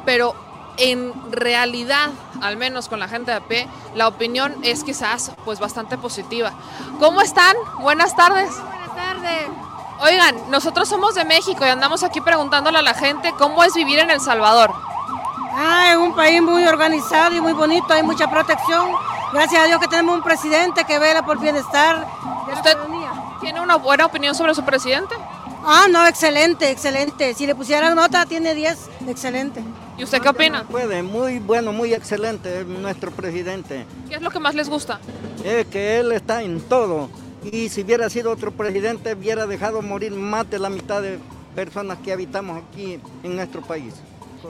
[0.06, 0.35] pero
[0.77, 2.10] en realidad,
[2.41, 6.53] al menos con la gente de a pie, la opinión es quizás pues bastante positiva.
[6.99, 7.56] ¿Cómo están?
[7.81, 8.49] Buenas tardes.
[8.61, 9.69] Buenas tardes.
[10.01, 13.99] Oigan, nosotros somos de México y andamos aquí preguntándole a la gente cómo es vivir
[13.99, 14.71] en El Salvador.
[15.51, 18.91] Ah, es un país muy organizado y muy bonito, hay mucha protección.
[19.34, 23.11] Gracias a Dios que tenemos un presidente que vela por bienestar de la ¿Usted ciudadanía.
[23.41, 25.15] tiene una buena opinión sobre su presidente?
[25.65, 27.34] Ah, no, excelente, excelente.
[27.34, 29.61] Si le pusieran nota, tiene 10, excelente.
[29.97, 30.63] ¿Y usted qué opina?
[30.63, 33.85] Puede, muy bueno, muy excelente es nuestro presidente.
[34.07, 35.01] ¿Qué es lo que más les gusta?
[35.43, 37.09] Es que él está en todo.
[37.44, 41.20] Y si hubiera sido otro presidente, hubiera dejado morir más de la mitad de
[41.56, 43.94] personas que habitamos aquí en nuestro país.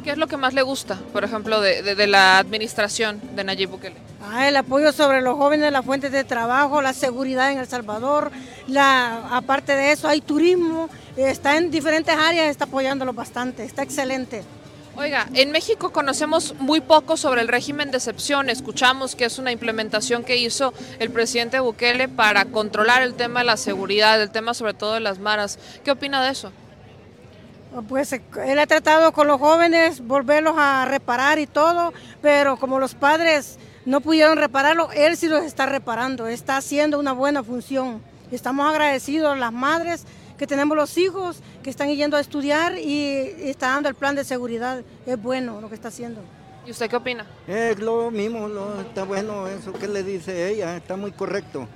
[0.04, 3.44] ¿Qué es lo que más le gusta, por ejemplo, de, de- de la administración de
[3.44, 3.96] Nayib Bukele?
[4.22, 8.32] Ah, el apoyo sobre los jóvenes, las fuentes de trabajo, la seguridad en El Salvador,
[8.68, 14.44] la, aparte de eso hay turismo, está en diferentes áreas, está apoyándolo bastante, está excelente.
[15.00, 18.50] Oiga, en México conocemos muy poco sobre el régimen de excepción.
[18.50, 23.46] Escuchamos que es una implementación que hizo el presidente Bukele para controlar el tema de
[23.46, 25.58] la seguridad, el tema sobre todo de las maras.
[25.86, 26.52] ¿Qué opina de eso?
[27.88, 32.78] Pues eh, él ha tratado con los jóvenes, volverlos a reparar y todo, pero como
[32.78, 38.02] los padres no pudieron repararlo, él sí los está reparando, está haciendo una buena función.
[38.32, 40.04] Estamos agradecidos las madres
[40.40, 43.06] que tenemos los hijos que están yendo a estudiar y
[43.42, 44.82] está dando el plan de seguridad.
[45.06, 46.22] Es bueno lo que está haciendo.
[46.66, 47.28] ¿Y usted qué opina?
[47.48, 51.68] Es lo mismo, lo- está bueno eso que le dice ella, está muy correcto.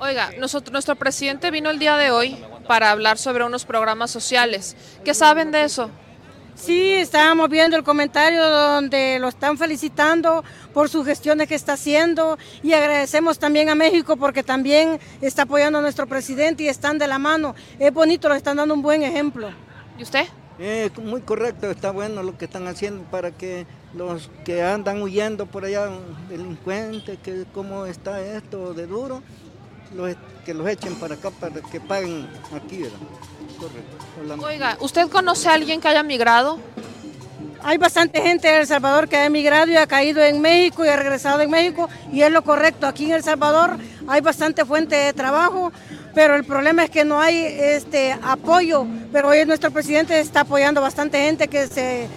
[0.00, 4.76] Oiga, nosotros, nuestro presidente vino el día de hoy para hablar sobre unos programas sociales.
[5.04, 5.88] ¿Qué saben de eso?
[6.54, 12.38] Sí, estábamos viendo el comentario donde lo están felicitando por sus gestiones que está haciendo
[12.62, 17.06] y agradecemos también a México porque también está apoyando a nuestro presidente y están de
[17.08, 17.54] la mano.
[17.78, 19.50] Es bonito, lo están dando un buen ejemplo.
[19.98, 20.26] ¿Y usted?
[20.58, 25.46] Es muy correcto, está bueno lo que están haciendo para que los que andan huyendo
[25.46, 25.88] por allá,
[26.28, 29.22] delincuentes, que cómo está esto de duro,
[29.96, 30.14] los,
[30.44, 32.98] que los echen para acá para que paguen aquí, ¿verdad?
[33.62, 34.46] Correcto.
[34.46, 36.58] Oiga, ¿usted conoce a alguien que haya migrado?
[37.64, 40.88] Hay bastante gente en El Salvador que ha emigrado y ha caído en México y
[40.88, 42.88] ha regresado en México y es lo correcto.
[42.88, 43.78] Aquí en El Salvador
[44.08, 45.72] hay bastante fuente de trabajo,
[46.12, 48.84] pero el problema es que no hay este apoyo.
[49.12, 52.08] Pero hoy nuestro presidente está apoyando bastante gente que se,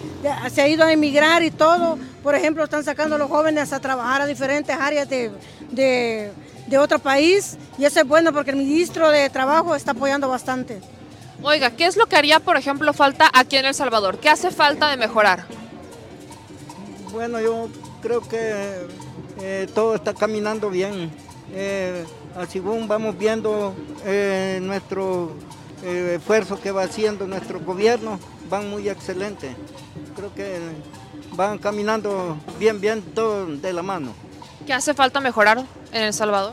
[0.52, 1.96] se ha ido a emigrar y todo.
[2.24, 5.30] Por ejemplo, están sacando a los jóvenes a trabajar a diferentes áreas de,
[5.70, 6.32] de,
[6.66, 10.80] de otro país y eso es bueno porque el ministro de Trabajo está apoyando bastante.
[11.42, 14.18] Oiga, ¿qué es lo que haría, por ejemplo, falta aquí en El Salvador?
[14.18, 15.44] ¿Qué hace falta de mejorar?
[17.12, 17.68] Bueno, yo
[18.02, 18.86] creo que
[19.40, 21.10] eh, todo está caminando bien.
[21.52, 22.04] Eh,
[22.36, 25.32] así vamos viendo eh, nuestro
[25.84, 28.18] eh, esfuerzo que va haciendo nuestro gobierno,
[28.50, 29.54] van muy excelentes.
[30.16, 30.58] Creo que
[31.32, 34.12] van caminando bien, bien, todo de la mano.
[34.66, 35.62] ¿Qué hace falta mejorar
[35.92, 36.52] en El Salvador?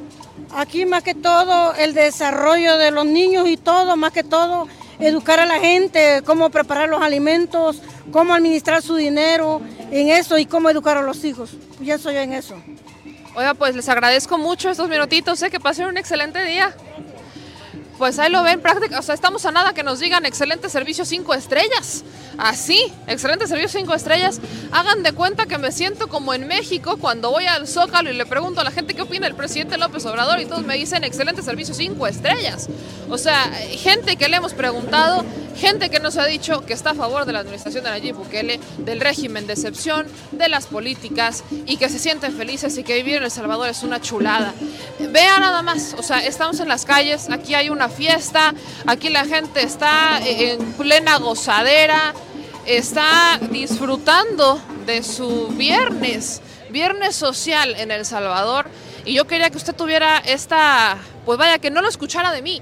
[0.56, 4.68] Aquí más que todo el desarrollo de los niños y todo, más que todo
[5.00, 7.82] educar a la gente, cómo preparar los alimentos,
[8.12, 11.56] cómo administrar su dinero en eso y cómo educar a los hijos.
[11.80, 12.56] Pienso yo en eso.
[13.36, 15.50] Oiga, pues les agradezco mucho estos minutitos, ¿eh?
[15.50, 16.72] que pasen un excelente día.
[17.98, 21.06] Pues ahí lo ven, práctica, o sea, estamos a nada que nos digan excelente servicio
[21.06, 22.04] 5 estrellas.
[22.38, 24.40] Así, excelente servicio 5 estrellas.
[24.72, 28.26] Hagan de cuenta que me siento como en México cuando voy al Zócalo y le
[28.26, 31.44] pregunto a la gente qué opina el presidente López Obrador y todos me dicen excelente
[31.44, 32.68] servicio 5 estrellas.
[33.10, 35.24] O sea, gente que le hemos preguntado,
[35.56, 38.60] gente que nos ha dicho que está a favor de la administración de Nayib Bukele,
[38.80, 43.18] del régimen de excepción, de las políticas y que se sienten felices y que vivir
[43.18, 44.54] en El Salvador es una chulada.
[45.00, 48.54] Vean nada más, o sea, estamos en las calles, aquí hay una fiesta,
[48.88, 52.14] aquí la gente está en plena gozadera,
[52.66, 58.68] está disfrutando de su viernes, viernes social en El Salvador.
[59.06, 62.62] Y yo quería que usted tuviera esta, pues vaya, que no lo escuchara de mí,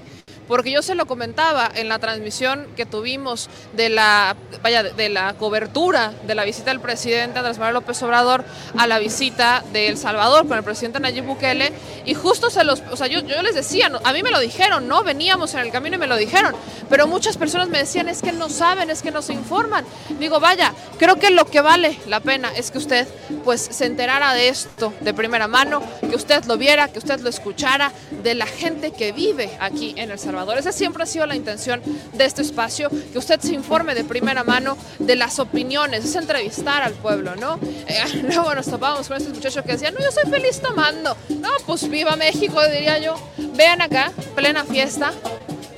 [0.52, 5.32] porque yo se lo comentaba en la transmisión que tuvimos de la, vaya, de la
[5.32, 8.44] cobertura de la visita del presidente Andrés Manuel López Obrador
[8.76, 11.72] a la visita de El Salvador con el presidente Nayib Bukele
[12.04, 14.88] y justo se los, o sea, yo, yo les decía, a mí me lo dijeron,
[14.88, 15.02] ¿no?
[15.02, 16.54] Veníamos en el camino y me lo dijeron,
[16.90, 19.86] pero muchas personas me decían, es que no saben, es que no se informan.
[20.18, 23.08] Digo, vaya, creo que lo que vale la pena es que usted
[23.42, 27.30] pues se enterara de esto de primera mano, que usted lo viera, que usted lo
[27.30, 27.90] escuchara,
[28.22, 30.41] de la gente que vive aquí en El Salvador.
[30.50, 31.80] Esa siempre ha sido la intención
[32.12, 36.82] de este espacio, que usted se informe de primera mano de las opiniones, es entrevistar
[36.82, 37.58] al pueblo, ¿no?
[37.86, 41.16] Eh, luego nos topábamos con estos muchachos que decían, no, yo soy feliz tomando.
[41.28, 43.14] No, pues viva México, diría yo.
[43.54, 45.12] Vean acá, plena fiesta,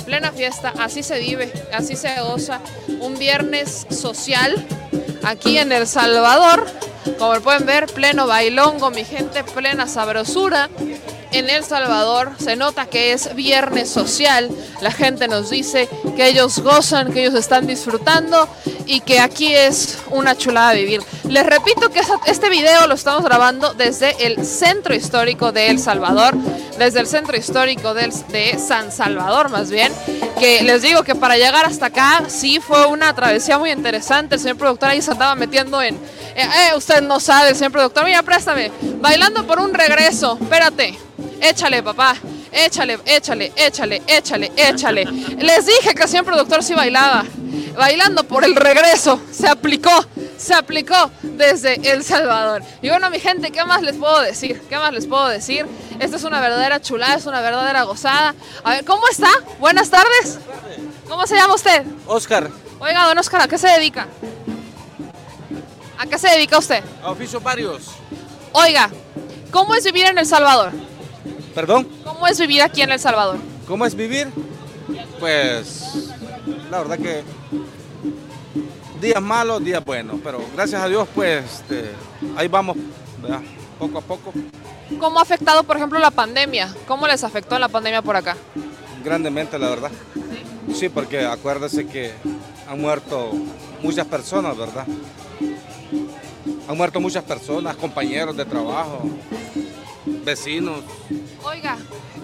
[0.04, 2.60] plena fiesta, así se vive, así se goza.
[3.00, 4.66] Un viernes social
[5.22, 6.66] aquí en El Salvador.
[7.18, 10.70] Como pueden ver, pleno bailongo, mi gente, plena sabrosura.
[11.34, 14.48] En El Salvador se nota que es viernes social.
[14.80, 18.48] La gente nos dice que ellos gozan, que ellos están disfrutando
[18.86, 21.02] y que aquí es una chulada vivir.
[21.28, 26.36] Les repito que este video lo estamos grabando desde el centro histórico de El Salvador,
[26.78, 29.92] desde el centro histórico de San Salvador más bien,
[30.38, 34.36] que les digo que para llegar hasta acá sí fue una travesía muy interesante.
[34.36, 35.96] El señor productor ahí se andaba metiendo en...
[35.96, 38.70] eh, eh, usted no sabe, el señor productor, mira, préstame,
[39.00, 40.96] bailando por un regreso, espérate,
[41.40, 42.16] échale papá.
[42.52, 45.04] Échale, échale, échale, échale, échale.
[45.38, 47.24] Les dije que el señor productor sí bailaba.
[47.76, 49.20] Bailando por el regreso.
[49.32, 49.90] Se aplicó,
[50.38, 52.62] se aplicó desde El Salvador.
[52.80, 54.62] Y bueno, mi gente, ¿qué más les puedo decir?
[54.68, 55.66] ¿Qué más les puedo decir?
[55.98, 58.36] Esta es una verdadera chulada, es una verdadera gozada.
[58.62, 59.30] A ver, ¿cómo está?
[59.58, 60.38] Buenas tardes.
[61.08, 61.84] ¿Cómo se llama usted?
[62.06, 62.48] Oscar,
[62.78, 64.06] Oiga, don Oscar, ¿a qué se dedica?
[65.98, 66.82] ¿A qué se dedica usted?
[67.02, 67.82] a oficios varios.
[68.52, 68.90] Oiga,
[69.50, 70.70] ¿cómo es vivir en El Salvador?
[71.54, 73.36] Perdón, ¿Cómo es vivir aquí en El Salvador?
[73.66, 74.28] ¿cómo es vivir?
[75.20, 76.10] Pues
[76.70, 77.22] la verdad que
[79.00, 81.90] días malos, días buenos, pero gracias a Dios pues este,
[82.36, 82.76] ahí vamos,
[83.22, 83.40] ¿verdad?
[83.78, 84.32] poco a poco,
[85.00, 86.74] ¿Cómo ha afectado, por ejemplo, la pandemia?
[86.86, 88.36] ¿Cómo les afectó la pandemia por acá?
[89.04, 89.90] grandemente la verdad.
[90.74, 92.12] Sí, porque acuérdese que
[92.68, 93.32] han muerto
[93.82, 94.86] muchas personas, ¿verdad?
[96.66, 99.02] Han muerto muchas personas, compañeros de trabajo,
[100.24, 100.80] vecinos.
[101.44, 101.76] Oiga,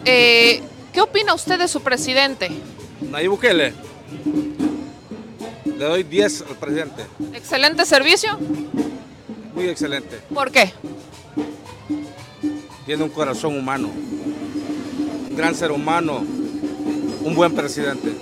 [0.07, 2.51] eh, ¿qué opina usted de su presidente?
[3.03, 3.75] Nayib Bukele.
[5.65, 7.07] Le doy 10 al presidente.
[7.35, 8.39] ¿Excelente servicio?
[9.55, 10.21] Muy excelente.
[10.33, 10.73] ¿Por qué?
[12.87, 13.91] Tiene un corazón humano.
[13.91, 16.25] Un gran ser humano.
[17.23, 18.15] Un buen presidente.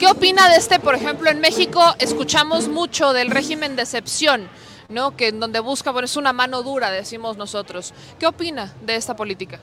[0.00, 4.48] ¿Qué opina de este, por ejemplo, en México escuchamos mucho del régimen de excepción,
[4.88, 5.16] ¿no?
[5.16, 7.94] Que en donde busca, bueno, es una mano dura, decimos nosotros.
[8.18, 9.60] ¿Qué opina de esta política?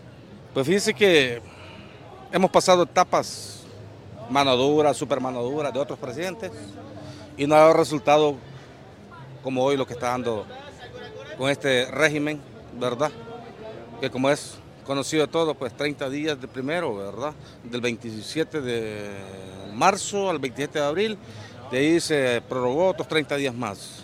[0.54, 1.42] Pues fíjese que
[2.30, 3.62] hemos pasado etapas
[4.30, 6.52] mano dura, super mano dura de otros presidentes
[7.38, 8.36] y no ha dado resultado
[9.44, 10.46] como hoy lo que está dando
[11.38, 12.42] con este régimen,
[12.78, 13.12] ¿verdad?
[14.02, 14.56] Que como es
[14.86, 17.34] conocido de todo, pues 30 días de primero, ¿verdad?
[17.64, 19.10] Del 27 de
[19.74, 21.18] marzo al 27 de abril,
[21.72, 24.04] de ahí se prorrogó otros 30 días más.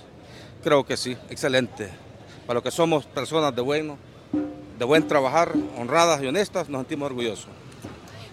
[0.63, 1.89] Creo que sí, excelente.
[2.45, 3.97] Para lo que somos personas de bueno,
[4.77, 7.47] de buen trabajar, honradas y honestas, nos sentimos orgullosos.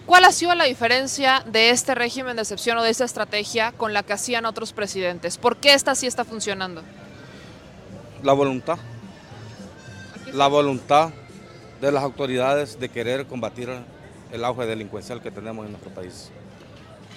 [0.05, 3.93] ¿Cuál ha sido la diferencia de este régimen de excepción o de esta estrategia con
[3.93, 5.37] la que hacían otros presidentes?
[5.37, 6.83] ¿Por qué esta sí está funcionando?
[8.21, 8.77] La voluntad.
[10.31, 11.09] La voluntad
[11.81, 13.69] de las autoridades de querer combatir
[14.31, 16.29] el auge delincuencial que tenemos en nuestro país.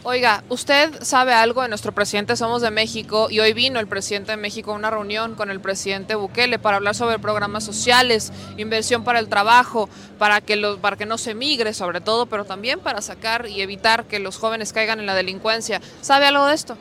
[0.04, 4.30] Oiga, usted sabe algo de nuestro presidente Somos de México y hoy vino el presidente
[4.30, 9.02] de México a una reunión con el presidente Bukele para hablar sobre programas sociales, inversión
[9.02, 12.78] para el trabajo, para que, los, para que no se migre sobre todo, pero también
[12.78, 15.80] para sacar y evitar que los jóvenes caigan en la delincuencia.
[16.00, 16.78] ¿Sabe algo de esto?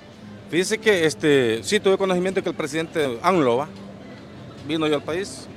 [0.51, 3.67] Fíjese que este, sí tuve conocimiento que el presidente Anlova
[4.67, 5.47] vino yo al país,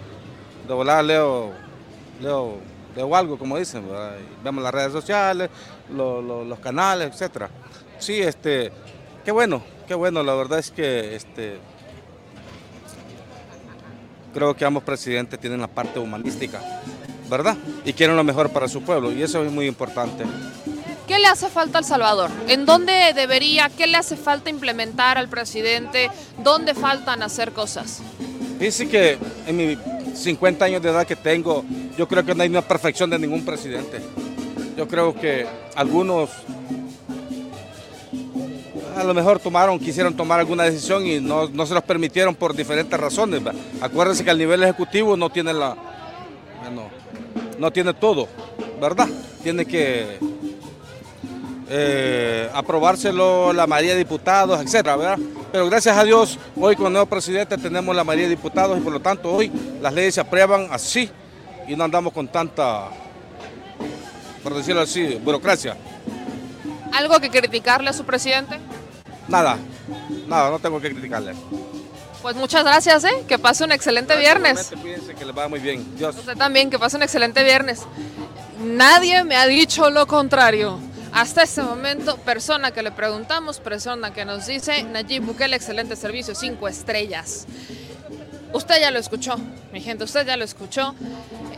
[0.67, 1.53] de volar leo,
[2.23, 2.57] leo,
[2.97, 3.85] leo algo, como dicen,
[4.43, 5.51] vemos las redes sociales,
[5.95, 7.49] lo- lo- los canales, etcétera.
[7.99, 8.71] Sí, este,
[9.25, 11.59] qué bueno, qué bueno, la verdad es que este,
[14.33, 16.61] creo que ambos presidentes tienen la parte humanística,
[17.29, 17.57] ¿verdad?
[17.85, 20.25] Y quieren lo mejor para su pueblo, y eso es muy importante.
[21.07, 22.31] ¿Qué le hace falta al Salvador?
[22.47, 26.09] ¿En dónde debería, qué le hace falta implementar al presidente?
[26.39, 28.01] ¿Dónde faltan hacer cosas?
[28.61, 29.19] Dice que
[29.49, 29.79] en mis
[30.15, 31.65] 50 años de edad que tengo,
[31.99, 34.01] yo creo que no hay una perfección de ningún presidente.
[34.81, 35.47] Yo creo que
[35.77, 36.31] algunos
[38.97, 42.57] a lo mejor tomaron, quisieron tomar alguna decisión y no, no se los permitieron por
[42.57, 43.43] diferentes razones.
[43.83, 45.77] Acuérdense que al nivel ejecutivo no tiene la,
[46.63, 46.89] bueno,
[47.59, 48.27] no tiene todo,
[48.81, 49.07] ¿verdad?
[49.43, 50.19] Tiene que
[51.69, 55.19] eh, aprobárselo la mayoría de diputados, etcétera, ¿verdad?
[55.53, 58.81] Pero gracias a Dios, hoy con el nuevo presidente tenemos la mayoría de diputados y
[58.81, 59.53] por lo tanto hoy
[59.83, 61.11] las leyes se aprueban así
[61.69, 62.89] y no andamos con tanta,
[64.43, 65.77] por decirlo así, burocracia.
[66.93, 68.59] ¿Algo que criticarle a su presidente?
[69.29, 69.59] Nada,
[70.27, 71.35] nada, no tengo que criticarle.
[72.23, 73.25] Pues muchas gracias, ¿eh?
[73.27, 74.73] Que pase un excelente viernes.
[74.81, 75.97] Cuídense que les va muy bien.
[75.97, 76.17] Dios.
[76.17, 77.81] Usted también, que pase un excelente viernes.
[78.63, 80.79] Nadie me ha dicho lo contrario.
[81.13, 86.35] Hasta este momento, persona que le preguntamos, persona que nos dice, Nayib Bukele, excelente servicio,
[86.35, 87.47] cinco estrellas.
[88.53, 89.37] Usted ya lo escuchó,
[89.73, 90.95] mi gente, usted ya lo escuchó.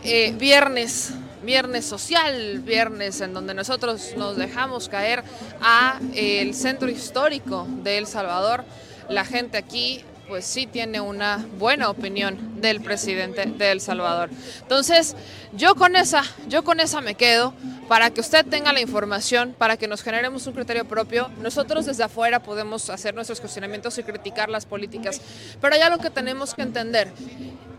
[0.03, 1.11] Eh, viernes,
[1.43, 5.23] viernes social, viernes en donde nosotros nos dejamos caer
[5.61, 8.63] a el centro histórico de El Salvador.
[9.09, 14.29] La gente aquí pues sí tiene una buena opinión del presidente de El Salvador.
[14.61, 15.15] Entonces,
[15.51, 17.53] yo con esa, yo con esa me quedo
[17.89, 21.29] para que usted tenga la información, para que nos generemos un criterio propio.
[21.41, 25.19] Nosotros desde afuera podemos hacer nuestros cuestionamientos y criticar las políticas,
[25.59, 27.11] pero hay algo que tenemos que entender.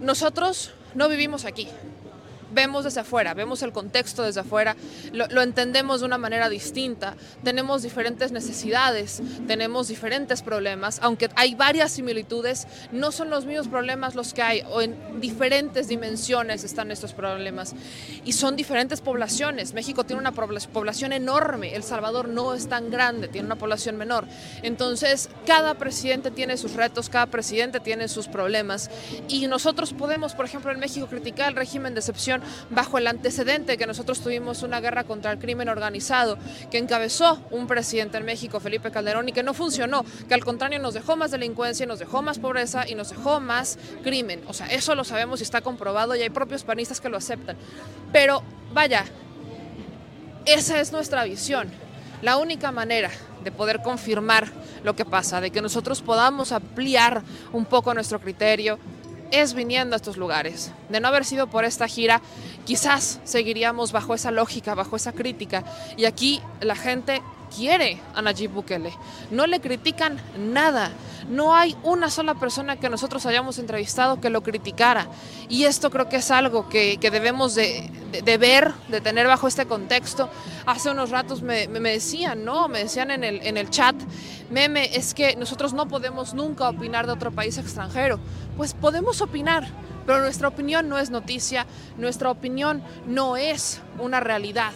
[0.00, 1.66] Nosotros no vivimos aquí
[2.54, 4.76] vemos desde afuera, vemos el contexto desde afuera,
[5.12, 11.92] lo, entendemos de una manera distinta, tenemos diferentes necesidades, tenemos diferentes problemas, aunque hay varias
[11.92, 17.12] similitudes, no son los mismos problemas los que hay, o en diferentes dimensiones están estos
[17.12, 17.74] problemas,
[18.24, 19.74] y son diferentes poblaciones.
[19.74, 24.26] México tiene una población enorme, El Salvador no es tan grande, tiene una población menor.
[24.62, 28.90] Entonces, cada presidente tiene sus retos, cada presidente tiene sus problemas,
[29.28, 33.76] y nosotros podemos, por ejemplo, en México criticar el régimen de excepción bajo el antecedente
[33.76, 36.38] que nosotros tuvimos una guerra contra el crimen organizado
[36.70, 40.78] que encabezó un presidente en México, Felipe Calderón, y que no funcionó, que al contrario
[40.78, 44.42] nos dejó más delincuencia, nos dejó más pobreza y nos dejó más crimen.
[44.46, 47.56] O sea, eso lo sabemos y está comprobado y hay propios panistas que lo aceptan.
[48.12, 48.42] Pero
[48.72, 49.04] vaya,
[50.44, 51.68] esa es nuestra visión.
[52.22, 53.10] La única manera
[53.42, 54.50] de poder confirmar
[54.82, 57.22] lo que pasa, de que nosotros podamos ampliar
[57.52, 58.78] un poco nuestro criterio,
[59.40, 60.70] es viniendo a estos lugares.
[60.88, 62.20] De no haber sido por esta gira,
[62.64, 65.64] quizás seguiríamos bajo esa lógica, bajo esa crítica.
[65.96, 67.22] Y aquí la gente
[67.54, 68.92] quiere a Nayib Bukele.
[69.30, 70.90] No le critican nada.
[71.28, 75.06] No hay una sola persona que nosotros hayamos entrevistado que lo criticara.
[75.48, 79.26] Y esto creo que es algo que, que debemos de, de, de, ver, de tener
[79.26, 80.28] bajo este contexto.
[80.66, 82.68] Hace unos ratos me, me, decían, ¿no?
[82.68, 83.96] Me decían en el, en el chat,
[84.50, 88.18] meme, es que nosotros no podemos nunca opinar de otro país extranjero.
[88.56, 89.66] Pues podemos opinar,
[90.06, 91.66] pero nuestra opinión no es noticia,
[91.96, 94.72] nuestra opinión no es una realidad.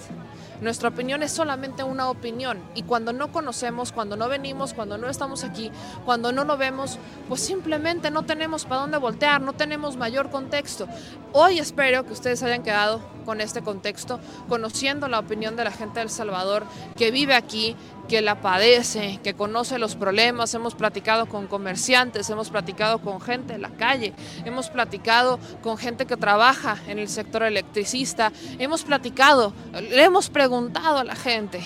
[0.61, 5.09] Nuestra opinión es solamente una opinión y cuando no conocemos, cuando no venimos, cuando no
[5.09, 5.71] estamos aquí,
[6.05, 6.99] cuando no lo vemos,
[7.29, 10.89] pues simplemente no tenemos para dónde voltear, no tenemos mayor contexto.
[11.33, 14.19] Hoy espero que ustedes hayan quedado con este contexto,
[14.49, 16.65] conociendo la opinión de la gente del Salvador
[16.97, 17.77] que vive aquí,
[18.09, 20.55] que la padece, que conoce los problemas.
[20.55, 24.15] Hemos platicado con comerciantes, hemos platicado con gente en la calle,
[24.45, 30.99] hemos platicado con gente que trabaja en el sector electricista, hemos platicado, le hemos preguntado
[30.99, 31.61] a la gente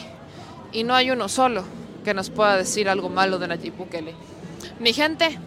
[0.72, 1.64] y no hay uno solo
[2.04, 3.74] que nos pueda decir algo malo de Nayib.
[4.80, 5.38] Mi gente,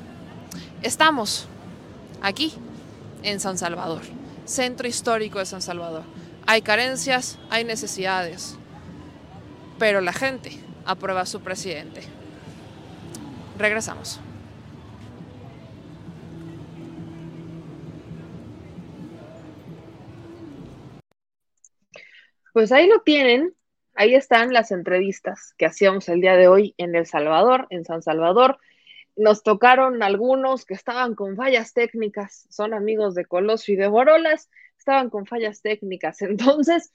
[0.82, 1.48] estamos
[2.22, 2.54] aquí
[3.22, 4.02] en San Salvador,
[4.46, 6.04] centro histórico de San Salvador.
[6.48, 8.56] Hay carencias, hay necesidades,
[9.78, 12.02] pero la gente aprueba su presidente.
[13.57, 14.20] Regresamos.
[22.56, 23.53] Pues ahí lo tienen,
[23.95, 28.02] ahí están las entrevistas que hacíamos el día de hoy en El Salvador, en San
[28.02, 28.60] Salvador.
[29.18, 34.49] Nos tocaron algunos que estaban con fallas técnicas, son amigos de Colosio y de Borolas,
[34.78, 36.22] estaban con fallas técnicas.
[36.22, 36.94] Entonces,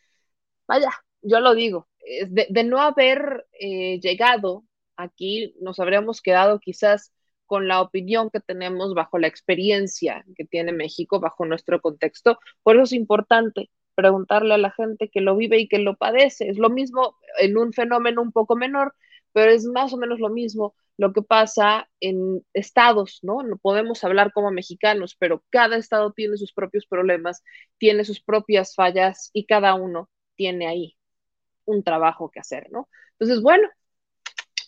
[0.67, 0.91] vaya,
[1.21, 1.89] yo lo digo,
[2.29, 4.65] de, no haber eh, llegado
[4.97, 7.13] aquí, nos habríamos quedado quizás
[7.47, 12.39] con la opinión que tenemos bajo la experiencia que tiene México, bajo nuestro contexto.
[12.63, 16.49] Por eso es importante preguntarle a la gente que lo vive y que lo padece.
[16.49, 18.95] Es lo mismo en un fenómeno un poco menor,
[19.33, 23.43] pero es más o menos lo mismo lo que pasa en estados, ¿no?
[23.43, 27.43] No podemos hablar como mexicanos, pero cada estado tiene sus propios problemas,
[27.79, 30.97] tiene sus propias fallas y cada uno tiene ahí
[31.65, 32.89] un trabajo que hacer, ¿no?
[33.13, 33.69] Entonces, bueno,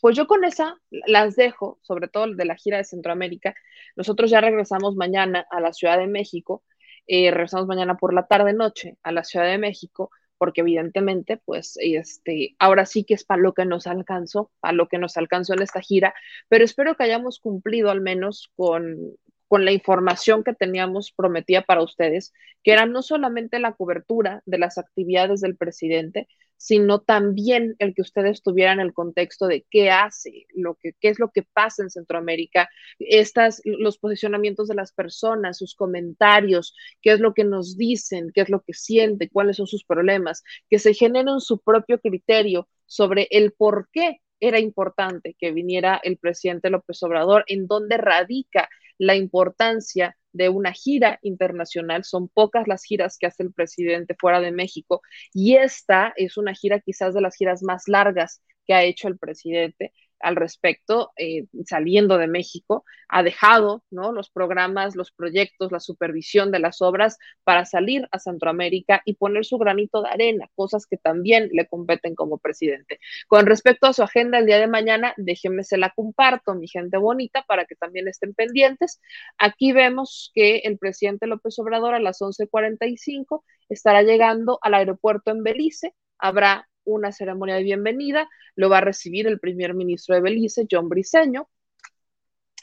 [0.00, 3.54] pues yo con esa las dejo, sobre todo de la gira de Centroamérica.
[3.96, 6.64] Nosotros ya regresamos mañana a la Ciudad de México
[7.06, 11.76] eh, regresamos mañana por la tarde noche a la Ciudad de México, porque evidentemente, pues,
[11.80, 15.54] este, ahora sí que es para lo que nos alcanzó, para lo que nos alcanzó
[15.54, 16.14] en esta gira,
[16.48, 19.16] pero espero que hayamos cumplido al menos con,
[19.52, 22.32] con la información que teníamos prometida para ustedes,
[22.64, 26.26] que era no solamente la cobertura de las actividades del presidente,
[26.56, 31.18] sino también el que ustedes tuvieran el contexto de qué hace, lo que, qué es
[31.18, 37.20] lo que pasa en Centroamérica, estas, los posicionamientos de las personas, sus comentarios, qué es
[37.20, 40.94] lo que nos dicen, qué es lo que sienten, cuáles son sus problemas, que se
[40.94, 47.02] generen su propio criterio sobre el por qué era importante que viniera el presidente López
[47.02, 52.04] Obrador, en dónde radica la importancia de una gira internacional.
[52.04, 55.02] Son pocas las giras que hace el presidente fuera de México
[55.32, 59.18] y esta es una gira quizás de las giras más largas que ha hecho el
[59.18, 59.92] presidente
[60.22, 64.12] al respecto, eh, saliendo de México, ha dejado ¿no?
[64.12, 69.44] los programas, los proyectos, la supervisión de las obras para salir a Centroamérica y poner
[69.44, 73.00] su granito de arena, cosas que también le competen como presidente.
[73.28, 76.96] Con respecto a su agenda el día de mañana, déjenme se la comparto, mi gente
[76.96, 79.00] bonita, para que también estén pendientes.
[79.38, 85.42] Aquí vemos que el presidente López Obrador a las 11:45 estará llegando al aeropuerto en
[85.42, 85.94] Belice.
[86.18, 90.88] Habrá una ceremonia de bienvenida, lo va a recibir el primer ministro de Belice, John
[90.88, 91.48] Briceño.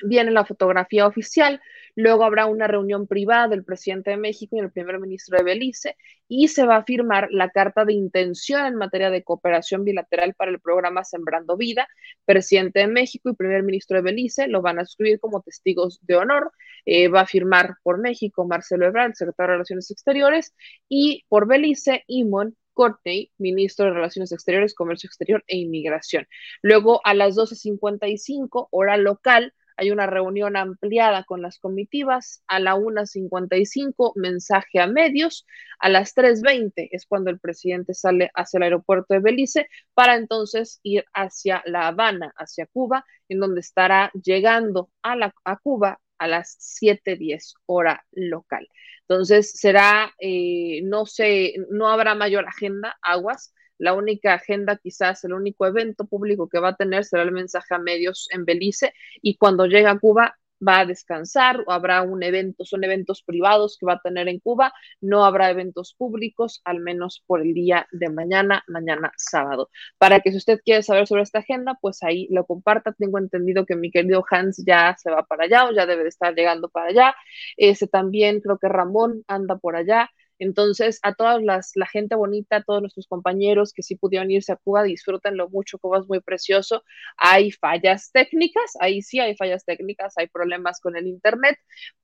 [0.02, 1.62] Viene la fotografía oficial,
[1.94, 5.98] luego habrá una reunión privada del presidente de México y el primer ministro de Belice
[6.30, 10.52] y se va a firmar la carta de intención en materia de cooperación bilateral para
[10.52, 11.90] el programa Sembrando Vida.
[12.24, 16.16] Presidente de México y primer ministro de Belice lo van a escribir como testigos de
[16.16, 16.54] honor.
[16.86, 20.54] Eh, va a firmar por México Marcelo Ebrard, secretario de Relaciones Exteriores,
[20.88, 26.28] y por Belice, Imon Courtney, ministro de Relaciones Exteriores, Comercio Exterior e Inmigración.
[26.62, 32.44] Luego, a las 12.55, hora local, hay una reunión ampliada con las comitivas.
[32.48, 35.48] A la 1.55, mensaje a medios.
[35.80, 40.82] A las 3.20 es cuando el presidente sale hacia el aeropuerto de Belice para entonces
[40.84, 46.28] ir hacia La Habana, hacia Cuba, en donde estará llegando a, la, a Cuba a
[46.28, 48.68] las 7.10 hora local.
[49.02, 53.54] Entonces será, eh, no sé, no habrá mayor agenda, aguas.
[53.80, 57.74] La única agenda, quizás el único evento público que va a tener será el mensaje
[57.74, 62.24] a medios en Belice y cuando llegue a Cuba va a descansar o habrá un
[62.24, 66.80] evento, son eventos privados que va a tener en Cuba, no habrá eventos públicos, al
[66.80, 69.70] menos por el día de mañana, mañana sábado.
[69.98, 72.94] Para que si usted quiere saber sobre esta agenda, pues ahí lo comparta.
[72.94, 76.10] Tengo entendido que mi querido Hans ya se va para allá o ya debe de
[76.10, 77.16] estar llegando para allá.
[77.58, 80.10] Ese también creo que Ramón anda por allá.
[80.40, 84.56] Entonces, a toda la gente bonita, a todos nuestros compañeros que sí pudieron irse a
[84.56, 86.84] Cuba, disfrútenlo mucho, Cuba es muy precioso.
[87.18, 91.58] Hay fallas técnicas, ahí sí hay fallas técnicas, hay problemas con el Internet,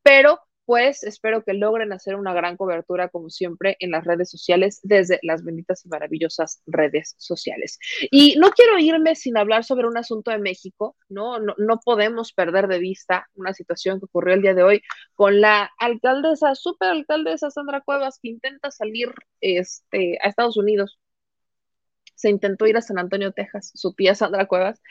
[0.04, 4.80] pero pues espero que logren hacer una gran cobertura, como siempre, en las redes sociales,
[4.84, 7.78] desde las benditas y maravillosas redes sociales.
[8.12, 11.40] Y no quiero irme sin hablar sobre un asunto de México, ¿no?
[11.40, 14.82] No, podemos perder de vista una situación que ocurrió el día de hoy
[15.14, 21.00] con la alcaldesa, superalcaldesa Sandra Cuevas, que intenta salir este, a Estados Unidos.
[22.16, 24.82] Se intentó ir a San Antonio, Texas, su tía Sandra Cuevas.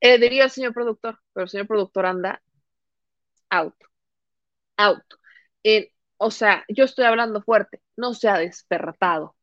[0.00, 2.42] Eh, diría el señor productor, pero el señor productor anda
[3.50, 3.74] out
[4.76, 5.02] out.
[6.18, 9.36] o sea, yo estoy hablando fuerte, no se ha despertado.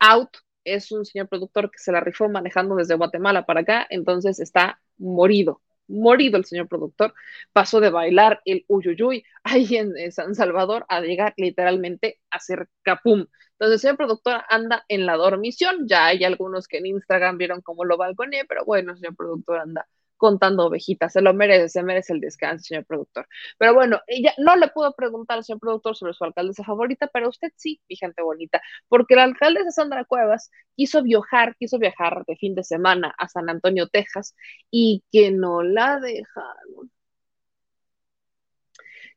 [0.00, 4.40] Out es un señor productor que se la rifó manejando desde Guatemala para acá, entonces
[4.40, 7.14] está morido, morido el señor productor.
[7.52, 13.26] Pasó de bailar el uyuyuy ahí en, San Salvador a llegar literalmente a hacer capum.
[13.52, 17.60] Entonces el señor productor anda en la dormición, ya hay algunos que en Instagram vieron
[17.62, 21.12] cómo lo balconé, pero bueno, el señor productor anda contando ovejitas.
[21.12, 23.26] Se lo merece, se merece el descanso, señor productor.
[23.58, 27.28] Pero bueno, ella no le pudo preguntar al señor productor sobre su alcaldesa favorita, pero
[27.30, 32.36] usted sí, mi gente bonita, porque la alcaldesa Sandra Cuevas quiso viajar, quiso viajar de
[32.36, 34.34] fin de semana a San Antonio, Texas,
[34.70, 36.90] y que no la dejaron.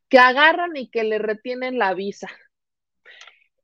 [0.10, 2.30] Que agarran y que le retienen la visa.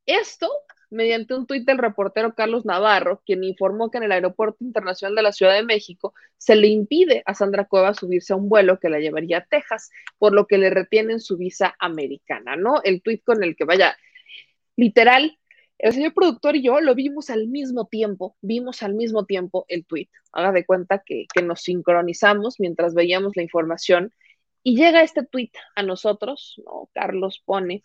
[0.05, 0.49] Esto
[0.89, 5.21] mediante un tuit del reportero Carlos Navarro, quien informó que en el Aeropuerto Internacional de
[5.21, 8.89] la Ciudad de México se le impide a Sandra Cuevas subirse a un vuelo que
[8.89, 12.81] la llevaría a Texas, por lo que le retienen su visa americana, ¿no?
[12.83, 13.97] El tuit con el que vaya,
[14.75, 15.37] literal,
[15.79, 19.85] el señor productor y yo lo vimos al mismo tiempo, vimos al mismo tiempo el
[19.85, 20.09] tuit.
[20.31, 24.13] Haga de cuenta que, que nos sincronizamos mientras veíamos la información
[24.63, 26.89] y llega este tuit a nosotros, ¿no?
[26.93, 27.83] Carlos pone,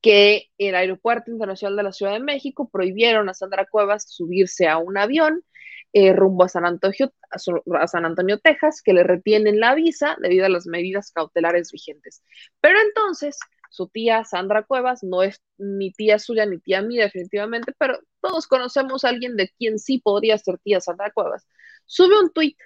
[0.00, 4.78] que el Aeropuerto Internacional de la Ciudad de México prohibieron a Sandra Cuevas subirse a
[4.78, 5.44] un avión
[5.92, 10.46] eh, rumbo a San, Antonio, a San Antonio, Texas, que le retienen la visa debido
[10.46, 12.22] a las medidas cautelares vigentes.
[12.60, 13.38] Pero entonces,
[13.70, 18.46] su tía Sandra Cuevas no es ni tía suya ni tía mía definitivamente, pero todos
[18.46, 21.46] conocemos a alguien de quien sí podría ser tía Sandra Cuevas.
[21.86, 22.56] Sube un tuit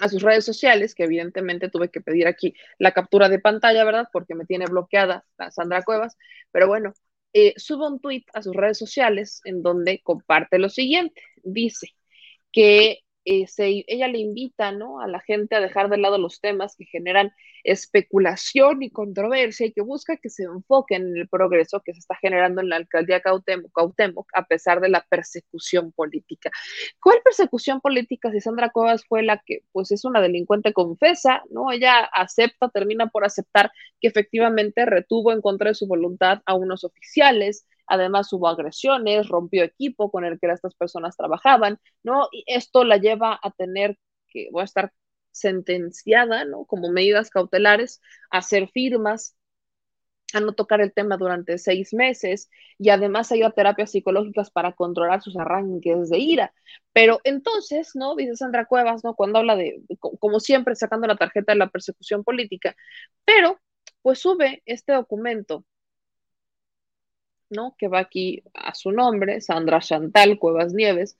[0.00, 4.08] a sus redes sociales, que evidentemente tuve que pedir aquí la captura de pantalla, ¿verdad?
[4.12, 6.16] Porque me tiene bloqueada la Sandra Cuevas,
[6.50, 6.94] pero bueno,
[7.32, 11.88] eh, sube un tweet a sus redes sociales en donde comparte lo siguiente, dice
[12.52, 15.00] que eh, ella le invita ¿no?
[15.00, 17.32] a la gente a dejar de lado los temas que generan
[17.64, 22.14] especulación y controversia y que busca que se enfoquen en el progreso que se está
[22.16, 26.50] generando en la alcaldía Cautemoc, a pesar de la persecución política.
[27.00, 31.72] ¿Cuál persecución política si Sandra Cuevas fue la que pues es una delincuente confesa, ¿no?
[31.72, 36.84] Ella acepta, termina por aceptar que efectivamente retuvo en contra de su voluntad a unos
[36.84, 42.28] oficiales, Además hubo agresiones, rompió equipo con el que estas personas trabajaban, ¿no?
[42.32, 43.98] Y esto la lleva a tener
[44.28, 44.92] que, voy a estar
[45.32, 46.64] sentenciada, ¿no?
[46.64, 48.00] Como medidas cautelares,
[48.30, 49.36] a hacer firmas,
[50.32, 54.50] a no tocar el tema durante seis meses y además a ir a terapias psicológicas
[54.50, 56.54] para controlar sus arranques de ira.
[56.92, 58.16] Pero entonces, ¿no?
[58.16, 59.14] Dice Sandra Cuevas, ¿no?
[59.14, 62.76] Cuando habla de, como siempre, sacando la tarjeta de la persecución política,
[63.24, 63.60] pero
[64.02, 65.64] pues sube este documento
[67.50, 67.74] ¿no?
[67.78, 71.16] Que va aquí a su nombre, Sandra Chantal Cuevas Nieves,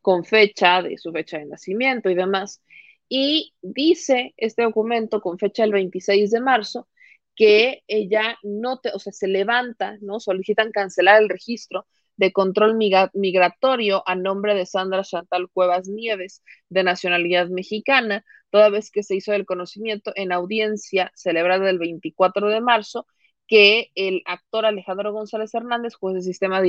[0.00, 2.62] con fecha de su fecha de nacimiento y demás.
[3.08, 6.88] Y dice este documento con fecha del 26 de marzo
[7.34, 10.20] que ella no, te, o sea, se levanta, ¿no?
[10.20, 11.86] Solicitan cancelar el registro
[12.16, 18.90] de control migratorio a nombre de Sandra Chantal Cuevas Nieves, de nacionalidad mexicana, toda vez
[18.90, 23.06] que se hizo el conocimiento en audiencia celebrada el 24 de marzo
[23.48, 26.60] que el actor Alejandro González Hernández, juez del sistema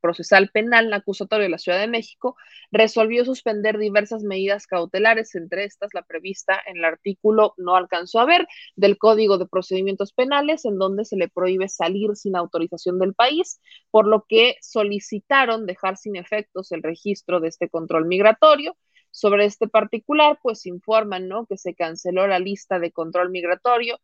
[0.00, 2.36] procesal penal acusatorio de la Ciudad de México,
[2.70, 8.26] resolvió suspender diversas medidas cautelares, entre estas la prevista en el artículo no alcanzó a
[8.26, 8.46] ver
[8.76, 13.60] del Código de Procedimientos Penales, en donde se le prohíbe salir sin autorización del país,
[13.90, 18.76] por lo que solicitaron dejar sin efectos el registro de este control migratorio.
[19.10, 21.46] Sobre este particular, pues informan, ¿no?
[21.46, 24.00] Que se canceló la lista de control migratorio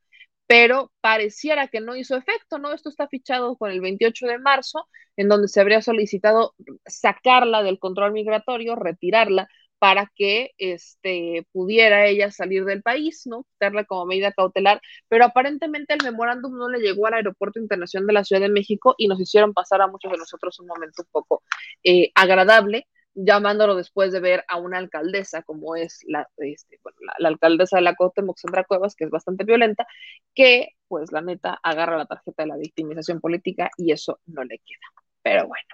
[0.50, 2.72] pero pareciera que no hizo efecto, ¿no?
[2.72, 7.78] Esto está fichado con el 28 de marzo, en donde se habría solicitado sacarla del
[7.78, 9.46] control migratorio, retirarla
[9.78, 13.44] para que este, pudiera ella salir del país, ¿no?
[13.44, 18.12] Quitarla como medida cautelar, pero aparentemente el memorándum no le llegó al Aeropuerto Internacional de
[18.14, 21.08] la Ciudad de México y nos hicieron pasar a muchos de nosotros un momento un
[21.12, 21.44] poco
[21.84, 26.80] eh, agradable, llamándolo después de ver a una alcaldesa como es la, este,
[27.18, 29.86] la, alcaldesa de la Cuauhtémoc, Sandra Cuevas, que es bastante violenta,
[30.34, 34.58] que pues la neta agarra la tarjeta de la victimización política y eso no le
[34.58, 35.04] queda.
[35.22, 35.68] Pero bueno,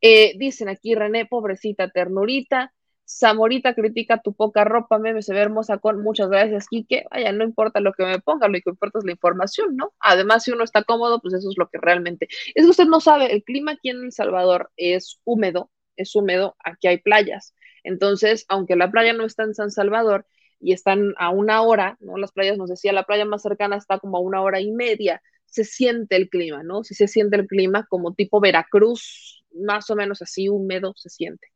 [0.00, 2.72] eh, dicen aquí René, pobrecita ternurita,
[3.06, 7.04] Zamorita critica tu poca ropa, meme, se ve hermosa con muchas gracias, Quique.
[7.10, 9.92] Vaya, no importa lo que me ponga, lo que importa es la información, ¿no?
[10.00, 12.28] Además, si uno está cómodo, pues eso es lo que realmente.
[12.54, 16.56] Es que usted no sabe, el clima aquí en El Salvador es húmedo, es húmedo,
[16.64, 17.54] aquí hay playas.
[17.82, 20.26] Entonces, aunque la playa no está en San Salvador
[20.60, 22.16] y están a una hora, ¿no?
[22.16, 25.22] Las playas nos decía, la playa más cercana está como a una hora y media,
[25.46, 26.82] se siente el clima, ¿no?
[26.84, 31.48] Si se siente el clima como tipo Veracruz, más o menos así húmedo se siente.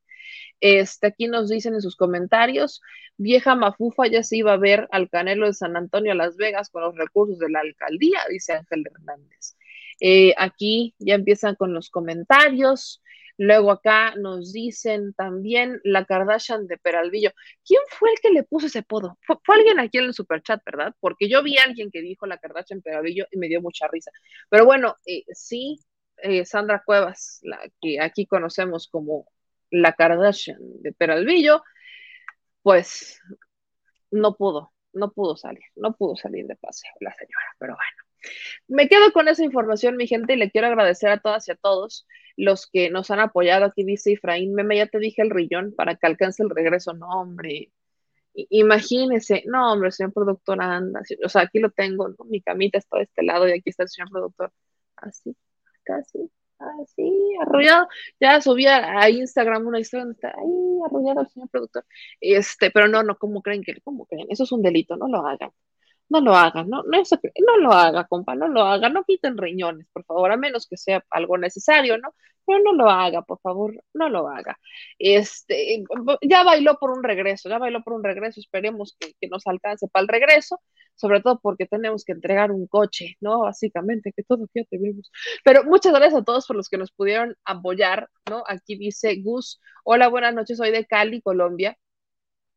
[0.61, 2.83] Este, aquí nos dicen en sus comentarios,
[3.17, 6.69] vieja mafufa ya se iba a ver al Canelo de San Antonio a Las Vegas
[6.71, 9.57] con los recursos de la alcaldía, dice Ángel Hernández.
[10.01, 13.03] Eh, aquí ya empiezan con los comentarios.
[13.39, 17.31] Luego acá nos dicen también la Kardashian de Peralvillo.
[17.65, 19.17] ¿Quién fue el que le puso ese podo?
[19.25, 20.93] Fue, alguien aquí en el superchat, ¿verdad?
[20.99, 24.11] Porque yo vi a alguien que dijo la Kardashian Peralvillo y me dio mucha risa.
[24.51, 25.79] Pero bueno, eh, sí,
[26.17, 29.27] eh, Sandra Cuevas, la que aquí conocemos como
[29.71, 31.63] la Kardashian de Peralvillo,
[32.63, 33.21] pues
[34.11, 38.08] no pudo, no pudo salir, no pudo salir de paseo la señora, pero bueno.
[38.69, 41.57] Me quedo con esa información, mi gente, y le quiero agradecer a todas y a
[41.57, 43.67] todos los que nos han apoyado.
[43.67, 46.93] Aquí dice Efraín Meme, ya te dije el rillón para que alcance el regreso.
[46.95, 47.73] No, hombre,
[48.51, 53.05] imagínese, no, hombre, señor productor anda, o sea, aquí lo tengo, mi camita está de
[53.05, 54.53] este lado y aquí está el señor productor,
[54.97, 55.37] así,
[55.85, 57.89] casi, así, arrollado.
[58.21, 61.85] Ya subía a Instagram una historia donde está ahí arrollado el señor productor.
[62.21, 64.27] Este, pero no, no, ¿cómo creen que, cómo creen?
[64.31, 65.51] Eso es un delito, no lo hagan.
[66.11, 67.03] No lo hagan, no, no,
[67.47, 70.77] no lo haga, compa, no lo haga, no quiten riñones, por favor, a menos que
[70.77, 72.15] sea algo necesario, ¿no?
[72.47, 74.59] Pero no lo haga, por favor, no lo haga.
[74.99, 75.85] Este,
[76.23, 79.87] ya bailó por un regreso, ya bailó por un regreso, esperemos que, que nos alcance
[79.89, 80.61] para el regreso
[80.99, 83.41] sobre todo porque tenemos que entregar un coche, ¿no?
[83.41, 85.11] Básicamente, que todo ya tenemos.
[85.45, 88.43] Pero muchas gracias a todos por los que nos pudieron apoyar, ¿no?
[88.49, 91.79] Aquí dice Gus, hola, buenas noches, soy de Cali, Colombia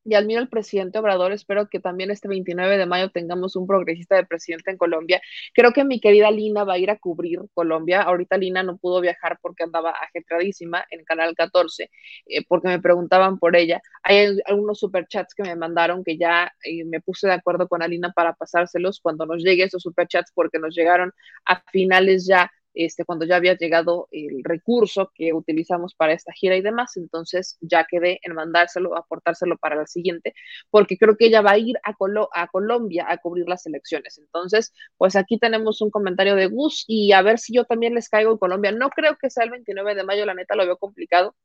[0.03, 1.31] y admiro al presidente Obrador.
[1.31, 5.21] Espero que también este 29 de mayo tengamos un progresista de presidente en Colombia.
[5.53, 8.01] Creo que mi querida Lina va a ir a cubrir Colombia.
[8.01, 11.89] Ahorita Lina no pudo viajar porque andaba ajetradísima en Canal 14,
[12.25, 13.81] eh, porque me preguntaban por ella.
[14.03, 18.11] Hay algunos superchats que me mandaron que ya eh, me puse de acuerdo con Alina
[18.11, 21.11] para pasárselos cuando nos llegue esos superchats, porque nos llegaron
[21.45, 26.55] a finales ya este, cuando ya había llegado el recurso que utilizamos para esta gira
[26.55, 30.33] y demás, entonces ya quedé en mandárselo, aportárselo para la siguiente,
[30.69, 31.95] porque creo que ella va a ir a,
[32.33, 34.17] a Colombia a cubrir las elecciones.
[34.17, 38.09] Entonces, pues aquí tenemos un comentario de Gus y a ver si yo también les
[38.09, 38.71] caigo en Colombia.
[38.71, 41.35] No creo que sea el 29 de mayo, la neta lo veo complicado,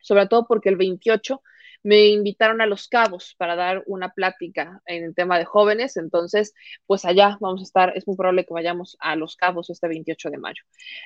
[0.00, 1.42] sobre todo porque el 28
[1.82, 6.54] me invitaron a Los Cabos para dar una plática en el tema de jóvenes, entonces,
[6.86, 10.30] pues allá vamos a estar, es muy probable que vayamos a Los Cabos este 28
[10.30, 10.62] de mayo.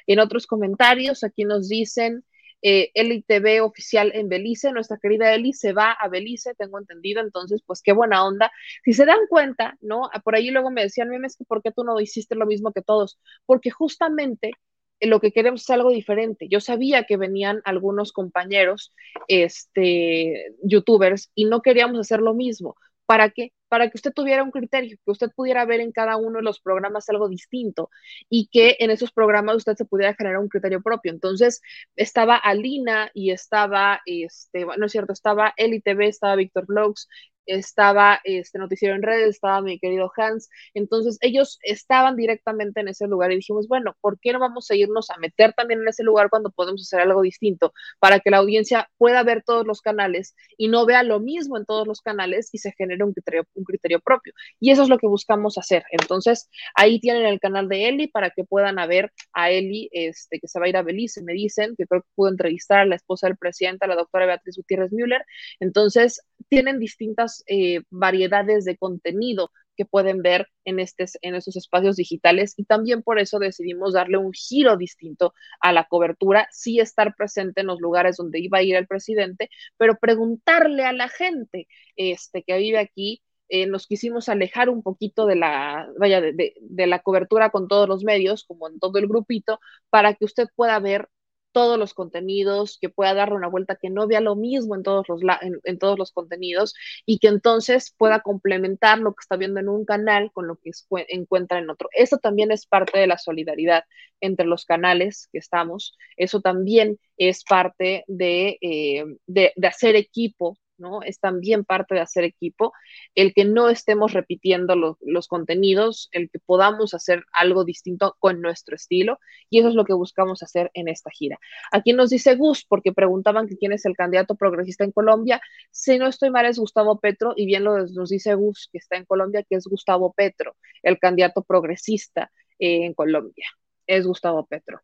[0.07, 2.25] En otros comentarios, aquí nos dicen,
[2.63, 7.23] eh, Eli TV oficial en Belice, nuestra querida Eli se va a Belice, tengo entendido,
[7.23, 8.51] entonces, pues qué buena onda.
[8.85, 10.11] Si se dan cuenta, ¿no?
[10.25, 12.83] Por ahí luego me decían, es que ¿por qué tú no hiciste lo mismo que
[12.83, 13.19] todos?
[13.47, 14.53] Porque justamente
[15.01, 16.49] lo que queremos es algo diferente.
[16.49, 18.93] Yo sabía que venían algunos compañeros,
[19.29, 22.77] este, youtubers, y no queríamos hacer lo mismo.
[23.07, 23.53] ¿Para qué?
[23.69, 26.61] Para que usted tuviera un criterio, que usted pudiera ver en cada uno de los
[26.61, 27.91] programas algo distinto
[28.29, 31.11] y que en esos programas usted se pudiera generar un criterio propio.
[31.13, 31.61] Entonces,
[31.97, 37.09] estaba Alina y estaba, este, bueno, es cierto, estaba Eli TV, estaba Víctor Vlogs,
[37.51, 43.07] estaba este noticiero en redes, estaba mi querido Hans, entonces ellos estaban directamente en ese
[43.07, 46.03] lugar y dijimos, bueno, ¿por qué no vamos a irnos a meter también en ese
[46.03, 50.35] lugar cuando podemos hacer algo distinto para que la audiencia pueda ver todos los canales
[50.57, 53.65] y no vea lo mismo en todos los canales y se genere un criterio, un
[53.65, 54.33] criterio propio?
[54.59, 55.85] Y eso es lo que buscamos hacer.
[55.91, 60.49] Entonces, ahí tienen el canal de Eli para que puedan ver a Eli, este, que
[60.49, 62.97] se va a ir a Belice, me dicen, que creo que pudo entrevistar a la
[62.97, 65.25] esposa del presidente, a la doctora Beatriz Gutiérrez Müller.
[65.59, 71.97] Entonces, tienen distintas eh, variedades de contenido que pueden ver en, estos, en estos espacios
[71.97, 77.15] digitales y también por eso decidimos darle un giro distinto a la cobertura, sí estar
[77.17, 79.49] presente en los lugares donde iba a ir el presidente,
[79.79, 85.27] pero preguntarle a la gente este, que vive aquí eh, nos quisimos alejar un poquito
[85.27, 89.09] de la, vaya, de, de, la cobertura con todos los medios, como en todo el
[89.09, 89.59] grupito,
[89.91, 91.09] para que usted pueda ver
[91.53, 95.09] todos los contenidos, que pueda darle una vuelta, que no vea lo mismo en todos
[95.09, 95.21] los,
[95.65, 96.75] en, todos los contenidos
[97.07, 100.71] y que entonces pueda complementar lo que está viendo en un canal con lo que
[101.09, 101.89] encuentra en otro.
[101.93, 103.85] Eso también es parte de la solidaridad
[104.21, 105.97] entre los canales que estamos.
[106.17, 111.03] Eso también es parte de, eh, de, de hacer equipo ¿no?
[111.03, 112.73] Es también parte de hacer equipo,
[113.15, 118.75] el que no estemos repitiendo los contenidos, el que podamos hacer algo distinto con nuestro
[118.75, 121.39] estilo, y eso es lo que buscamos hacer en esta gira.
[121.71, 125.41] Aquí nos dice Gus, porque preguntaban quién es el candidato progresista en Colombia,
[125.71, 128.97] si no estoy mal es Gustavo Petro, y bien lo, nos dice Gus, que está
[128.97, 133.47] en Colombia, que es Gustavo Petro, el candidato progresista eh, en Colombia,
[133.87, 134.81] es Gustavo Petro.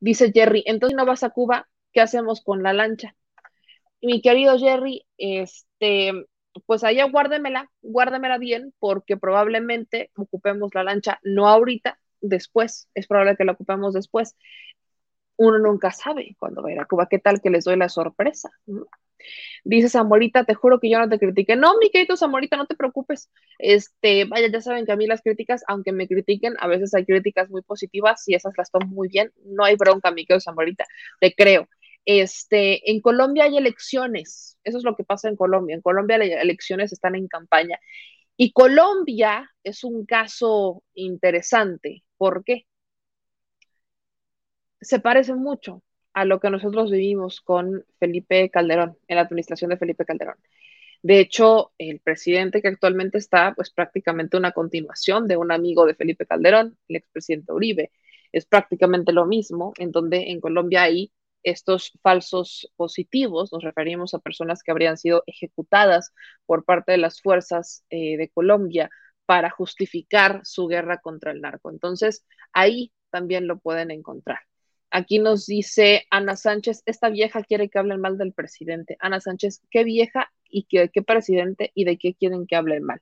[0.00, 3.14] Dice Jerry, entonces no vas a Cuba, ¿qué hacemos con la lancha?
[4.04, 6.12] Mi querido Jerry, este,
[6.66, 13.36] pues allá guárdemela, guárdemela bien, porque probablemente ocupemos la lancha, no ahorita, después, es probable
[13.36, 14.36] que la ocupemos después.
[15.36, 17.88] Uno nunca sabe cuándo va a ir a Cuba, qué tal que les doy la
[17.88, 18.50] sorpresa.
[19.64, 21.56] Dice Zamorita, te juro que yo no te critiqué.
[21.56, 23.30] No, mi querido Zamorita, no te preocupes.
[23.58, 27.04] Este, vaya, ya saben que a mí las críticas, aunque me critiquen, a veces hay
[27.04, 29.32] críticas muy positivas y esas las tomo muy bien.
[29.44, 30.84] No hay bronca, mi querido Zamorita,
[31.20, 31.68] te creo.
[32.06, 35.74] Este, en Colombia hay elecciones, eso es lo que pasa en Colombia.
[35.74, 37.78] En Colombia las elecciones están en campaña.
[38.36, 42.04] Y Colombia es un caso interesante.
[42.16, 42.66] ¿Por qué?
[44.80, 45.82] Se parece mucho
[46.12, 50.36] a lo que nosotros vivimos con Felipe Calderón, en la administración de Felipe Calderón.
[51.02, 55.94] De hecho, el presidente que actualmente está, pues prácticamente una continuación de un amigo de
[55.94, 57.90] Felipe Calderón, el expresidente Uribe.
[58.32, 61.12] Es prácticamente lo mismo, en donde en Colombia hay
[61.44, 66.12] estos falsos positivos, nos referimos a personas que habrían sido ejecutadas
[66.46, 68.90] por parte de las fuerzas eh, de Colombia
[69.26, 71.70] para justificar su guerra contra el narco.
[71.70, 74.40] Entonces, ahí también lo pueden encontrar.
[74.90, 78.96] Aquí nos dice Ana Sánchez, esta vieja quiere que hablen mal del presidente.
[79.00, 83.00] Ana Sánchez, ¿qué vieja y qué, qué presidente y de qué quieren que hablen mal?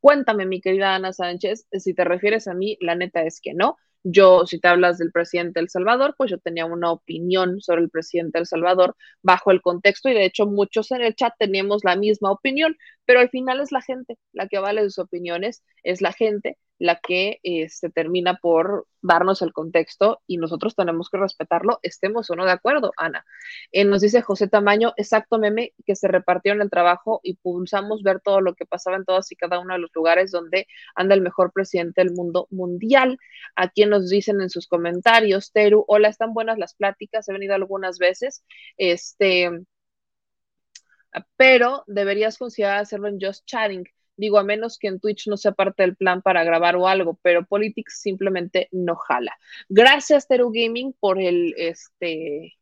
[0.00, 3.76] Cuéntame, mi querida Ana Sánchez, si te refieres a mí, la neta es que no.
[4.06, 7.88] Yo, si te hablas del presidente El Salvador, pues yo tenía una opinión sobre el
[7.90, 11.96] presidente El Salvador bajo el contexto y de hecho muchos en el chat teníamos la
[11.96, 12.76] misma opinión,
[13.06, 16.96] pero al final es la gente la que vale sus opiniones, es la gente la
[16.96, 22.36] que se este, termina por darnos el contexto y nosotros tenemos que respetarlo, estemos o
[22.36, 23.24] no de acuerdo, Ana.
[23.72, 28.02] Eh, nos dice José Tamaño, exacto meme, que se repartió en el trabajo y pulsamos
[28.02, 31.14] ver todo lo que pasaba en todos y cada uno de los lugares donde anda
[31.14, 33.18] el mejor presidente del mundo mundial.
[33.56, 37.98] Aquí nos dicen en sus comentarios, Teru, hola, están buenas las pláticas, he venido algunas
[37.98, 38.44] veces,
[38.76, 39.50] este,
[41.36, 43.84] pero deberías considerar hacerlo en Just Chatting
[44.16, 47.18] Digo, a menos que en Twitch no sea parte del plan para grabar o algo,
[47.22, 49.36] pero Politics simplemente no jala.
[49.68, 52.54] Gracias, Teru Gaming, por el este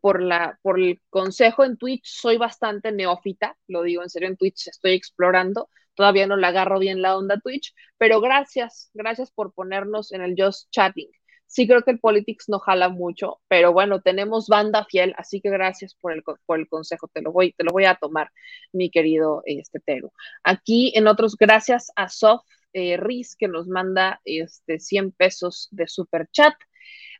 [0.00, 2.04] por la por el consejo en Twitch.
[2.06, 5.68] Soy bastante neófita, lo digo en serio, en Twitch estoy explorando.
[5.94, 10.34] Todavía no le agarro bien la onda Twitch, pero gracias, gracias por ponernos en el
[10.38, 11.10] Just Chatting
[11.52, 15.50] sí creo que el Politics no jala mucho, pero bueno, tenemos banda fiel, así que
[15.50, 18.30] gracias por el, por el consejo, te lo, voy, te lo voy a tomar,
[18.72, 20.12] mi querido este, Tero.
[20.44, 22.42] Aquí en otros, gracias a Sof
[22.72, 26.54] eh, Riz, que nos manda este, 100 pesos de super chat.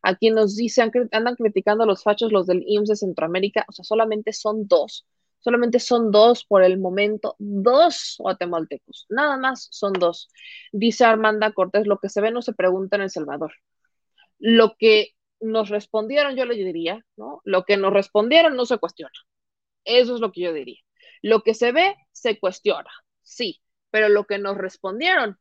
[0.02, 3.84] Aquí nos dicen, andan criticando a los fachos, los del IMSS de Centroamérica, o sea,
[3.84, 5.06] solamente son dos.
[5.40, 10.30] Solamente son dos por el momento, dos guatemaltecos, nada más son dos.
[10.72, 13.52] Dice Armanda Cortés, lo que se ve no se pregunta en El Salvador
[14.42, 15.10] lo que
[15.40, 17.40] nos respondieron, yo le diría, ¿no?
[17.44, 19.12] Lo que nos respondieron no se cuestiona.
[19.84, 20.80] Eso es lo que yo diría.
[21.22, 22.90] Lo que se ve, se cuestiona,
[23.22, 25.38] sí, pero lo que nos respondieron,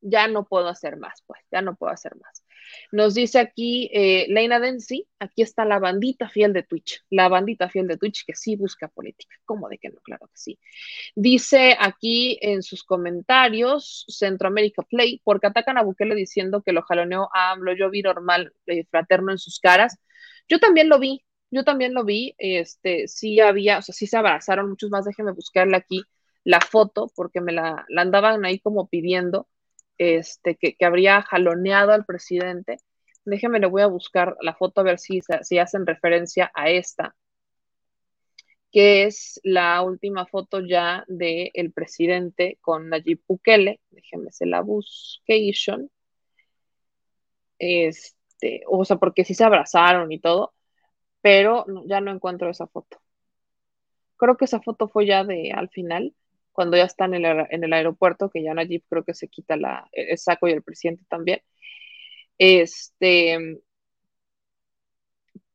[0.00, 2.43] ya no puedo hacer más, pues, ya no puedo hacer más.
[2.92, 7.68] Nos dice aquí eh, Leina Densi, aquí está la bandita fiel de Twitch, la bandita
[7.68, 9.34] fiel de Twitch que sí busca política.
[9.44, 10.00] ¿Cómo de que no?
[10.00, 10.58] Claro que sí.
[11.14, 17.28] Dice aquí en sus comentarios, Centroamérica Play, porque atacan a Bukele diciendo que lo jaloneó
[17.34, 19.98] a AMLO, yo vi normal, eh, fraterno en sus caras.
[20.48, 24.16] Yo también lo vi, yo también lo vi, este, sí había, o sea, sí se
[24.16, 26.02] abrazaron muchos más, déjenme buscarle aquí
[26.44, 29.48] la foto, porque me la, la andaban ahí como pidiendo
[29.98, 32.78] este, que, habría jaloneado al presidente.
[33.24, 37.14] Déjeme, le voy a buscar la foto a ver si, si hacen referencia a esta,
[38.74, 43.80] que es la última foto ya del presidente con Nayib Bukele.
[43.90, 45.90] Déjeme se la buscation.
[47.58, 50.54] Este, o sea, porque sí se abrazaron y todo,
[51.20, 53.00] pero ya no encuentro esa foto.
[54.16, 56.14] Creo que esa foto fue ya de al final
[56.54, 57.24] cuando ya están en
[57.64, 61.04] el, aeropuerto, que ya Nayib creo que se quita la, el saco y el presidente
[61.08, 61.42] también.
[62.38, 63.60] Este,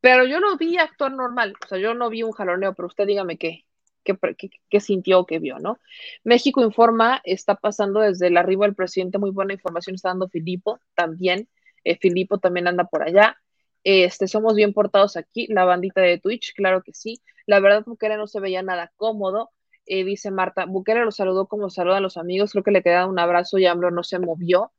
[0.02, 3.08] pero yo no vi actuar normal, o sea, yo no vi un jaloneo, pero usted
[3.08, 3.66] dígame qué,
[4.04, 4.18] qué,
[4.70, 5.80] qué, sintió o qué vio, ¿no?
[6.24, 10.80] México Informa está pasando desde el arribo del presidente, muy buena información está dando Filipo
[10.96, 11.50] también,
[11.86, 13.38] eh, Filipo también anda por allá,
[13.84, 17.22] Este, somos bien portados aquí, la bandita de Twitch, claro que sí.
[17.46, 19.52] La verdad, Bukele no se veía nada cómodo.
[19.92, 23.18] Eh, dice Marta, Bukele lo saludó como saludan los amigos, creo que le queda un
[23.18, 24.72] abrazo y AMLO no se movió.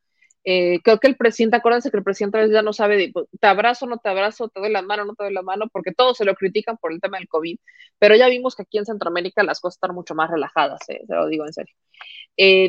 [0.45, 3.27] Eh, creo que el presidente, acuérdense que el presidente a veces ya no sabe, pues,
[3.41, 5.93] te abrazo, no te abrazo, te doy la mano, no te doy la mano, porque
[5.93, 7.59] todos se lo critican por el tema del COVID,
[7.99, 11.15] pero ya vimos que aquí en Centroamérica las cosas están mucho más relajadas, eh, se
[11.15, 11.75] lo digo en serio.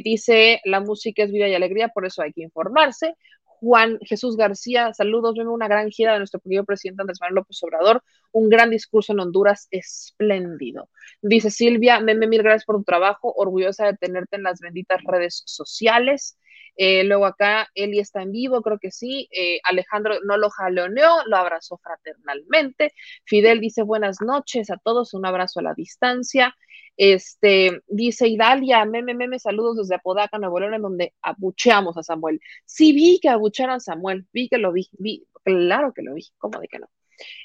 [0.03, 3.15] Dice, la música es vida y alegría, por eso hay que informarse.
[3.61, 7.61] Juan Jesús García, saludos, vemos una gran gira de nuestro querido presidente Andrés Manuel López
[7.61, 10.89] Obrador, un gran discurso en Honduras, espléndido.
[11.21, 15.43] Dice Silvia, meme, mil gracias por tu trabajo, orgullosa de tenerte en las benditas redes
[15.45, 16.39] sociales.
[16.76, 19.27] Eh, luego acá Eli está en vivo, creo que sí.
[19.31, 22.93] Eh, Alejandro no lo jaloneó, lo abrazó fraternalmente.
[23.26, 26.56] Fidel dice buenas noches a todos, un abrazo a la distancia.
[26.98, 32.39] Este, dice Idalia, meme, meme, saludos desde Apodaca, Nuevo León, en donde abucheamos a Samuel.
[32.65, 36.27] Sí vi que abucharon a Samuel, vi que lo vi, vi, claro que lo vi,
[36.38, 36.89] ¿cómo de que no?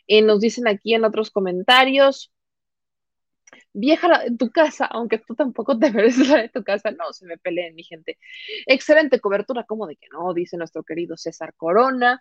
[0.07, 2.33] Y nos dicen aquí en otros comentarios,
[3.77, 7.27] vieja en tu casa, aunque tú tampoco te mereces la de tu casa, no, se
[7.27, 8.19] me peleen, mi gente.
[8.67, 10.33] Excelente cobertura, ¿cómo de que no?
[10.35, 12.21] Dice nuestro querido César Corona.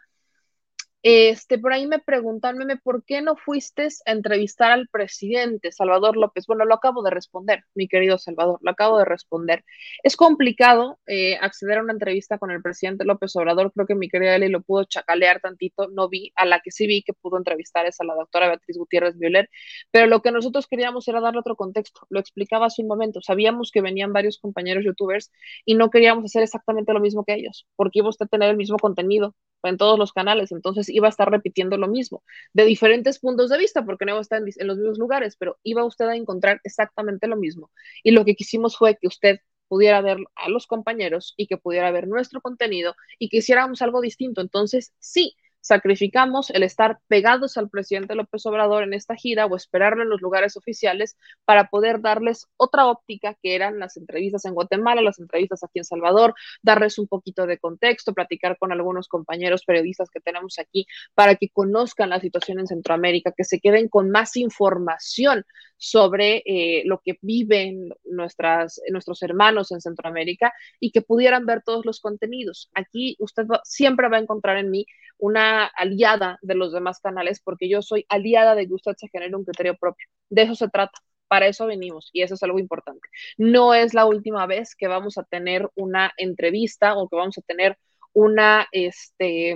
[1.07, 6.47] Este, por ahí me preguntan, ¿por qué no fuiste a entrevistar al presidente Salvador López?
[6.47, 9.63] Bueno, lo acabo de responder, mi querido Salvador, lo acabo de responder.
[10.01, 14.09] Es complicado eh, acceder a una entrevista con el presidente López Obrador, creo que mi
[14.09, 17.37] querida Eli lo pudo chacalear tantito, no vi, a la que sí vi que pudo
[17.37, 19.47] entrevistar es a la doctora Beatriz Gutiérrez Violer,
[19.91, 23.69] pero lo que nosotros queríamos era darle otro contexto, lo explicaba hace un momento, sabíamos
[23.69, 25.31] que venían varios compañeros youtubers
[25.65, 28.77] y no queríamos hacer exactamente lo mismo que ellos, porque iba a tener el mismo
[28.79, 32.23] contenido, en todos los canales, entonces iba a estar repitiendo lo mismo,
[32.53, 35.57] de diferentes puntos de vista, porque no iba a estar en, los mismos lugares, pero
[35.63, 37.71] iba usted a encontrar exactamente lo mismo.
[38.03, 41.91] Y lo que quisimos fue que usted pudiera ver a los compañeros y que pudiera
[41.91, 44.41] ver nuestro contenido y que hiciéramos algo distinto.
[44.41, 50.03] Entonces, sí, sacrificamos el estar pegados al presidente López Obrador en esta gira o esperarlo
[50.03, 55.01] en los lugares oficiales para poder darles otra óptica que eran las entrevistas en Guatemala,
[55.01, 60.11] las entrevistas aquí en Salvador, darles un poquito de contexto, platicar con algunos compañeros periodistas
[60.11, 60.85] que tenemos aquí
[61.15, 65.45] para que conozcan la situación en Centroamérica, que se queden con más información
[65.77, 71.85] sobre eh, lo que viven nuestras, nuestros hermanos en Centroamérica y que pudieran ver todos
[71.85, 72.69] los contenidos.
[72.75, 74.85] Aquí usted siempre va a encontrar en mí
[75.17, 79.45] una aliada de los demás canales porque yo soy aliada de que usted se un
[79.45, 80.07] criterio propio.
[80.29, 80.99] De eso se trata.
[81.27, 83.07] Para eso venimos y eso es algo importante.
[83.37, 87.41] No es la última vez que vamos a tener una entrevista o que vamos a
[87.41, 87.77] tener
[88.13, 89.55] una, este,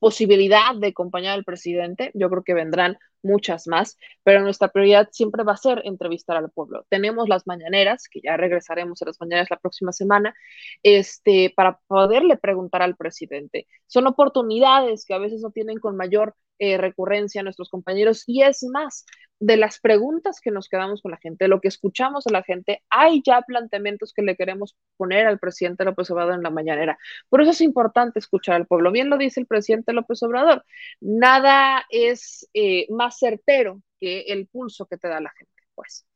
[0.00, 2.10] posibilidad de acompañar al presidente.
[2.14, 6.50] Yo creo que vendrán muchas más, pero nuestra prioridad siempre va a ser entrevistar al
[6.50, 6.84] pueblo.
[6.88, 10.34] Tenemos las mañaneras, que ya regresaremos a las mañaneras la próxima semana,
[10.82, 13.66] este, para poderle preguntar al presidente.
[13.86, 18.42] Son oportunidades que a veces no tienen con mayor eh, recurrencia a nuestros compañeros y
[18.42, 19.04] es más,
[19.42, 22.82] de las preguntas que nos quedamos con la gente, lo que escuchamos a la gente,
[22.88, 26.96] hay ya planteamientos que le queremos poner al presidente López Obrador en la mañanera.
[27.28, 28.92] Por eso es importante escuchar al pueblo.
[28.92, 30.64] Bien lo dice el presidente López Obrador,
[31.00, 36.06] nada es eh, más certero que el pulso que te da la gente, pues.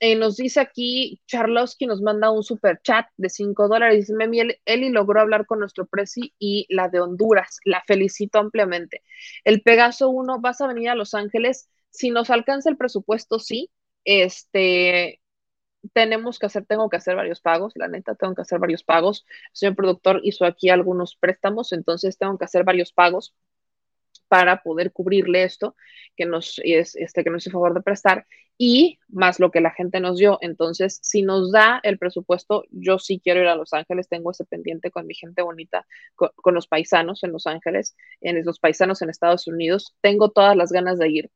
[0.00, 3.98] Eh, nos dice aquí, Charlosky nos manda un super chat de 5 dólares.
[4.00, 7.58] Dice, Memi, Eli logró hablar con nuestro presi y la de Honduras.
[7.64, 9.02] La felicito ampliamente.
[9.44, 11.68] El Pegaso 1, vas a venir a Los Ángeles.
[11.90, 13.70] Si nos alcanza el presupuesto, sí.
[14.04, 15.20] Este,
[15.92, 19.24] tenemos que hacer, tengo que hacer varios pagos, la neta, tengo que hacer varios pagos.
[19.28, 23.34] El señor productor hizo aquí algunos préstamos, entonces tengo que hacer varios pagos
[24.34, 25.76] para poder cubrirle esto
[26.16, 28.26] que nos, es, este, que nos hizo favor de prestar
[28.58, 30.38] y más lo que la gente nos dio.
[30.40, 34.44] Entonces, si nos da el presupuesto, yo sí quiero ir a Los Ángeles, tengo ese
[34.44, 35.86] pendiente con mi gente bonita,
[36.16, 39.94] con, los paisanos en Los Ángeles, en los paisanos en Estados Unidos.
[40.00, 41.30] Tengo todas las ganas de ir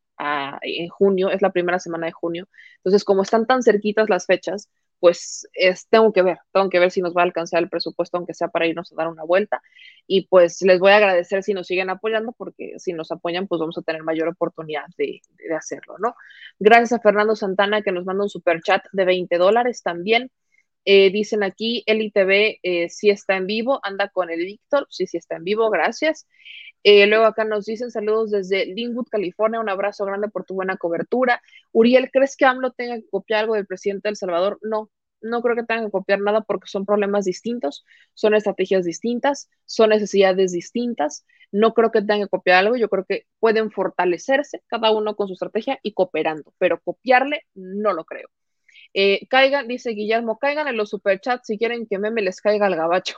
[0.63, 2.49] en junio, es la primera semana de junio.
[2.79, 4.69] Entonces, como están tan cerquitas las fechas,
[5.01, 8.17] pues es, tengo que ver, tengo que ver si nos va a alcanzar el presupuesto,
[8.17, 9.63] aunque sea para irnos a dar una vuelta.
[10.07, 13.61] Y pues les voy a agradecer si nos siguen apoyando, porque si nos apoyan, pues
[13.61, 16.15] vamos a tener mayor oportunidad de, de hacerlo, ¿no?
[16.59, 20.31] Gracias a Fernando Santana que nos manda un super chat de 20 dólares también.
[20.85, 25.07] Eh, dicen aquí, Eli TV eh, si está en vivo, anda con el Víctor, sí,
[25.07, 26.27] sí está en vivo, gracias.
[26.85, 30.77] Eh, luego acá nos dicen saludos desde Linwood, California, un abrazo grande por tu buena
[30.77, 31.43] cobertura.
[31.73, 34.59] Uriel, ¿crees que AMLO tenga que copiar algo del presidente de El Salvador?
[34.63, 34.91] No,
[35.21, 37.85] no creo que tenga que copiar nada porque son problemas distintos,
[38.15, 41.27] son estrategias distintas, son necesidades distintas.
[41.51, 45.29] No creo que tenga que copiar algo, yo creo que pueden fortalecerse cada uno con
[45.29, 48.29] su estrategia y cooperando, pero copiarle no lo creo.
[48.95, 52.77] Eh, caigan, dice Guillermo, caigan en los superchats si quieren que meme les caiga el
[52.77, 53.17] gabacho.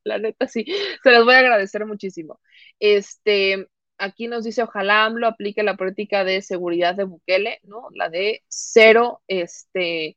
[0.04, 0.64] La neta, sí.
[1.02, 2.40] Se los voy a agradecer muchísimo.
[2.78, 3.68] Este,
[3.98, 7.88] aquí nos dice, ojalá AMLO aplique la política de seguridad de Bukele, ¿no?
[7.92, 10.16] La de cero, este,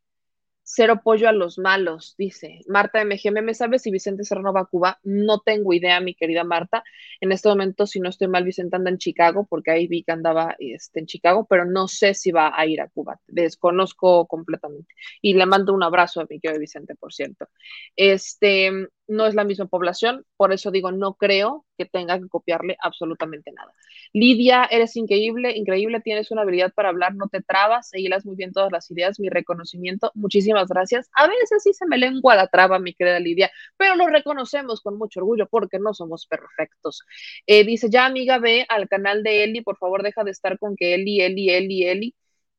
[0.64, 3.44] cero pollo a los malos, dice Marta MGM.
[3.44, 5.00] ¿Me sabes si Vicente Serrano va a Cuba?
[5.04, 6.84] No tengo idea, mi querida Marta.
[7.20, 10.14] En este momento, si no estoy mal, Vicente anda en Chicago, porque ahí vi que
[10.14, 13.20] andaba este, en Chicago, pero no sé si va a ir a Cuba.
[13.28, 14.94] Desconozco completamente.
[15.22, 17.48] Y le mando un abrazo a mi querido Vicente, por cierto.
[17.96, 18.72] Este,
[19.08, 23.52] no es la misma población, por eso digo, no creo que tenga que copiarle absolutamente
[23.52, 23.74] nada.
[24.14, 28.54] Lidia, eres increíble, increíble, tienes una habilidad para hablar, no te trabas, seguilas muy bien
[28.54, 31.10] todas las ideas, mi reconocimiento, muchísimas gracias.
[31.16, 34.98] A veces sí se me lengua la traba, mi querida Lidia, pero lo reconocemos con
[34.98, 37.04] mucho orgullo porque no somos perfectos.
[37.48, 40.76] Eh, dice, ya amiga, ve al canal de Eli, por favor, deja de estar con
[40.76, 42.16] que Eli, Eli, Eli, Eli.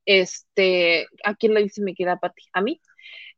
[0.06, 2.42] Este, ¿a quién le dice me queda para ti?
[2.52, 2.80] ¿A mí?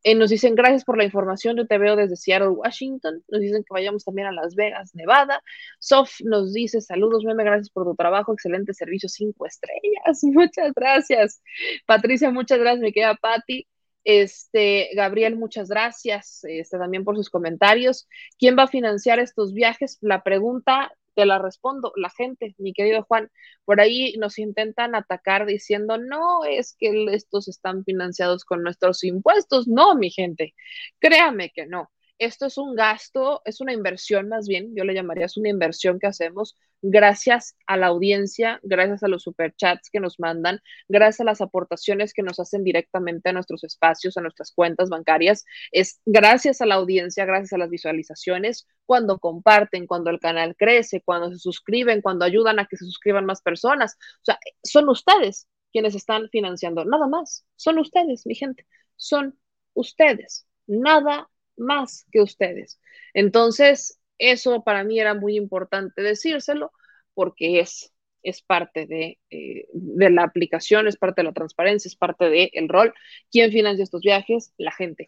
[0.02, 3.24] Eh, nos dicen gracias por la información, yo te veo desde Seattle, Washington.
[3.28, 5.43] Nos dicen que vayamos también a Las Vegas, Nevada.
[5.78, 10.23] Sof nos dice saludos, meme, gracias por tu trabajo, excelente servicio, cinco estrellas.
[10.23, 11.43] Muchas gracias.
[11.86, 13.66] Patricia, muchas gracias, mi querida Patti.
[14.05, 18.09] Este, Gabriel, muchas gracias este, también por sus comentarios.
[18.39, 19.98] ¿Quién va a financiar estos viajes?
[20.01, 23.30] La pregunta te la respondo, la gente, mi querido Juan,
[23.64, 29.66] por ahí nos intentan atacar diciendo, no, es que estos están financiados con nuestros impuestos.
[29.66, 30.55] No, mi gente,
[31.01, 31.90] créame que no.
[32.18, 35.98] Esto es un gasto, es una inversión más bien, yo le llamaría es una inversión
[35.98, 41.24] que hacemos gracias a la audiencia, gracias a los superchats que nos mandan, gracias a
[41.24, 45.44] las aportaciones que nos hacen directamente a nuestros espacios, a nuestras cuentas bancarias.
[45.72, 51.02] Es gracias a la audiencia, gracias a las visualizaciones, cuando comparten, cuando el canal crece,
[51.02, 53.97] cuando se suscriben, cuando ayudan a que se suscriban más personas.
[54.22, 57.44] O sea, son ustedes quienes están financiando, nada más.
[57.56, 58.66] Son ustedes, mi gente.
[58.97, 59.38] Son
[59.74, 60.47] ustedes.
[60.66, 62.80] Nada más que ustedes.
[63.14, 66.72] Entonces, eso para mí era muy importante decírselo
[67.14, 67.92] porque es,
[68.22, 72.50] es parte de, eh, de la aplicación, es parte de la transparencia, es parte del
[72.52, 72.94] el rol.
[73.30, 74.52] ¿Quién financia estos viajes?
[74.58, 75.06] La gente,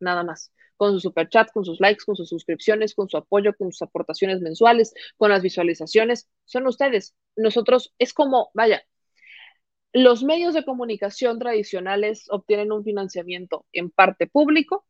[0.00, 3.54] nada más con su super chat, con sus likes, con sus suscripciones, con su apoyo,
[3.54, 7.14] con sus aportaciones mensuales, con las visualizaciones, son ustedes.
[7.36, 8.82] Nosotros es como, vaya,
[9.92, 14.86] los medios de comunicación tradicionales obtienen un financiamiento en parte público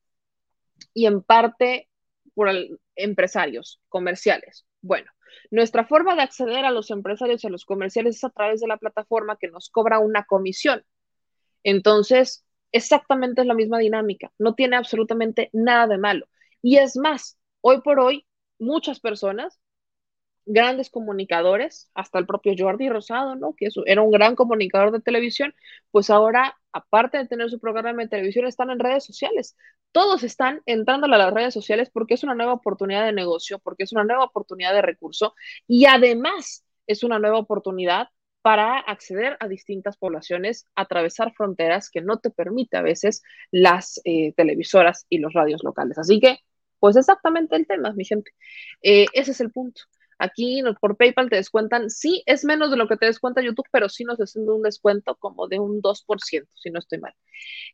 [0.94, 1.88] y en parte
[2.34, 2.50] por
[2.96, 4.66] empresarios comerciales.
[4.80, 5.10] Bueno,
[5.50, 8.68] nuestra forma de acceder a los empresarios y a los comerciales es a través de
[8.68, 10.84] la plataforma que nos cobra una comisión.
[11.64, 16.28] Entonces, exactamente es la misma dinámica, no tiene absolutamente nada de malo.
[16.62, 18.26] Y es más, hoy por hoy,
[18.58, 19.60] muchas personas
[20.48, 23.54] grandes comunicadores, hasta el propio Jordi Rosado, ¿no?
[23.54, 25.54] Que era un gran comunicador de televisión,
[25.90, 29.56] pues ahora, aparte de tener su programa de televisión, están en redes sociales.
[29.92, 33.84] Todos están entrando a las redes sociales porque es una nueva oportunidad de negocio, porque
[33.84, 35.34] es una nueva oportunidad de recurso
[35.66, 38.08] y además es una nueva oportunidad
[38.42, 44.32] para acceder a distintas poblaciones, atravesar fronteras que no te permite a veces las eh,
[44.36, 45.98] televisoras y los radios locales.
[45.98, 46.38] Así que,
[46.78, 48.30] pues exactamente el tema, mi gente.
[48.82, 49.82] Eh, ese es el punto.
[50.18, 53.88] Aquí por PayPal te descuentan, sí, es menos de lo que te descuenta YouTube, pero
[53.88, 57.14] sí nos hacen un descuento como de un 2%, si no estoy mal.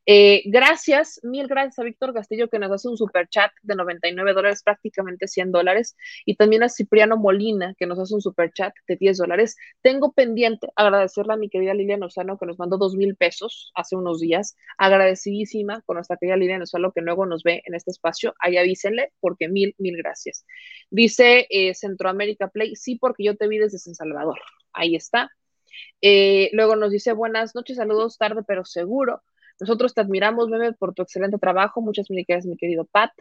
[0.07, 4.35] Eh, gracias, mil gracias a Víctor Castillo que nos hace un super chat de 99
[4.35, 5.97] dólares, prácticamente 100 dólares,
[6.27, 9.57] y también a Cipriano Molina que nos hace un super chat de 10 dólares.
[9.81, 13.97] Tengo pendiente agradecerle a mi querida Liliana Osano que nos mandó dos mil pesos hace
[13.97, 18.35] unos días, agradecidísima con nuestra querida Liliana Osano que luego nos ve en este espacio,
[18.39, 20.45] ahí avísenle porque mil, mil gracias.
[20.91, 24.39] Dice eh, Centroamérica Play, sí, porque yo te vi desde San Salvador.
[24.73, 25.31] Ahí está.
[26.01, 29.23] Eh, luego nos dice buenas noches, saludos tarde, pero seguro.
[29.61, 31.81] Nosotros te admiramos, Meme, por tu excelente trabajo.
[31.81, 33.13] Muchas gracias, mi querido Pat.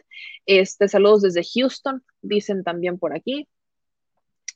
[0.46, 3.48] Este, saludos desde Houston, dicen también por aquí.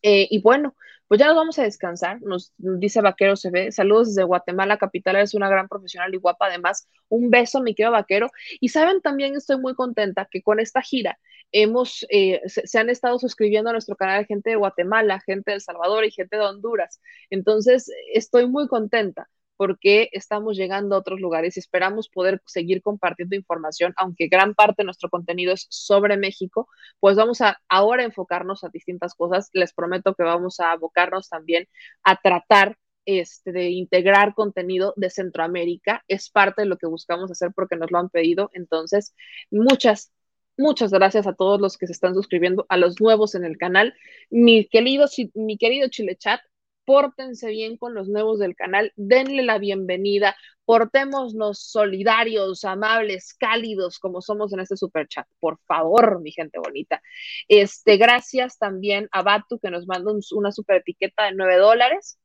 [0.03, 0.75] Eh, y bueno,
[1.09, 3.73] pues ya nos vamos a descansar, nos dice Vaquero se.
[3.73, 6.47] Saludos desde Guatemala, capital, eres una gran profesional y guapa.
[6.47, 8.29] Además, un beso, mi querido Vaquero.
[8.61, 11.19] Y saben, también estoy muy contenta que con esta gira
[11.51, 15.61] hemos, eh, se, han estado suscribiendo a nuestro canal gente de Guatemala, gente de El
[15.63, 17.01] Salvador y gente de Honduras.
[17.31, 23.35] Entonces, estoy muy contenta porque estamos llegando a otros lugares y esperamos poder seguir compartiendo
[23.35, 26.69] información, aunque gran parte de nuestro contenido es sobre México,
[27.01, 29.51] pues vamos a ahora enfocarnos a distintas cosas.
[29.53, 31.67] Les prometo que vamos a abocarnos también
[32.05, 36.05] a tratar este, de integrar contenido de Centroamérica.
[36.07, 38.51] Es parte de lo que buscamos hacer porque nos lo han pedido.
[38.55, 39.15] Entonces,
[39.51, 40.13] muchas,
[40.61, 43.95] Muchas gracias a todos los que se están suscribiendo, a los nuevos en el canal.
[44.29, 46.41] Mi querido, mi querido Chile Chat,
[46.89, 50.35] pórtense bien con los nuevos del canal, denle la bienvenida,
[50.65, 55.27] portémonos solidarios, amables, cálidos, como somos en este super chat.
[55.39, 57.03] Por favor, mi gente bonita.
[57.47, 62.19] Este, gracias también a Batu, que nos manda una super etiqueta de 9 dólares.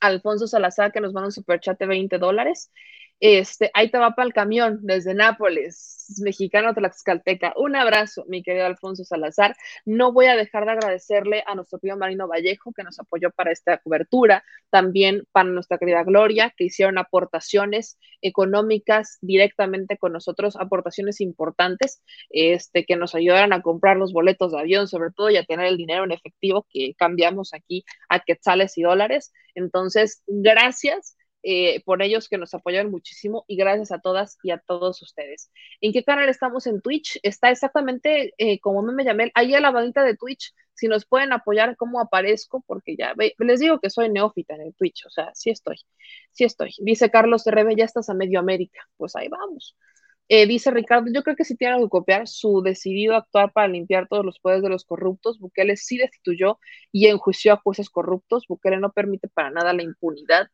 [0.00, 2.72] Alfonso Salazar, que nos manda un super chat de 20 dólares.
[3.20, 7.52] Este, ahí te va para el camión desde Nápoles mexicano tlaxcalteca.
[7.56, 9.56] Un abrazo, mi querido Alfonso Salazar.
[9.84, 13.52] No voy a dejar de agradecerle a nuestro tío Marino Vallejo, que nos apoyó para
[13.52, 21.20] esta cobertura, también para nuestra querida Gloria, que hicieron aportaciones económicas directamente con nosotros, aportaciones
[21.20, 25.44] importantes, este, que nos ayudaron a comprar los boletos de avión, sobre todo, y a
[25.44, 29.32] tener el dinero en efectivo que cambiamos aquí a quetzales y dólares.
[29.54, 31.15] Entonces, gracias
[31.48, 35.52] eh, por ellos que nos apoyan muchísimo y gracias a todas y a todos ustedes.
[35.80, 37.20] ¿En qué canal estamos en Twitch?
[37.22, 41.32] Está exactamente eh, como me llamé, ahí a la bandita de Twitch, si nos pueden
[41.32, 45.30] apoyar, cómo aparezco, porque ya les digo que soy neófita en el Twitch, o sea,
[45.34, 45.76] sí estoy,
[46.32, 46.74] sí estoy.
[46.78, 49.76] Dice Carlos RB, ya estás a medio América, pues ahí vamos.
[50.28, 54.08] Eh, dice Ricardo, yo creo que si tiene que copiar su decidido actuar para limpiar
[54.08, 55.38] todos los poderes de los corruptos.
[55.38, 56.58] Bukele sí destituyó
[56.90, 58.46] y enjuició a jueces corruptos.
[58.48, 60.48] Bukele no permite para nada la impunidad.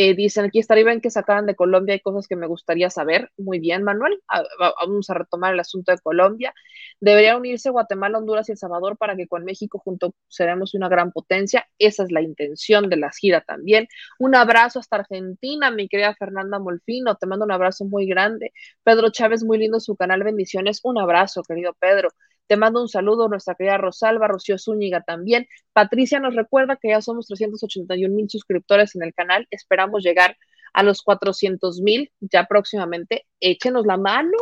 [0.00, 3.32] Eh, dicen aquí estaría bien que sacaran de Colombia, hay cosas que me gustaría saber.
[3.36, 4.22] Muy bien, Manuel.
[4.60, 6.54] vamos a retomar el asunto de Colombia.
[7.00, 11.10] Debería unirse Guatemala, Honduras y El Salvador para que con México junto seremos una gran
[11.10, 11.66] potencia.
[11.80, 13.88] Esa es la intención de la gira también.
[14.20, 17.16] Un abrazo hasta Argentina, mi querida Fernanda Molfino.
[17.16, 18.52] Te mando un abrazo muy grande.
[18.84, 20.22] Pedro Chávez, muy lindo su canal.
[20.22, 20.78] Bendiciones.
[20.84, 22.10] Un abrazo, querido Pedro.
[22.48, 25.46] Te mando un saludo, nuestra querida Rosalba, Rocío Zúñiga también.
[25.74, 29.46] Patricia nos recuerda que ya somos 381 mil suscriptores en el canal.
[29.50, 30.36] Esperamos llegar
[30.72, 33.26] a los 400 mil ya próximamente.
[33.40, 34.38] Échenos la mano.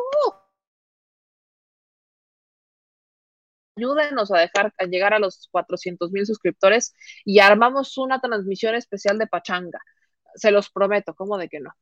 [3.77, 9.27] Ayúdenos a dejar llegar a los 400 mil suscriptores y armamos una transmisión especial de
[9.27, 9.81] Pachanga.
[10.35, 11.73] Se los prometo, ¿cómo de que no?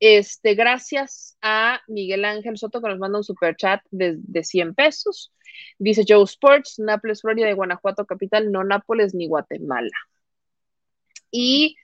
[0.00, 4.74] Este, gracias a Miguel Ángel Soto que nos manda un super chat de, de 100
[4.74, 5.32] pesos.
[5.78, 9.90] Dice Joe Sports, Nápoles, Florida de Guanajuato capital, no Nápoles ni Guatemala.
[11.30, 11.76] Y,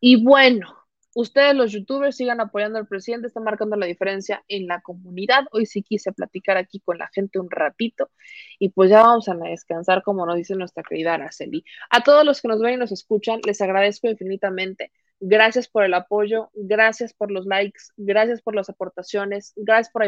[0.00, 0.76] y bueno,
[1.14, 5.46] ustedes los youtubers sigan apoyando al presidente, está marcando la diferencia en la comunidad.
[5.52, 8.10] Hoy sí quise platicar aquí con la gente un ratito
[8.58, 11.64] y pues ya vamos a descansar como nos dice nuestra querida Araceli.
[11.90, 14.92] A todos los que nos ven y nos escuchan, les agradezco infinitamente.
[15.20, 20.04] Gracias por el apoyo, gracias por los likes, gracias por las aportaciones, gracias por,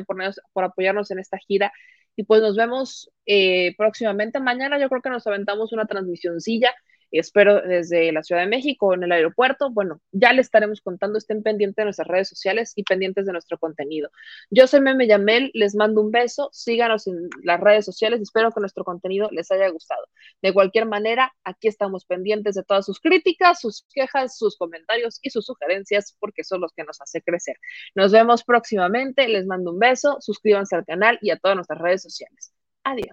[0.52, 1.72] por apoyarnos en esta gira.
[2.16, 4.40] Y pues nos vemos eh, próximamente.
[4.40, 6.74] Mañana yo creo que nos aventamos una transmisioncilla
[7.18, 9.70] espero desde la Ciudad de México en el aeropuerto.
[9.70, 13.58] Bueno, ya les estaremos contando, estén pendientes de nuestras redes sociales y pendientes de nuestro
[13.58, 14.10] contenido.
[14.50, 18.60] Yo soy Meme Yamel, les mando un beso, síganos en las redes sociales, espero que
[18.60, 20.06] nuestro contenido les haya gustado.
[20.42, 25.30] De cualquier manera, aquí estamos pendientes de todas sus críticas, sus quejas, sus comentarios y
[25.30, 27.56] sus sugerencias, porque son los que nos hace crecer.
[27.94, 32.02] Nos vemos próximamente, les mando un beso, suscríbanse al canal y a todas nuestras redes
[32.02, 32.52] sociales.
[32.84, 33.12] Adiós.